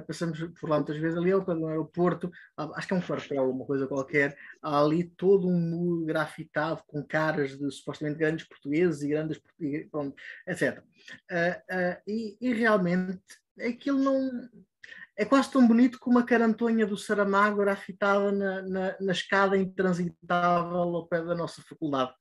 passamos, 0.06 0.38
por 0.60 0.68
lá 0.68 0.76
muitas 0.76 0.98
vezes 0.98 1.16
ali 1.16 1.32
pé 1.42 1.54
do 1.54 1.66
aeroporto, 1.66 2.30
acho 2.74 2.86
que 2.86 2.92
é 2.92 2.96
um 2.98 3.00
quartel, 3.00 3.50
uma 3.50 3.64
coisa 3.64 3.86
qualquer, 3.86 4.36
há 4.60 4.78
ali 4.78 5.04
todo 5.04 5.48
um 5.48 5.58
muro 5.58 6.04
grafitado 6.04 6.82
com 6.86 7.02
caras 7.02 7.56
de 7.56 7.70
supostamente 7.70 8.18
grandes 8.18 8.46
portugueses 8.46 9.00
e 9.00 9.08
grandes 9.08 9.40
pronto, 9.90 10.14
etc. 10.46 10.82
e, 12.06 12.36
e 12.38 12.52
realmente 12.52 13.22
aquilo 13.58 14.00
não. 14.00 14.48
É 15.16 15.24
quase 15.24 15.50
tão 15.50 15.66
bonito 15.66 15.98
como 15.98 16.18
a 16.18 16.22
carantonha 16.22 16.86
do 16.86 16.96
Saramago 16.96 17.56
grafitada 17.56 18.30
na, 18.30 18.62
na, 18.62 18.96
na 19.00 19.12
escada 19.12 19.56
intransitável 19.56 20.76
ao 20.76 21.06
pé 21.06 21.22
da 21.22 21.34
nossa 21.34 21.62
faculdade. 21.62 22.12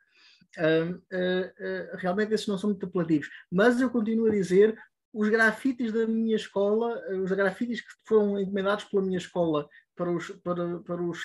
Uh, 0.57 0.95
uh, 0.95 0.95
uh, 0.95 1.97
realmente 1.97 2.33
esses 2.33 2.47
não 2.47 2.57
são 2.57 2.69
muito 2.69 2.85
apelativos. 2.85 3.29
Mas 3.51 3.81
eu 3.81 3.89
continuo 3.89 4.27
a 4.27 4.31
dizer, 4.31 4.77
os 5.13 5.27
grafites 5.27 5.91
da 5.91 6.07
minha 6.07 6.35
escola, 6.35 7.01
os 7.21 7.31
grafites 7.31 7.81
que 7.81 7.93
foram 8.05 8.39
encomendados 8.39 8.85
pela 8.85 9.03
minha 9.03 9.17
escola 9.17 9.67
para 9.95 10.11
os, 10.11 10.29
para, 10.43 10.79
para 10.79 11.01
os, 11.01 11.19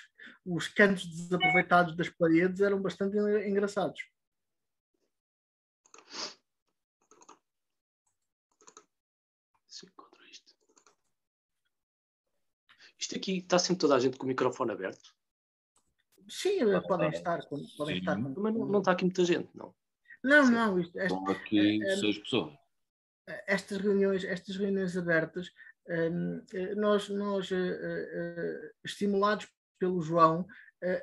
os 0.45 0.69
cantos 0.69 1.07
desaproveitados 1.07 1.97
das 1.97 2.09
paredes 2.09 2.61
eram 2.61 2.83
bastante 2.83 3.17
engraçados. 3.47 4.01
Isto 13.11 13.17
aqui 13.17 13.39
está 13.39 13.59
sempre 13.59 13.81
toda 13.81 13.97
a 13.97 13.99
gente 13.99 14.17
com 14.17 14.25
o 14.25 14.29
microfone 14.29 14.71
aberto? 14.71 15.13
Sim, 16.29 16.61
podem 16.87 17.09
estar. 17.09 17.45
Podem 17.49 17.67
Sim. 17.67 17.99
estar 17.99 18.17
Mas 18.17 18.55
não, 18.55 18.67
não 18.67 18.79
está 18.79 18.93
aqui 18.93 19.05
muita 19.05 19.25
gente, 19.25 19.49
não. 19.53 19.75
Não, 20.23 20.47
Sim. 20.47 20.53
não. 20.53 20.79
Isto, 20.79 20.97
Estão 20.97 21.29
aqui 21.29 21.83
é, 21.83 21.93
é, 21.93 21.97
seis 21.97 22.19
pessoas. 22.19 22.55
Estas 23.49 23.79
reuniões, 23.79 24.23
estas 24.23 24.57
reuniões 24.57 24.97
abertas, 24.97 25.51
nós, 26.77 27.09
nós 27.09 27.51
estimulados 28.85 29.49
pelo 29.77 30.01
João, 30.01 30.47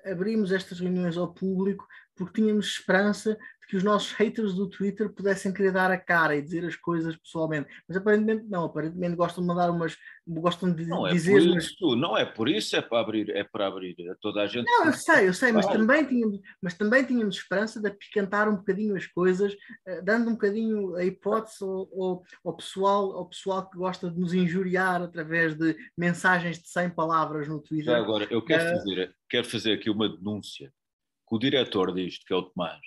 abrimos 0.09 0.53
estas 0.53 0.79
reuniões 0.79 1.17
ao 1.17 1.33
público 1.33 1.85
porque 2.15 2.41
tínhamos 2.41 2.67
esperança 2.67 3.37
que 3.67 3.75
os 3.75 3.83
nossos 3.83 4.13
haters 4.13 4.53
do 4.53 4.69
Twitter 4.69 5.09
pudessem 5.09 5.53
querer 5.53 5.73
dar 5.73 5.91
a 5.91 5.97
cara 5.97 6.35
e 6.35 6.41
dizer 6.41 6.65
as 6.65 6.75
coisas 6.75 7.17
pessoalmente. 7.17 7.67
Mas 7.87 7.97
aparentemente 7.97 8.45
não, 8.47 8.63
aparentemente 8.63 9.15
gostam 9.15 9.43
de 9.43 9.47
mandar 9.47 9.69
umas. 9.69 9.97
gostam 10.25 10.73
de 10.73 10.85
não 10.85 11.07
dizer. 11.09 11.37
É 11.37 11.45
por 11.45 11.57
isso, 11.57 11.95
Não 11.95 12.17
é 12.17 12.25
por 12.25 12.49
isso, 12.49 12.75
é 12.77 12.81
para 12.81 12.99
abrir, 13.01 13.29
é 13.29 13.43
para 13.43 13.67
abrir 13.67 13.95
a 14.09 14.15
toda 14.15 14.41
a 14.41 14.47
gente. 14.47 14.65
Não, 14.65 14.85
eu 14.85 14.93
sei, 14.93 15.27
eu 15.27 15.33
sei, 15.33 15.51
mas 15.51 15.65
também, 15.65 16.05
tínhamos, 16.05 16.39
mas 16.61 16.73
também 16.75 17.03
tínhamos 17.03 17.35
esperança 17.35 17.81
de 17.81 17.87
apicantar 17.87 18.47
um 18.47 18.55
bocadinho 18.55 18.95
as 18.95 19.05
coisas, 19.05 19.53
uh, 19.53 20.03
dando 20.03 20.29
um 20.29 20.33
bocadinho 20.33 20.95
a 20.95 21.03
hipótese 21.03 21.61
ao, 21.61 21.89
ao, 22.01 22.23
ao, 22.45 22.55
pessoal, 22.55 23.11
ao 23.17 23.25
pessoal 23.27 23.69
que 23.69 23.77
gosta 23.77 24.09
de 24.09 24.17
nos 24.17 24.33
injuriar 24.33 25.01
através 25.01 25.55
de 25.55 25.75
mensagens 25.97 26.57
de 26.57 26.69
100 26.69 26.91
palavras 26.91 27.49
no 27.49 27.61
Twitter. 27.61 27.93
Já 27.93 27.97
agora, 27.97 28.27
eu 28.31 28.41
quero, 28.41 28.63
uh, 28.63 28.77
fazer, 28.77 29.15
quero 29.29 29.47
fazer 29.47 29.73
aqui 29.73 29.89
uma 29.89 30.07
denúncia. 30.07 30.71
Que 31.27 31.35
o 31.35 31.39
diretor 31.39 31.93
disto, 31.93 32.25
que 32.25 32.31
é 32.31 32.37
o 32.37 32.41
Tomás, 32.41 32.79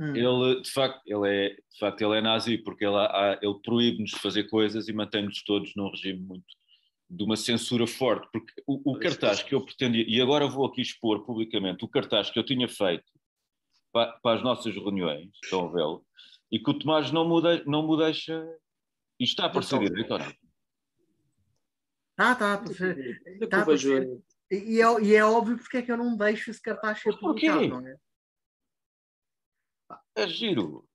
Hum. 0.00 0.16
Ele, 0.16 0.62
de 0.62 0.70
facto, 0.70 1.02
ele 1.04 1.28
é, 1.28 1.48
de 1.50 1.78
facto, 1.78 2.00
ele 2.00 2.16
é 2.16 2.20
nazi, 2.22 2.56
porque 2.56 2.86
ele, 2.86 2.96
ele 3.42 3.60
proíbe-nos 3.62 4.12
fazer 4.12 4.44
coisas 4.44 4.88
e 4.88 4.94
mantém-nos 4.94 5.44
todos 5.44 5.74
num 5.76 5.90
regime 5.90 6.20
muito 6.20 6.46
de 7.10 7.22
uma 7.22 7.36
censura 7.36 7.86
forte, 7.86 8.26
porque 8.32 8.52
o, 8.66 8.92
o 8.92 8.98
cartaz 8.98 9.42
que 9.42 9.54
eu 9.54 9.62
pretendia, 9.62 10.04
e 10.08 10.22
agora 10.22 10.46
vou 10.46 10.64
aqui 10.64 10.80
expor 10.80 11.26
publicamente, 11.26 11.84
o 11.84 11.88
cartaz 11.88 12.30
que 12.30 12.38
eu 12.38 12.44
tinha 12.44 12.68
feito 12.68 13.04
para, 13.92 14.12
para 14.22 14.38
as 14.38 14.42
nossas 14.44 14.74
reuniões, 14.74 15.28
estão 15.42 15.68
a 15.68 15.72
vê-lo, 15.72 16.06
e 16.50 16.58
que 16.58 16.70
o 16.70 16.78
Tomás 16.78 17.10
não 17.10 17.28
me, 17.28 17.42
de, 17.42 17.68
não 17.68 17.86
me 17.86 17.96
deixa. 17.98 18.42
E 19.18 19.24
está 19.24 19.44
a 19.44 19.46
aparecer 19.46 19.78
direito 19.80 20.12
ou 20.12 20.18
não? 20.18 20.32
Ah, 22.16 22.34
tá, 22.34 22.56
tá, 22.56 22.64
tá 22.64 23.66
e, 24.50 24.80
é, 24.80 25.02
e 25.02 25.14
é 25.14 25.24
óbvio 25.24 25.58
porque 25.58 25.78
é 25.78 25.82
que 25.82 25.92
eu 25.92 25.96
não 25.96 26.16
deixo 26.16 26.50
esse 26.50 26.62
cartaz 26.62 27.00
ser 27.00 27.16
publicado, 27.18 27.68
não 27.68 27.86
é? 27.86 27.96
É 30.14 30.26
giro. 30.28 30.88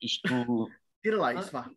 Isto. 0.00 0.28
Tira 1.02 1.18
lá 1.18 1.34
isso, 1.34 1.50
vá. 1.50 1.70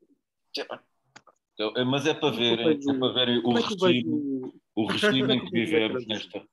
Então, 1.54 1.74
é, 1.76 1.84
mas 1.84 2.06
é 2.06 2.14
para 2.14 2.36
ver, 2.36 2.60
é, 2.60 2.74
é 2.74 3.00
para 3.00 3.14
ver 3.14 3.46
o 3.46 3.54
regime, 3.54 4.54
o 4.76 4.86
regime 4.86 5.34
em 5.36 5.46
que 5.46 5.52
vivemos 5.52 6.08
nesta 6.08 6.46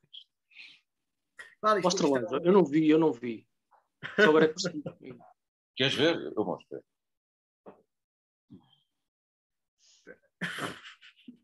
Mostra 1.83 2.07
lá, 2.09 2.21
eu 2.45 2.53
não 2.53 2.65
vi, 2.65 2.89
eu 2.89 2.99
não 2.99 3.13
vi. 3.13 3.47
Só 4.15 4.29
agora 4.29 4.45
é 4.45 4.49
possível. 4.49 4.97
Queres 5.75 5.95
ver? 5.95 6.33
Eu 6.37 6.45
mostro. 6.45 6.85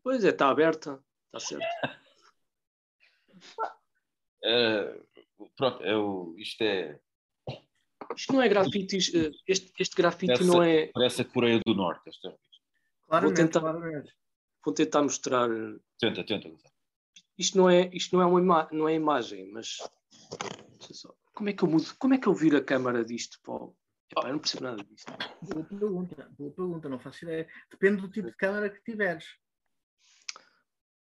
Pois 0.01 0.23
é, 0.23 0.29
está 0.29 0.49
aberta, 0.49 1.03
está 1.33 1.39
certo. 1.39 1.65
É, 4.47 5.01
pronto, 5.57 5.83
é 5.83 5.97
o, 5.97 6.35
isto 6.37 6.61
é 6.61 6.99
isto 8.15 8.33
não 8.33 8.41
é 8.41 8.47
grafites, 8.49 9.13
eh, 9.13 9.31
este, 9.47 9.71
este 9.79 9.95
grafite 9.95 10.33
parece, 10.33 10.45
não 10.45 10.63
é. 10.63 10.87
Parece 10.87 11.21
a 11.21 11.25
Coreia 11.25 11.59
do 11.65 11.73
Norte, 11.73 12.09
esta 12.09 12.29
vez. 12.29 12.41
Claro, 13.07 13.27
vou 13.27 13.33
tentar, 13.33 13.73
vou 14.63 14.73
tentar 14.73 15.01
mostrar. 15.01 15.49
Tenta, 15.99 16.23
tenta. 16.25 16.49
Isto 17.37 17.57
não 17.57 17.69
é, 17.69 17.89
isto 17.93 18.15
não 18.15 18.21
é 18.21 18.25
uma 18.25 18.39
ima 18.39 18.69
não 18.71 18.89
é 18.89 18.93
imagem, 18.95 19.51
mas 19.51 19.77
como 21.33 21.49
é 21.49 21.53
que 21.53 21.63
eu 21.63 21.67
mudo? 21.67 21.85
Como 21.99 22.13
é 22.13 22.17
que 22.17 22.27
eu 22.27 22.33
viro 22.33 22.57
a 22.57 22.63
câmara 22.63 23.03
disto, 23.03 23.39
Paulo? 23.43 23.75
Epá, 24.09 24.27
eu 24.27 24.33
não 24.33 24.39
percebo 24.39 24.63
nada 24.63 24.83
disto. 24.83 25.11
Boa 25.41 25.65
pergunta, 25.65 26.29
boa 26.37 26.51
pergunta, 26.51 26.89
não 26.89 26.99
faço 26.99 27.25
ideia. 27.25 27.47
Depende 27.69 28.01
do 28.01 28.09
tipo 28.09 28.29
de 28.29 28.35
câmara 28.35 28.69
que 28.69 28.81
tiveres. 28.83 29.25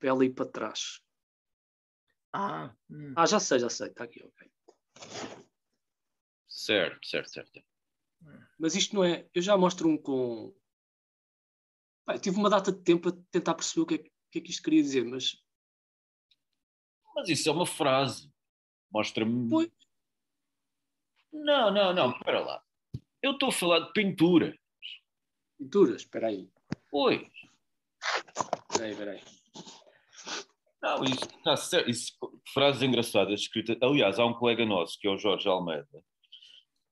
Ali 0.02 0.30
para 0.30 0.46
trás. 0.46 1.02
Ah, 2.32 2.72
hum. 2.90 3.14
ah, 3.16 3.26
já 3.26 3.40
sei, 3.40 3.60
já 3.60 3.70
sei, 3.70 3.88
está 3.88 4.04
aqui, 4.04 4.24
ok. 4.24 4.52
Certo, 6.66 7.06
certo, 7.06 7.30
certo. 7.30 7.64
Mas 8.58 8.74
isto 8.74 8.96
não 8.96 9.04
é. 9.04 9.30
Eu 9.36 9.42
já 9.42 9.56
mostro 9.56 9.88
um 9.88 9.96
com. 9.96 10.52
Pai, 12.04 12.18
tive 12.18 12.38
uma 12.38 12.50
data 12.50 12.72
de 12.72 12.82
tempo 12.82 13.10
a 13.10 13.12
tentar 13.30 13.54
perceber 13.54 13.82
o 13.82 13.86
que 13.86 13.96
é, 13.96 13.98
que, 14.32 14.40
é 14.40 14.42
que 14.42 14.50
isto 14.50 14.64
queria 14.64 14.82
dizer, 14.82 15.06
mas. 15.06 15.44
Mas 17.14 17.30
isso 17.30 17.48
é 17.48 17.52
uma 17.52 17.68
frase. 17.68 18.34
Mostra-me. 18.92 19.48
Pois. 19.48 19.70
Não, 21.32 21.72
não, 21.72 21.94
não, 21.94 22.12
espera 22.12 22.40
lá. 22.40 22.64
Eu 23.22 23.34
estou 23.34 23.50
a 23.50 23.52
falar 23.52 23.80
de 23.82 23.94
pinturas. 23.94 24.56
Pinturas? 25.60 26.02
Espera 26.02 26.30
aí. 26.30 26.50
Pois. 26.90 27.22
Espera 28.72 28.86
aí, 28.86 28.92
espera 28.92 29.12
aí. 29.12 29.24
Não, 30.82 31.04
isso 31.04 31.26
está 31.26 31.56
certo. 31.58 31.90
Isso, 31.92 32.18
frases 32.52 32.82
engraçadas 32.82 33.42
escritas. 33.42 33.78
Aliás, 33.84 34.18
há 34.18 34.26
um 34.26 34.34
colega 34.34 34.66
nosso, 34.66 34.98
que 35.00 35.08
é 35.08 35.12
o 35.12 35.18
Jorge 35.18 35.48
Almeida, 35.48 36.04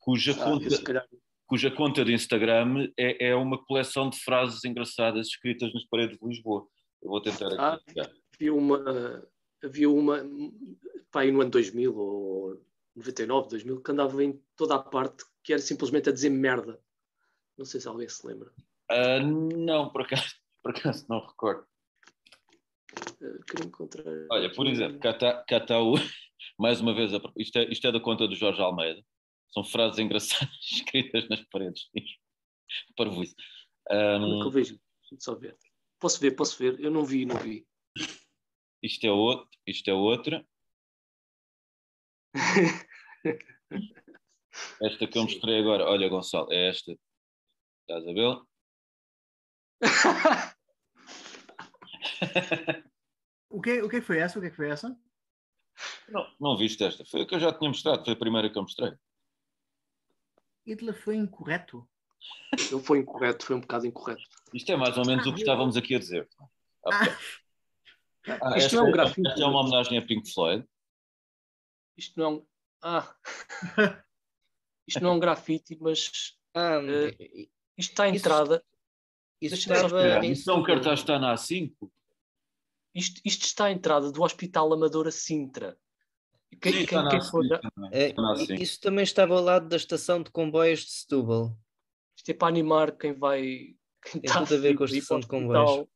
cuja, 0.03 0.31
Ah, 0.33 0.43
conta, 0.43 0.83
calhar 0.83 1.07
cuja 1.47 1.71
conta 1.71 2.03
de 2.03 2.13
Instagram 2.13 2.89
é, 2.97 3.27
é 3.29 3.35
uma 3.35 3.63
coleção 3.63 4.09
de 4.09 4.17
frases 4.19 4.63
engraçadas 4.65 5.27
escritas 5.27 5.73
nas 5.73 5.85
paredes 5.85 6.17
de 6.19 6.27
Lisboa. 6.27 6.67
Eu 7.01 7.09
vou 7.09 7.21
tentar 7.21 7.47
aqui. 7.75 7.99
Ah. 7.99 8.09
havia 8.33 8.53
uma, 8.53 9.27
havia 9.63 9.89
uma 9.89 10.19
pá, 11.11 11.21
aí 11.21 11.31
no 11.31 11.41
ano 11.41 11.51
2000 11.51 11.95
ou 11.95 12.61
99, 12.95 13.49
2000, 13.49 13.81
que 13.81 13.91
andava 13.91 14.23
em 14.23 14.41
toda 14.55 14.75
a 14.75 14.79
parte 14.79 15.23
que 15.43 15.53
era 15.53 15.61
simplesmente 15.61 16.09
a 16.09 16.13
dizer 16.13 16.29
merda. 16.29 16.79
Não 17.57 17.65
sei 17.65 17.79
se 17.79 17.87
alguém 17.87 18.07
se 18.09 18.25
lembra. 18.25 18.51
Ah, 18.89 19.19
não, 19.19 19.89
por 19.89 20.01
acaso, 20.01 20.35
por 20.63 20.71
acaso 20.75 21.05
não 21.09 21.19
recordo. 21.25 21.65
Eh, 23.21 23.39
queria 23.47 23.65
encontrar. 23.67 24.03
Olha, 24.31 24.51
por 24.53 24.67
exemplo, 24.67 24.99
cá 24.99 25.11
está, 25.11 25.43
cá 25.43 25.57
está 25.57 25.81
o. 25.81 25.95
Mais 26.59 26.81
uma 26.81 26.93
vez, 26.93 27.13
a- 27.13 27.21
isto 27.37 27.57
é, 27.57 27.63
isto 27.71 27.87
é 27.87 27.91
da 27.91 27.99
conta 27.99 28.27
do 28.27 28.35
Jorge 28.35 28.61
Almeida. 28.61 29.01
São 29.53 29.63
frases 29.63 29.99
engraçadas 29.99 30.49
escritas 30.61 31.29
nas 31.29 31.41
paredes. 31.45 31.89
Para 32.95 33.09
isso. 33.09 33.35
Como 33.87 34.35
é 34.35 34.41
que 34.41 34.47
eu 34.47 34.51
vejo? 34.51 34.79
Só 35.19 35.35
ver. 35.35 35.55
Posso 35.99 36.19
ver, 36.19 36.31
posso 36.31 36.57
ver. 36.57 36.79
Eu 36.79 36.89
não 36.89 37.05
vi, 37.05 37.25
não 37.25 37.37
vi. 37.37 37.67
isto 38.81 39.05
é 39.05 39.11
outro, 39.11 39.47
isto 39.67 39.87
é 39.89 39.93
outra. 39.93 40.45
Esta 44.81 45.07
que 45.07 45.17
eu 45.17 45.23
mostrei 45.23 45.59
agora, 45.59 45.85
olha, 45.85 46.07
Gonçalo, 46.09 46.51
é 46.51 46.69
esta. 46.69 46.95
Estás 47.81 48.07
a 48.07 48.13
ver? 48.13 48.41
O 53.49 53.61
que, 53.61 53.83
o 53.83 53.87
que 53.87 53.97
é 53.97 53.99
que 53.99 54.05
foi 54.07 54.17
essa? 54.17 54.39
O 54.39 54.41
que 54.41 54.47
é 54.47 54.49
que 54.49 54.55
foi 54.55 54.71
essa? 54.71 54.99
Não, 56.09 56.27
não 56.39 56.57
viste 56.57 56.83
esta. 56.83 57.05
Foi 57.05 57.21
a 57.21 57.25
que 57.27 57.35
eu 57.35 57.39
já 57.39 57.53
tinha 57.53 57.69
mostrado, 57.69 58.03
foi 58.03 58.13
a 58.13 58.17
primeira 58.17 58.49
que 58.49 58.57
eu 58.57 58.63
mostrei. 58.63 58.91
Hitler 60.65 60.95
foi 60.95 61.15
incorreto. 61.15 61.87
Ele 62.71 62.81
foi 62.81 62.99
incorreto, 62.99 63.45
foi 63.45 63.55
um 63.55 63.59
bocado 63.61 63.85
incorreto. 63.85 64.21
Isto 64.53 64.71
é 64.71 64.75
mais 64.77 64.97
ou 64.97 65.05
menos 65.05 65.25
o 65.27 65.33
que 65.33 65.39
estávamos 65.41 65.75
aqui 65.75 65.95
a 65.95 65.99
dizer. 65.99 66.27
Ah, 66.85 67.05
Isto 68.25 68.55
esta, 68.55 68.75
não 68.77 68.85
é 68.85 68.89
um 68.89 68.91
grafite. 68.91 69.27
esta 69.27 69.41
é 69.41 69.45
uma 69.45 69.59
homenagem 69.61 69.97
a 69.97 70.01
Pink 70.05 70.31
Floyd. 70.31 70.65
Isto 71.97 72.19
não 72.19 72.25
é 72.25 72.29
um. 72.29 72.45
Ah! 72.81 73.15
Isto 74.87 75.01
não 75.01 75.11
é 75.11 75.13
um 75.13 75.19
grafite, 75.19 75.77
mas 75.79 76.37
Ah, 76.53 76.79
Eh, 76.83 77.47
isto 77.77 77.91
está 77.91 78.03
à 78.03 78.09
entrada. 78.09 78.63
deixa-me 79.41 79.61
só 79.77 79.85
estava 79.87 80.25
Isto 80.25 80.51
é 80.51 80.53
um 80.53 80.63
cartaz 80.63 80.99
que 80.99 81.03
está 81.03 81.19
na 81.19 81.33
A5. 81.33 81.73
Isto, 82.95 83.21
isto 83.25 83.45
está 83.45 83.65
à 83.65 83.71
entrada 83.71 84.11
do 84.11 84.21
Hospital 84.21 84.71
Amadora 84.71 85.11
Sintra. 85.11 85.77
Quem, 86.61 86.73
Sim, 86.73 86.85
quem, 86.85 87.09
quem 87.09 87.21
for, 87.21 87.43
A5 87.45 87.59
também. 87.61 87.89
É, 87.91 88.09
Está 88.09 88.21
na 88.21 88.33
A5. 88.33 88.61
isso 88.61 88.81
também 88.81 89.03
estava 89.03 89.35
ao 89.35 89.43
lado 89.43 89.67
da 89.67 89.75
estação 89.75 90.21
de 90.21 90.31
comboios 90.31 90.81
de 90.81 90.91
Setúbal. 90.91 91.57
isto 92.15 92.29
é 92.29 92.33
para 92.33 92.47
animar 92.47 92.91
quem 92.97 93.13
vai. 93.13 93.75
Quem 94.03 94.21
Tem 94.21 94.29
está 94.29 94.43
tudo 94.43 94.55
a 94.55 94.59
ver 94.59 94.75
com 94.75 94.83
a 94.83 94.85
estação 94.85 95.19
de 95.19 95.27
comboios. 95.27 95.87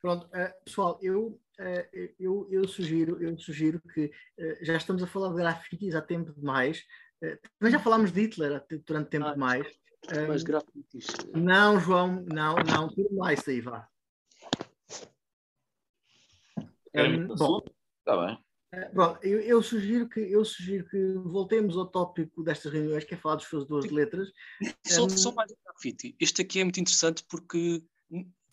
Pronto, 0.00 0.28
eh, 0.32 0.54
pessoal, 0.64 0.98
eu, 1.02 1.40
eh, 1.58 2.14
eu, 2.20 2.46
eu, 2.50 2.68
sugiro, 2.68 3.20
eu 3.22 3.36
sugiro 3.38 3.80
que 3.80 4.12
eh, 4.38 4.58
já 4.62 4.76
estamos 4.76 5.02
a 5.02 5.06
falar 5.06 5.30
de 5.30 5.36
grafites 5.36 5.94
há 5.94 6.00
tempo 6.00 6.32
demais. 6.32 6.84
Também 7.58 7.72
já 7.72 7.80
falámos 7.80 8.12
de 8.12 8.20
Hitler 8.20 8.64
durante 8.86 9.10
tempo 9.10 9.26
Ah, 9.26 9.32
demais. 9.32 9.66
Mas 10.28 10.44
grafites. 10.44 11.06
não, 11.34 11.80
João, 11.80 12.24
não, 12.32 12.54
não, 12.54 12.88
lá 13.10 13.32
isso 13.32 13.50
aí, 13.50 13.60
vá. 13.60 13.88
Muito 16.94 17.34
bom? 17.34 17.60
Está 17.98 18.24
bem. 18.24 18.38
Pronto, 18.92 19.24
eu, 19.24 19.40
eu 19.40 19.62
sugiro 19.62 20.08
que, 20.08 20.20
eu 20.20 20.44
sugiro 20.44 20.86
que 20.88 21.14
voltemos 21.24 21.76
ao 21.76 21.86
tópico 21.86 22.42
destas 22.42 22.70
reuniões, 22.70 23.04
que 23.04 23.14
é 23.14 23.16
falar 23.16 23.36
dos 23.36 23.46
fazedores 23.46 23.88
de 23.88 23.94
letras. 23.94 24.30
Só, 24.86 25.04
Hum. 25.04 25.10
só 25.10 25.32
mais 25.32 25.50
um 25.50 25.56
grafite. 25.64 26.14
Este 26.20 26.42
aqui 26.42 26.60
é 26.60 26.64
muito 26.64 26.80
interessante 26.80 27.24
porque 27.28 27.82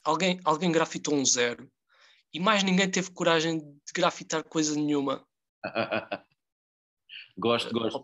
alguém, 0.04 0.40
alguém 0.46 0.72
grafitou 0.72 1.14
um 1.14 1.26
zero 1.26 1.70
e 2.34 2.40
mais 2.40 2.64
ninguém 2.64 2.90
teve 2.90 3.12
coragem 3.12 3.60
de 3.60 3.94
grafitar 3.94 4.44
coisa 4.44 4.76
nenhuma 4.76 5.26
gosto, 7.38 7.74
gosto, 7.74 8.02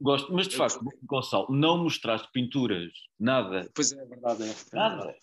gosto. 0.00 0.32
Mas 0.32 0.48
de 0.48 0.56
facto, 0.56 0.80
Gonçalo, 1.02 1.46
não 1.50 1.82
mostraste 1.82 2.28
pinturas, 2.32 2.92
nada. 3.18 3.70
Pois 3.74 3.92
é, 3.92 4.02
é 4.02 4.06
verdade. 4.06 4.44
É. 4.44 4.54
Nada. 4.76 5.16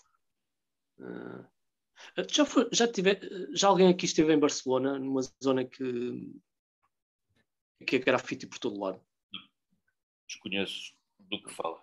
Ah, 0.99 1.45
já, 2.29 2.45
foi, 2.45 2.67
já, 2.71 2.87
tive, 2.87 3.19
já 3.53 3.67
alguém 3.67 3.89
aqui 3.89 4.05
esteve 4.05 4.33
em 4.33 4.39
Barcelona, 4.39 4.99
numa 4.99 5.21
zona 5.43 5.65
que, 5.65 6.31
que 7.85 7.95
é 7.95 7.99
grafite 7.99 8.47
por 8.47 8.59
todo 8.59 8.79
lado. 8.79 9.01
Desconheço 10.27 10.93
do 11.19 11.41
que 11.41 11.53
falas. 11.53 11.81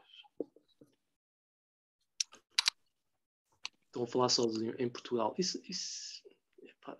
Estão 3.86 4.04
a 4.04 4.06
falar 4.06 4.28
sozinho 4.28 4.74
em 4.78 4.88
Portugal. 4.88 5.34
Isso, 5.38 5.60
isso 5.68 6.22
epá, 6.62 6.96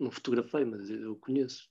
não 0.00 0.10
fotografei, 0.10 0.64
mas 0.64 0.88
eu 0.90 1.16
conheço. 1.16 1.70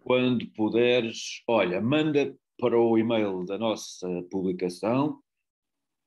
Quando 0.00 0.46
puderes, 0.52 1.42
olha, 1.48 1.80
manda 1.80 2.36
para 2.58 2.78
o 2.78 2.96
e-mail 2.96 3.44
da 3.44 3.58
nossa 3.58 4.08
publicação 4.30 5.22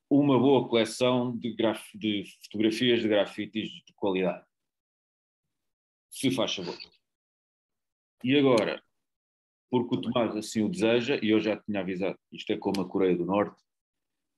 uma 0.09 0.39
boa 0.39 0.67
coleção 0.67 1.35
de, 1.37 1.53
graf... 1.53 1.83
de 1.95 2.23
fotografias 2.45 3.01
de 3.01 3.07
grafites 3.07 3.69
de 3.69 3.93
qualidade. 3.95 4.43
Se 6.09 6.31
faz 6.31 6.55
favor. 6.55 6.75
E 8.23 8.37
agora, 8.37 8.81
porque 9.69 9.95
o 9.95 10.01
Tomás 10.01 10.35
assim 10.35 10.63
o 10.63 10.69
deseja, 10.69 11.19
e 11.21 11.29
eu 11.29 11.39
já 11.39 11.55
tinha 11.57 11.79
avisado, 11.81 12.17
isto 12.31 12.51
é 12.51 12.57
como 12.57 12.81
a 12.81 12.87
Coreia 12.89 13.15
do 13.15 13.25
Norte, 13.25 13.61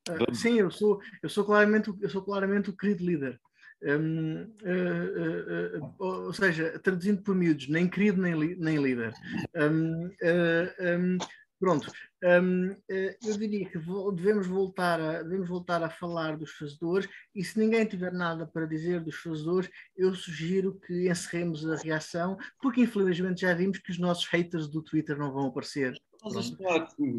Ah, 0.10 0.16
Vamos. 0.18 0.40
sim, 0.42 0.56
eu 0.60 0.72
sou, 0.72 1.00
eu 1.22 1.30
sou 1.30 1.46
claramente, 1.46 1.92
o- 1.92 1.98
eu 2.02 2.10
sou 2.10 2.24
claramente 2.24 2.72
o 2.72 2.76
querido 2.76 3.06
líder. 3.06 3.40
Hum, 3.84 4.52
ah, 4.64 5.78
ah, 5.78 5.94
ah, 6.00 6.04
ou 6.04 6.34
seja, 6.34 6.78
traduzindo 6.80 7.22
por 7.22 7.36
miúdos, 7.36 7.68
nem 7.70 7.88
querido 7.88 8.20
nem, 8.20 8.34
li- 8.34 8.56
nem 8.56 8.78
líder. 8.82 9.14
Hum, 9.56 10.10
ah, 10.24 10.98
hum, 10.98 11.18
pronto, 11.62 11.90
Hum, 12.24 12.76
ah, 12.92 13.16
eu 13.26 13.38
diria 13.38 13.68
que 13.68 13.80
devemos 13.80 14.46
voltar, 14.46 15.02
a, 15.02 15.24
devemos 15.24 15.50
voltar 15.50 15.82
a 15.82 15.90
falar 15.90 16.38
dos 16.38 16.52
fazedores 16.52 17.10
e 17.34 17.44
se 17.44 17.58
ninguém 17.58 17.84
tiver 17.86 18.14
nada 18.14 18.46
para 18.46 18.68
dizer 18.68 19.04
dos 19.04 19.16
fazedores, 19.16 19.70
eu 19.98 20.14
sugiro 20.14 20.80
que 20.86 21.10
encerremos 21.10 21.68
a 21.68 21.78
reação, 21.78 22.38
porque 22.62 22.82
infelizmente 22.82 23.42
já 23.42 23.56
vimos 23.56 23.80
que 23.80 23.92
os 23.92 23.98
nossos 23.98 24.26
haters 24.28 24.68
do 24.68 24.84
Twitter 24.84 25.18
não 25.18 25.34
vão 25.34 25.48
aparecer. 25.48 26.00
Mas 26.24 26.56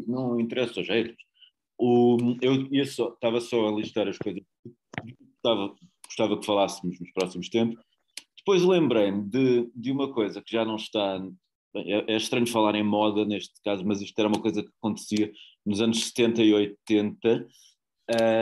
não, 0.07 0.39
interessa 0.39 0.79
aos 0.79 0.87
haters. 0.87 1.17
O, 1.77 2.37
eu 2.41 2.67
ia 2.71 2.85
só, 2.85 3.09
estava 3.09 3.41
só 3.41 3.67
a 3.67 3.71
listar 3.75 4.07
as 4.07 4.17
coisas 4.17 4.41
que 4.63 5.15
gostava, 5.33 5.75
gostava 6.05 6.39
que 6.39 6.45
falássemos 6.45 6.97
nos 6.97 7.11
próximos 7.11 7.49
tempos. 7.49 7.83
Depois 8.37 8.63
lembrei-me 8.63 9.23
de, 9.27 9.69
de 9.75 9.91
uma 9.91 10.13
coisa 10.13 10.41
que 10.41 10.51
já 10.53 10.63
não 10.63 10.77
está. 10.77 11.21
É, 11.75 12.13
é 12.13 12.17
estranho 12.17 12.45
falar 12.47 12.75
em 12.75 12.83
moda 12.83 13.25
neste 13.25 13.53
caso, 13.63 13.83
mas 13.85 14.01
isto 14.01 14.17
era 14.19 14.27
uma 14.27 14.41
coisa 14.41 14.61
que 14.61 14.69
acontecia 14.79 15.31
nos 15.65 15.81
anos 15.81 16.03
70 16.05 16.41
e 16.43 16.53
80, 16.53 17.47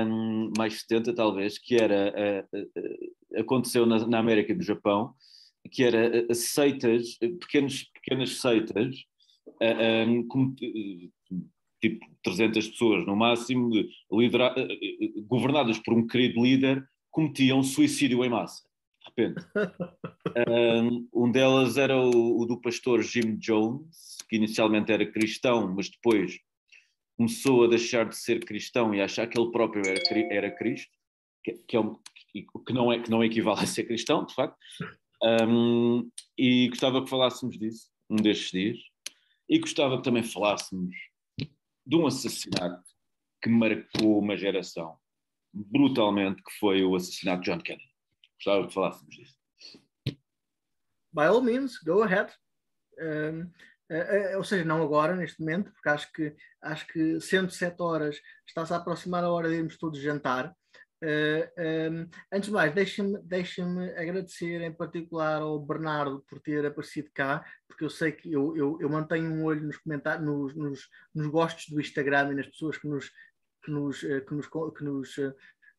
hum, 0.08 0.52
mais 0.58 0.82
70 0.82 1.14
talvez, 1.14 1.58
que 1.58 1.76
era. 1.76 2.14
eh, 2.16 2.46
eh, 2.54 3.40
aconteceu 3.40 3.86
na, 3.86 4.06
na 4.08 4.20
América 4.20 4.52
e 4.52 4.56
no 4.56 4.62
Japão, 4.64 5.14
que 5.72 5.84
era 5.84 6.26
eh, 6.30 6.34
seitas, 6.34 7.18
pequenos, 7.40 7.84
pequenas 7.94 8.42
seitas, 8.42 8.96
hum, 10.08 10.28
como, 10.28 10.56
eh, 10.62 11.08
tipo 11.82 12.06
300 12.24 12.68
pessoas 12.68 13.06
no 13.06 13.16
máximo, 13.16 13.70
lidera- 14.12 14.54
eh, 14.58 14.68
eh, 14.74 15.12
governadas 15.28 15.80
por 15.80 15.94
um 15.94 16.06
querido 16.06 16.44
líder, 16.44 16.84
cometiam 17.10 17.64
suicídio 17.64 18.24
em 18.26 18.30
massa, 18.30 18.62
repente. 19.28 19.46
Um, 20.48 21.10
um 21.14 21.32
delas 21.32 21.78
era 21.78 21.98
o, 21.98 22.40
o 22.42 22.46
do 22.46 22.60
pastor 22.60 23.02
Jim 23.02 23.38
Jones, 23.38 24.18
que 24.30 24.36
inicialmente 24.36 24.92
era 24.92 25.06
cristão, 25.12 25.74
mas 25.74 25.90
depois 25.90 26.40
começou 27.18 27.64
a 27.64 27.68
deixar 27.68 28.08
de 28.08 28.16
ser 28.16 28.44
cristão 28.44 28.94
e 28.94 29.02
a 29.02 29.06
achar 29.06 29.28
que 29.28 29.40
ele 29.40 29.52
próprio 29.52 29.84
era, 29.86 30.00
era 30.34 30.52
Cristo, 30.52 30.92
que, 31.44 31.54
que, 31.68 31.76
é 31.76 31.80
um- 31.80 31.98
que 32.66 32.74
não 32.74 32.92
é, 32.92 33.00
que 33.00 33.10
não 33.12 33.24
equivale 33.24 33.62
a 33.62 33.68
ser 33.68 33.84
cristão, 33.84 34.26
de 34.26 34.34
facto. 34.34 34.58
Um, 35.48 36.10
e 36.38 36.70
gostava 36.70 37.04
que 37.04 37.10
falássemos 37.10 37.58
disso, 37.60 37.90
um 38.10 38.16
destes 38.16 38.52
dias. 38.52 38.80
E 39.48 39.60
gostava 39.60 39.98
que 39.98 40.04
também 40.04 40.24
falássemos 40.24 40.96
de 41.86 41.96
um 41.96 42.08
assassinato 42.08 42.90
que 43.44 43.50
marcou 43.50 44.20
uma 44.20 44.38
geração 44.38 44.98
brutalmente, 45.54 46.42
que 46.42 46.54
foi 46.60 46.84
o 46.84 46.96
assassinato 46.96 47.44
de 47.44 47.52
John 47.52 47.60
Kennedy. 47.60 47.91
Gostava 48.44 48.68
que 48.68 48.74
falássemos 48.74 49.16
disso. 49.16 49.40
by 51.14 51.28
all 51.28 51.42
means, 51.42 51.78
go 51.78 52.02
ahead. 52.02 52.34
Eh, 52.98 53.46
eh, 53.90 54.38
ou 54.38 54.44
seja, 54.44 54.64
não 54.64 54.82
agora, 54.82 55.16
neste 55.16 55.40
momento, 55.40 55.72
porque 55.72 55.90
acho 55.90 56.12
que, 56.14 56.36
acho 56.62 56.88
que 56.88 57.20
sendo 57.20 57.52
sete 57.52 57.82
horas, 57.82 58.20
está-se 58.48 58.74
a 58.74 58.78
aproximar 58.78 59.24
a 59.24 59.30
hora 59.30 59.50
de 59.50 59.56
irmos 59.56 59.78
todos 59.78 60.00
jantar. 60.00 60.56
um, 61.04 62.08
antes 62.32 62.48
de 62.48 62.54
mais, 62.54 62.74
deixa-me 62.74 63.20
deixa 63.24 63.64
agradecer 63.98 64.62
em 64.62 64.72
particular 64.72 65.42
ao 65.42 65.60
Bernardo 65.60 66.24
por 66.30 66.40
ter 66.40 66.66
aparecido 66.66 67.10
cá, 67.14 67.44
porque 67.68 67.84
eu 67.84 67.90
sei 67.90 68.12
que 68.12 68.32
eu, 68.32 68.56
eu, 68.56 68.78
eu 68.80 68.90
mantenho 68.90 69.32
um 69.32 69.44
olho 69.44 69.64
nos 69.64 69.78
comentários, 69.78 70.26
nos, 70.26 70.56
nos, 70.56 70.90
nos, 71.14 71.28
gostos 71.28 71.68
do 71.70 71.82
Instagram 71.82 72.32
e 72.32 72.36
nas 72.36 72.48
pessoas 72.48 72.78
que 72.78 72.88
nos, 72.88 73.12
que 73.64 73.72
nos, 73.72 74.00
que 74.00 74.34
nos, 74.34 74.48
que 74.48 74.84
nos 74.84 75.20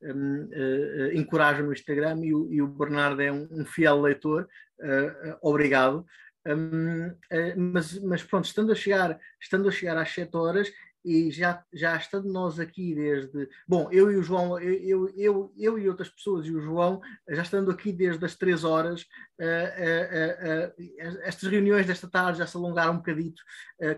um, 0.02 0.44
uh, 0.44 1.12
encorajam 1.14 1.66
no 1.66 1.72
Instagram 1.72 2.20
e 2.24 2.34
o, 2.34 2.52
e 2.52 2.62
o 2.62 2.66
Bernardo 2.66 3.20
é 3.22 3.32
um, 3.32 3.48
um 3.50 3.64
fiel 3.64 4.00
leitor. 4.00 4.48
Uh, 4.80 5.36
obrigado. 5.40 6.04
Um, 6.46 7.14
mas, 7.56 8.02
mas 8.02 8.22
pronto, 8.22 8.46
estando 8.46 8.72
a 8.72 8.74
chegar, 8.74 9.18
estando 9.40 9.68
a 9.68 9.72
chegar 9.72 9.96
às 9.96 10.10
7 10.10 10.36
horas, 10.36 10.72
e 11.04 11.30
já, 11.30 11.64
já 11.72 11.96
estando 11.96 12.32
nós 12.32 12.60
aqui 12.60 12.94
desde. 12.94 13.48
Bom, 13.66 13.88
eu 13.90 14.10
e 14.10 14.16
o 14.16 14.22
João, 14.22 14.58
eu, 14.60 15.08
eu, 15.16 15.52
eu 15.56 15.78
e 15.78 15.88
outras 15.88 16.08
pessoas 16.08 16.46
e 16.46 16.52
o 16.52 16.60
João, 16.60 17.00
já 17.28 17.42
estando 17.42 17.70
aqui 17.70 17.92
desde 17.92 18.24
as 18.24 18.36
três 18.36 18.62
horas, 18.62 19.02
uh, 19.40 19.44
uh, 19.44 20.68
uh, 20.68 21.20
estas 21.22 21.50
reuniões 21.50 21.86
desta 21.86 22.08
tarde 22.08 22.38
já 22.38 22.46
se 22.46 22.56
alongaram 22.56 22.94
um 22.94 22.98
bocadito 22.98 23.42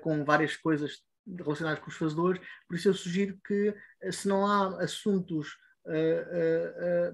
com 0.01 0.25
várias 0.25 0.57
coisas 0.57 1.03
relacionadas 1.39 1.83
com 1.83 1.91
os 1.91 1.97
fazedores, 1.97 2.41
por 2.69 2.77
isso 2.77 2.89
eu 2.89 2.95
sugiro 2.95 3.39
que, 3.47 3.75
se 4.11 4.29
não 4.29 4.47
há 4.47 4.83
assuntos 4.83 5.57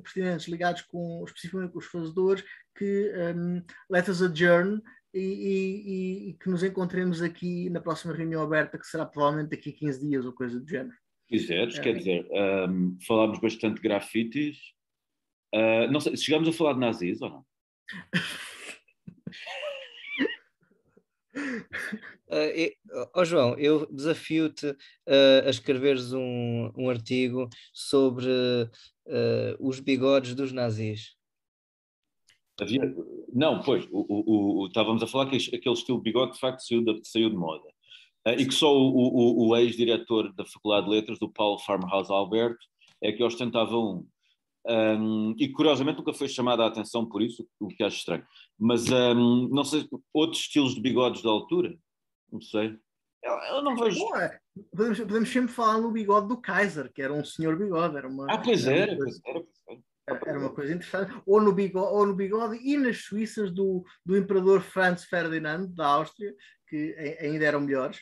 pertinentes 0.02 0.48
ligados 0.48 0.82
com, 0.82 1.24
especificamente 1.26 1.72
com 1.72 1.78
os 1.78 1.86
fazedores, 1.86 2.44
que 2.76 3.12
um, 3.36 3.62
let 3.90 4.08
us 4.08 4.22
adjourn 4.22 4.80
e, 5.12 5.20
e, 5.20 6.28
e, 6.28 6.32
que 6.34 6.48
nos 6.48 6.62
encontremos 6.62 7.20
aqui 7.20 7.68
na 7.68 7.80
próxima 7.80 8.14
reunião 8.14 8.42
aberta, 8.42 8.78
que 8.78 8.86
será 8.86 9.04
provavelmente 9.04 9.50
daqui 9.50 9.70
a 9.70 9.72
15 9.72 10.08
dias 10.08 10.24
ou 10.24 10.32
coisa 10.32 10.60
do 10.60 10.68
género. 10.68 10.94
Quiseres, 11.28 11.78
é. 11.78 11.82
quer 11.82 11.96
dizer, 11.96 12.26
um, 12.30 12.96
falámos 13.06 13.40
bastante 13.40 13.76
de 13.76 13.82
grafites. 13.82 14.58
Uh, 15.54 15.90
não 15.90 16.00
sei, 16.00 16.16
chegamos 16.16 16.48
a 16.48 16.52
falar 16.52 16.74
de 16.74 16.80
nazis 16.80 17.20
ou 17.22 17.30
não? 17.30 17.46
Uh, 21.36 23.08
oh 23.14 23.24
João, 23.24 23.56
eu 23.56 23.86
desafio-te 23.86 24.66
uh, 24.66 25.46
a 25.46 25.50
escreveres 25.50 26.12
um, 26.12 26.72
um 26.76 26.90
artigo 26.90 27.48
sobre 27.72 28.28
uh, 28.28 29.56
os 29.58 29.80
bigodes 29.80 30.34
dos 30.34 30.52
nazis. 30.52 31.14
Havia... 32.60 32.80
Não, 33.32 33.62
pois, 33.62 33.86
o, 33.90 34.06
o, 34.08 34.62
o, 34.62 34.66
estávamos 34.66 35.02
a 35.02 35.06
falar 35.06 35.30
que 35.30 35.36
aquele 35.36 35.74
estilo 35.74 35.98
de 35.98 36.04
bigode 36.04 36.34
de 36.34 36.40
facto 36.40 36.60
saiu 36.60 36.84
de, 36.84 37.00
saiu 37.04 37.30
de 37.30 37.36
moda. 37.36 37.68
Uh, 38.26 38.32
e 38.38 38.46
que 38.46 38.54
só 38.54 38.76
o, 38.76 39.48
o 39.48 39.56
ex-diretor 39.56 40.32
da 40.34 40.44
Faculdade 40.44 40.86
de 40.86 40.92
Letras, 40.92 41.18
do 41.18 41.30
Paulo 41.30 41.58
Farmhouse 41.58 42.12
Alberto, 42.12 42.66
é 43.02 43.12
que 43.12 43.22
ostentava 43.22 43.76
um. 43.76 44.06
Um. 44.66 45.34
e 45.38 45.48
curiosamente 45.48 45.98
nunca 45.98 46.12
foi 46.12 46.28
chamada 46.28 46.64
a 46.64 46.68
atenção 46.68 47.06
por 47.06 47.22
isso, 47.22 47.46
o 47.58 47.68
que 47.68 47.82
acho 47.82 47.98
estranho. 47.98 48.26
Mas 48.58 48.88
um, 48.90 49.48
não 49.48 49.64
sei, 49.64 49.88
outros 50.12 50.42
estilos 50.42 50.74
de 50.74 50.80
bigodes 50.80 51.22
da 51.22 51.30
altura? 51.30 51.76
Não 52.30 52.40
sei. 52.40 52.78
Eu, 53.22 53.32
eu 53.32 53.62
não 53.62 53.76
vejo. 53.76 53.98
Bom, 53.98 54.16
é, 54.16 54.38
podemos, 54.70 54.98
podemos 54.98 55.28
sempre 55.28 55.52
falar 55.52 55.78
no 55.78 55.90
bigode 55.90 56.28
do 56.28 56.40
Kaiser, 56.40 56.90
que 56.92 57.02
era 57.02 57.12
um 57.12 57.24
senhor 57.24 57.56
bigode. 57.56 57.96
Era 57.96 58.08
uma, 58.08 58.26
ah, 58.30 58.38
pois 58.38 58.66
era, 58.66 58.96
pois 58.96 59.20
era. 59.26 59.44
Era 60.26 60.38
uma 60.38 60.50
coisa 60.50 60.74
interessante. 60.74 61.22
Ou 61.26 61.40
no 61.40 61.52
bigode, 61.52 61.92
ou 61.92 62.06
no 62.06 62.14
bigode 62.14 62.58
e 62.62 62.76
nas 62.76 63.04
Suíças 63.04 63.52
do, 63.52 63.84
do 64.04 64.16
imperador 64.16 64.60
Franz 64.60 65.04
Ferdinand, 65.04 65.68
da 65.68 65.86
Áustria, 65.86 66.34
que 66.66 66.94
ainda 67.20 67.44
eram 67.44 67.60
melhores. 67.60 68.00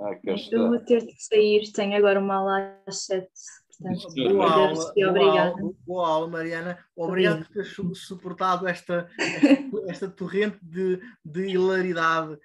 Ah, 0.00 0.18
eu 0.50 0.68
vou 0.68 0.78
ter 0.80 1.04
de 1.04 1.14
sair, 1.18 1.70
tenho 1.72 1.96
agora 1.96 2.18
uma 2.18 2.36
aula 2.36 2.80
às 2.86 3.04
sete. 3.04 3.30
Portanto, 3.78 4.14
boa, 4.14 4.50
aula, 4.50 4.92
boa, 4.94 5.40
aula, 5.40 5.74
boa 5.86 6.08
aula, 6.08 6.28
Mariana. 6.28 6.78
Obrigado 6.96 7.44
por 7.46 7.52
teres 7.52 7.76
suportado 7.94 8.68
esta, 8.68 9.08
esta, 9.18 9.48
esta 9.88 10.08
torrente 10.08 10.58
de, 10.62 11.00
de 11.24 11.46
hilaridade 11.48 12.38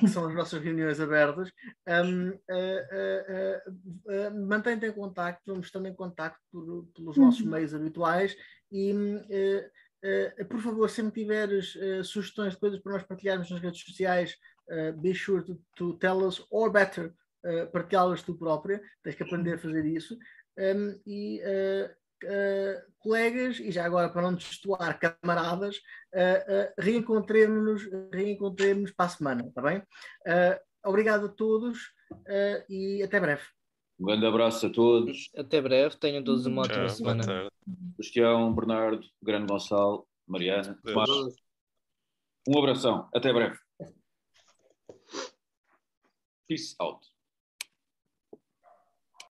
que 0.00 0.08
são 0.08 0.26
as 0.26 0.34
nossas 0.34 0.62
reuniões 0.62 1.00
abertas. 1.00 1.50
Um, 1.86 2.30
uh, 2.30 2.34
uh, 2.96 3.70
uh, 4.06 4.46
Mantém-te 4.46 4.86
em 4.86 4.92
contacto, 4.92 5.42
vamos 5.46 5.66
estando 5.66 5.86
em 5.86 5.94
contacto 5.94 6.40
por, 6.50 6.86
pelos 6.94 7.16
nossos 7.16 7.42
uhum. 7.42 7.50
meios 7.50 7.74
habituais 7.74 8.34
e, 8.72 8.94
por 10.48 10.60
favor, 10.60 10.88
se 10.88 11.08
tiveres 11.10 11.76
sugestões 12.04 12.54
de 12.54 12.60
coisas 12.60 12.80
para 12.80 12.92
nós 12.92 13.02
partilharmos 13.02 13.50
nas 13.50 13.60
redes 13.60 13.82
sociais, 13.82 14.36
be 15.00 15.14
sure 15.14 15.42
to, 15.42 15.58
to, 15.76 15.94
tell 15.98 16.26
us, 16.26 16.44
or 16.50 16.70
better, 16.70 17.14
partilhá-las 17.72 18.22
tu 18.22 18.34
própria, 18.34 18.82
tens 19.02 19.14
que 19.14 19.22
aprender 19.22 19.54
a 19.54 19.58
fazer 19.58 19.84
isso. 19.84 20.18
Um, 20.58 20.98
e 21.06 21.40
uh, 22.24 22.92
colegas, 22.98 23.60
e 23.60 23.70
já 23.70 23.84
agora 23.84 24.08
para 24.08 24.22
não 24.22 24.34
destoar 24.34 24.98
camaradas, 24.98 25.76
uh, 26.14 26.18
uh, 26.18 26.72
reencontremos-nos 26.78 27.88
reencontremos 28.12 28.90
para 28.92 29.06
a 29.06 29.08
semana, 29.10 29.46
está 29.46 29.62
bem? 29.62 29.82
obrigado 30.84 31.26
a 31.26 31.28
todos 31.28 31.92
e 32.68 33.02
até 33.02 33.18
breve. 33.18 33.42
Um 33.98 34.06
grande 34.06 34.26
abraço 34.26 34.66
a 34.66 34.70
todos. 34.70 35.30
Até 35.36 35.60
breve, 35.60 35.96
tenham 35.96 36.22
todos 36.22 36.46
uma 36.46 36.62
ótima 36.62 36.88
semana. 36.88 37.50
Cristião, 37.96 38.54
Bernardo, 38.54 39.04
Grande 39.22 39.46
Gonçalo, 39.46 40.06
Mariana, 40.26 40.78
Tomás. 40.84 41.10
Um 42.48 42.58
abração, 42.58 43.08
até 43.12 43.32
breve. 43.32 43.58
Peace 46.48 46.76
out. 46.80 47.02